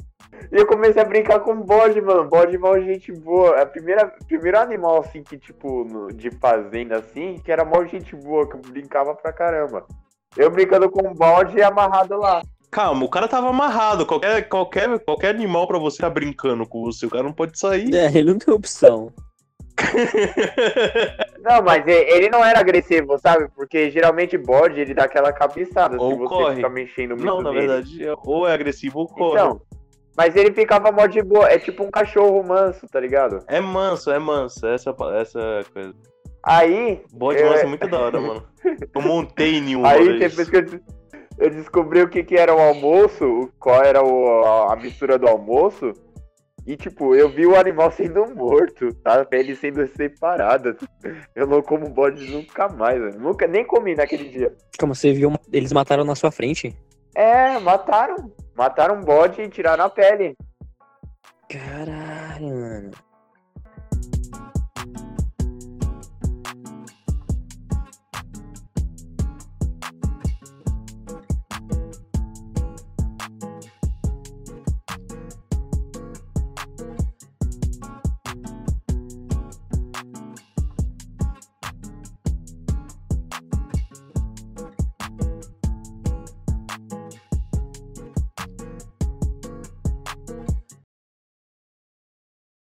E 0.49 0.55
eu 0.55 0.65
comecei 0.65 1.01
a 1.01 1.05
brincar 1.05 1.41
com 1.41 1.53
bode, 1.61 1.99
mano. 1.99 2.29
Bode 2.29 2.57
mal 2.57 2.81
gente 2.81 3.11
boa. 3.11 3.57
É 3.57 3.63
o 3.63 3.67
primeira, 3.67 4.07
primeiro 4.25 4.57
animal, 4.57 4.99
assim, 5.01 5.21
que, 5.21 5.37
tipo, 5.37 5.83
no- 5.83 6.07
de 6.07 6.31
fazenda, 6.31 6.97
assim, 6.97 7.35
que 7.43 7.51
era 7.51 7.65
mal 7.65 7.85
gente 7.85 8.15
boa, 8.15 8.47
que 8.47 8.55
eu 8.55 8.61
brincava 8.61 9.13
pra 9.13 9.33
caramba. 9.33 9.85
Eu 10.37 10.49
brincando 10.49 10.89
com 10.89 11.13
bode 11.13 11.57
e 11.57 11.61
amarrado 11.61 12.17
lá. 12.17 12.41
Calma, 12.71 13.03
o 13.03 13.09
cara 13.09 13.27
tava 13.27 13.49
amarrado. 13.49 14.05
Qualquer, 14.05 14.47
qualquer, 14.47 14.97
qualquer 14.99 15.35
animal 15.35 15.67
pra 15.67 15.77
você 15.77 16.01
tá 16.01 16.09
brincando 16.09 16.65
com 16.65 16.83
você. 16.83 17.05
O 17.05 17.09
cara 17.09 17.23
não 17.23 17.33
pode 17.33 17.59
sair. 17.59 17.93
É, 17.93 18.05
ele 18.17 18.31
não 18.31 18.39
tem 18.39 18.53
opção. 18.53 19.11
Não, 21.43 21.61
mas 21.63 21.85
ele 21.87 22.29
não 22.29 22.43
era 22.45 22.59
agressivo, 22.59 23.17
sabe? 23.17 23.47
Porque 23.55 23.89
geralmente 23.89 24.37
bode, 24.37 24.79
ele 24.79 24.93
dá 24.93 25.05
aquela 25.05 25.33
cabeçada 25.33 25.97
Ou 25.99 26.11
se 26.11 26.17
você 26.17 26.27
corre. 26.27 26.55
ficar 26.57 26.69
mexendo 26.69 27.09
muito 27.11 27.25
não, 27.25 27.41
na 27.41 27.51
nele. 27.51 27.67
verdade, 27.67 28.05
é- 28.07 28.13
ou 28.25 28.47
é 28.47 28.53
agressivo 28.53 28.99
ou 28.99 29.07
corre. 29.07 29.33
Então, 29.39 29.61
mas 30.15 30.35
ele 30.35 30.53
ficava 30.53 30.91
mó 30.91 31.05
de 31.07 31.21
boa. 31.23 31.49
É 31.49 31.57
tipo 31.57 31.83
um 31.83 31.89
cachorro 31.89 32.43
manso, 32.43 32.85
tá 32.87 32.99
ligado? 32.99 33.39
É 33.47 33.59
manso, 33.59 34.11
é 34.11 34.19
manso. 34.19 34.67
Essa, 34.67 34.93
essa 35.19 35.63
coisa. 35.73 35.93
Aí, 36.43 37.01
Bode 37.13 37.39
É. 37.41 37.49
manso 37.49 37.63
é 37.63 37.67
muito 37.67 37.87
da 37.87 37.99
hora, 37.99 38.19
mano. 38.19 38.43
Eu 38.93 39.01
montei 39.01 39.55
em 39.55 39.75
um. 39.75 39.85
aí 39.85 40.19
depois 40.19 40.47
que 40.49 40.57
eu, 40.57 40.65
eu 41.39 41.49
descobri 41.49 42.01
o 42.03 42.09
que, 42.09 42.23
que 42.23 42.35
era 42.35 42.53
o 42.53 42.59
almoço, 42.59 43.49
qual 43.59 43.81
era 43.83 44.03
o- 44.03 44.43
a 44.69 44.75
mistura 44.75 45.17
do 45.17 45.27
almoço, 45.27 45.91
e 46.65 46.77
tipo, 46.77 47.15
eu 47.15 47.29
vi 47.29 47.45
o 47.45 47.55
animal 47.55 47.91
sendo 47.91 48.25
morto, 48.35 48.93
tá? 48.95 49.25
Ele 49.31 49.55
sendo 49.55 49.87
separado. 49.87 50.77
Eu 51.35 51.47
não 51.47 51.61
como 51.61 51.89
bode 51.89 52.29
nunca 52.29 52.69
mais, 52.69 52.99
velho. 52.99 53.19
Nunca, 53.19 53.47
nem 53.47 53.65
comi 53.65 53.95
naquele 53.95 54.29
dia. 54.29 54.55
Calma, 54.77 54.93
você 54.93 55.11
viu? 55.11 55.33
Eles 55.51 55.73
mataram 55.73 56.03
na 56.03 56.15
sua 56.15 56.31
frente? 56.31 56.75
É, 57.15 57.59
mataram. 57.59 58.31
Mataram 58.55 58.99
um 58.99 59.01
bode 59.01 59.41
e 59.41 59.49
tiraram 59.49 59.85
a 59.85 59.89
pele. 59.89 60.35
Caralho, 61.49 62.47
mano. 62.47 62.91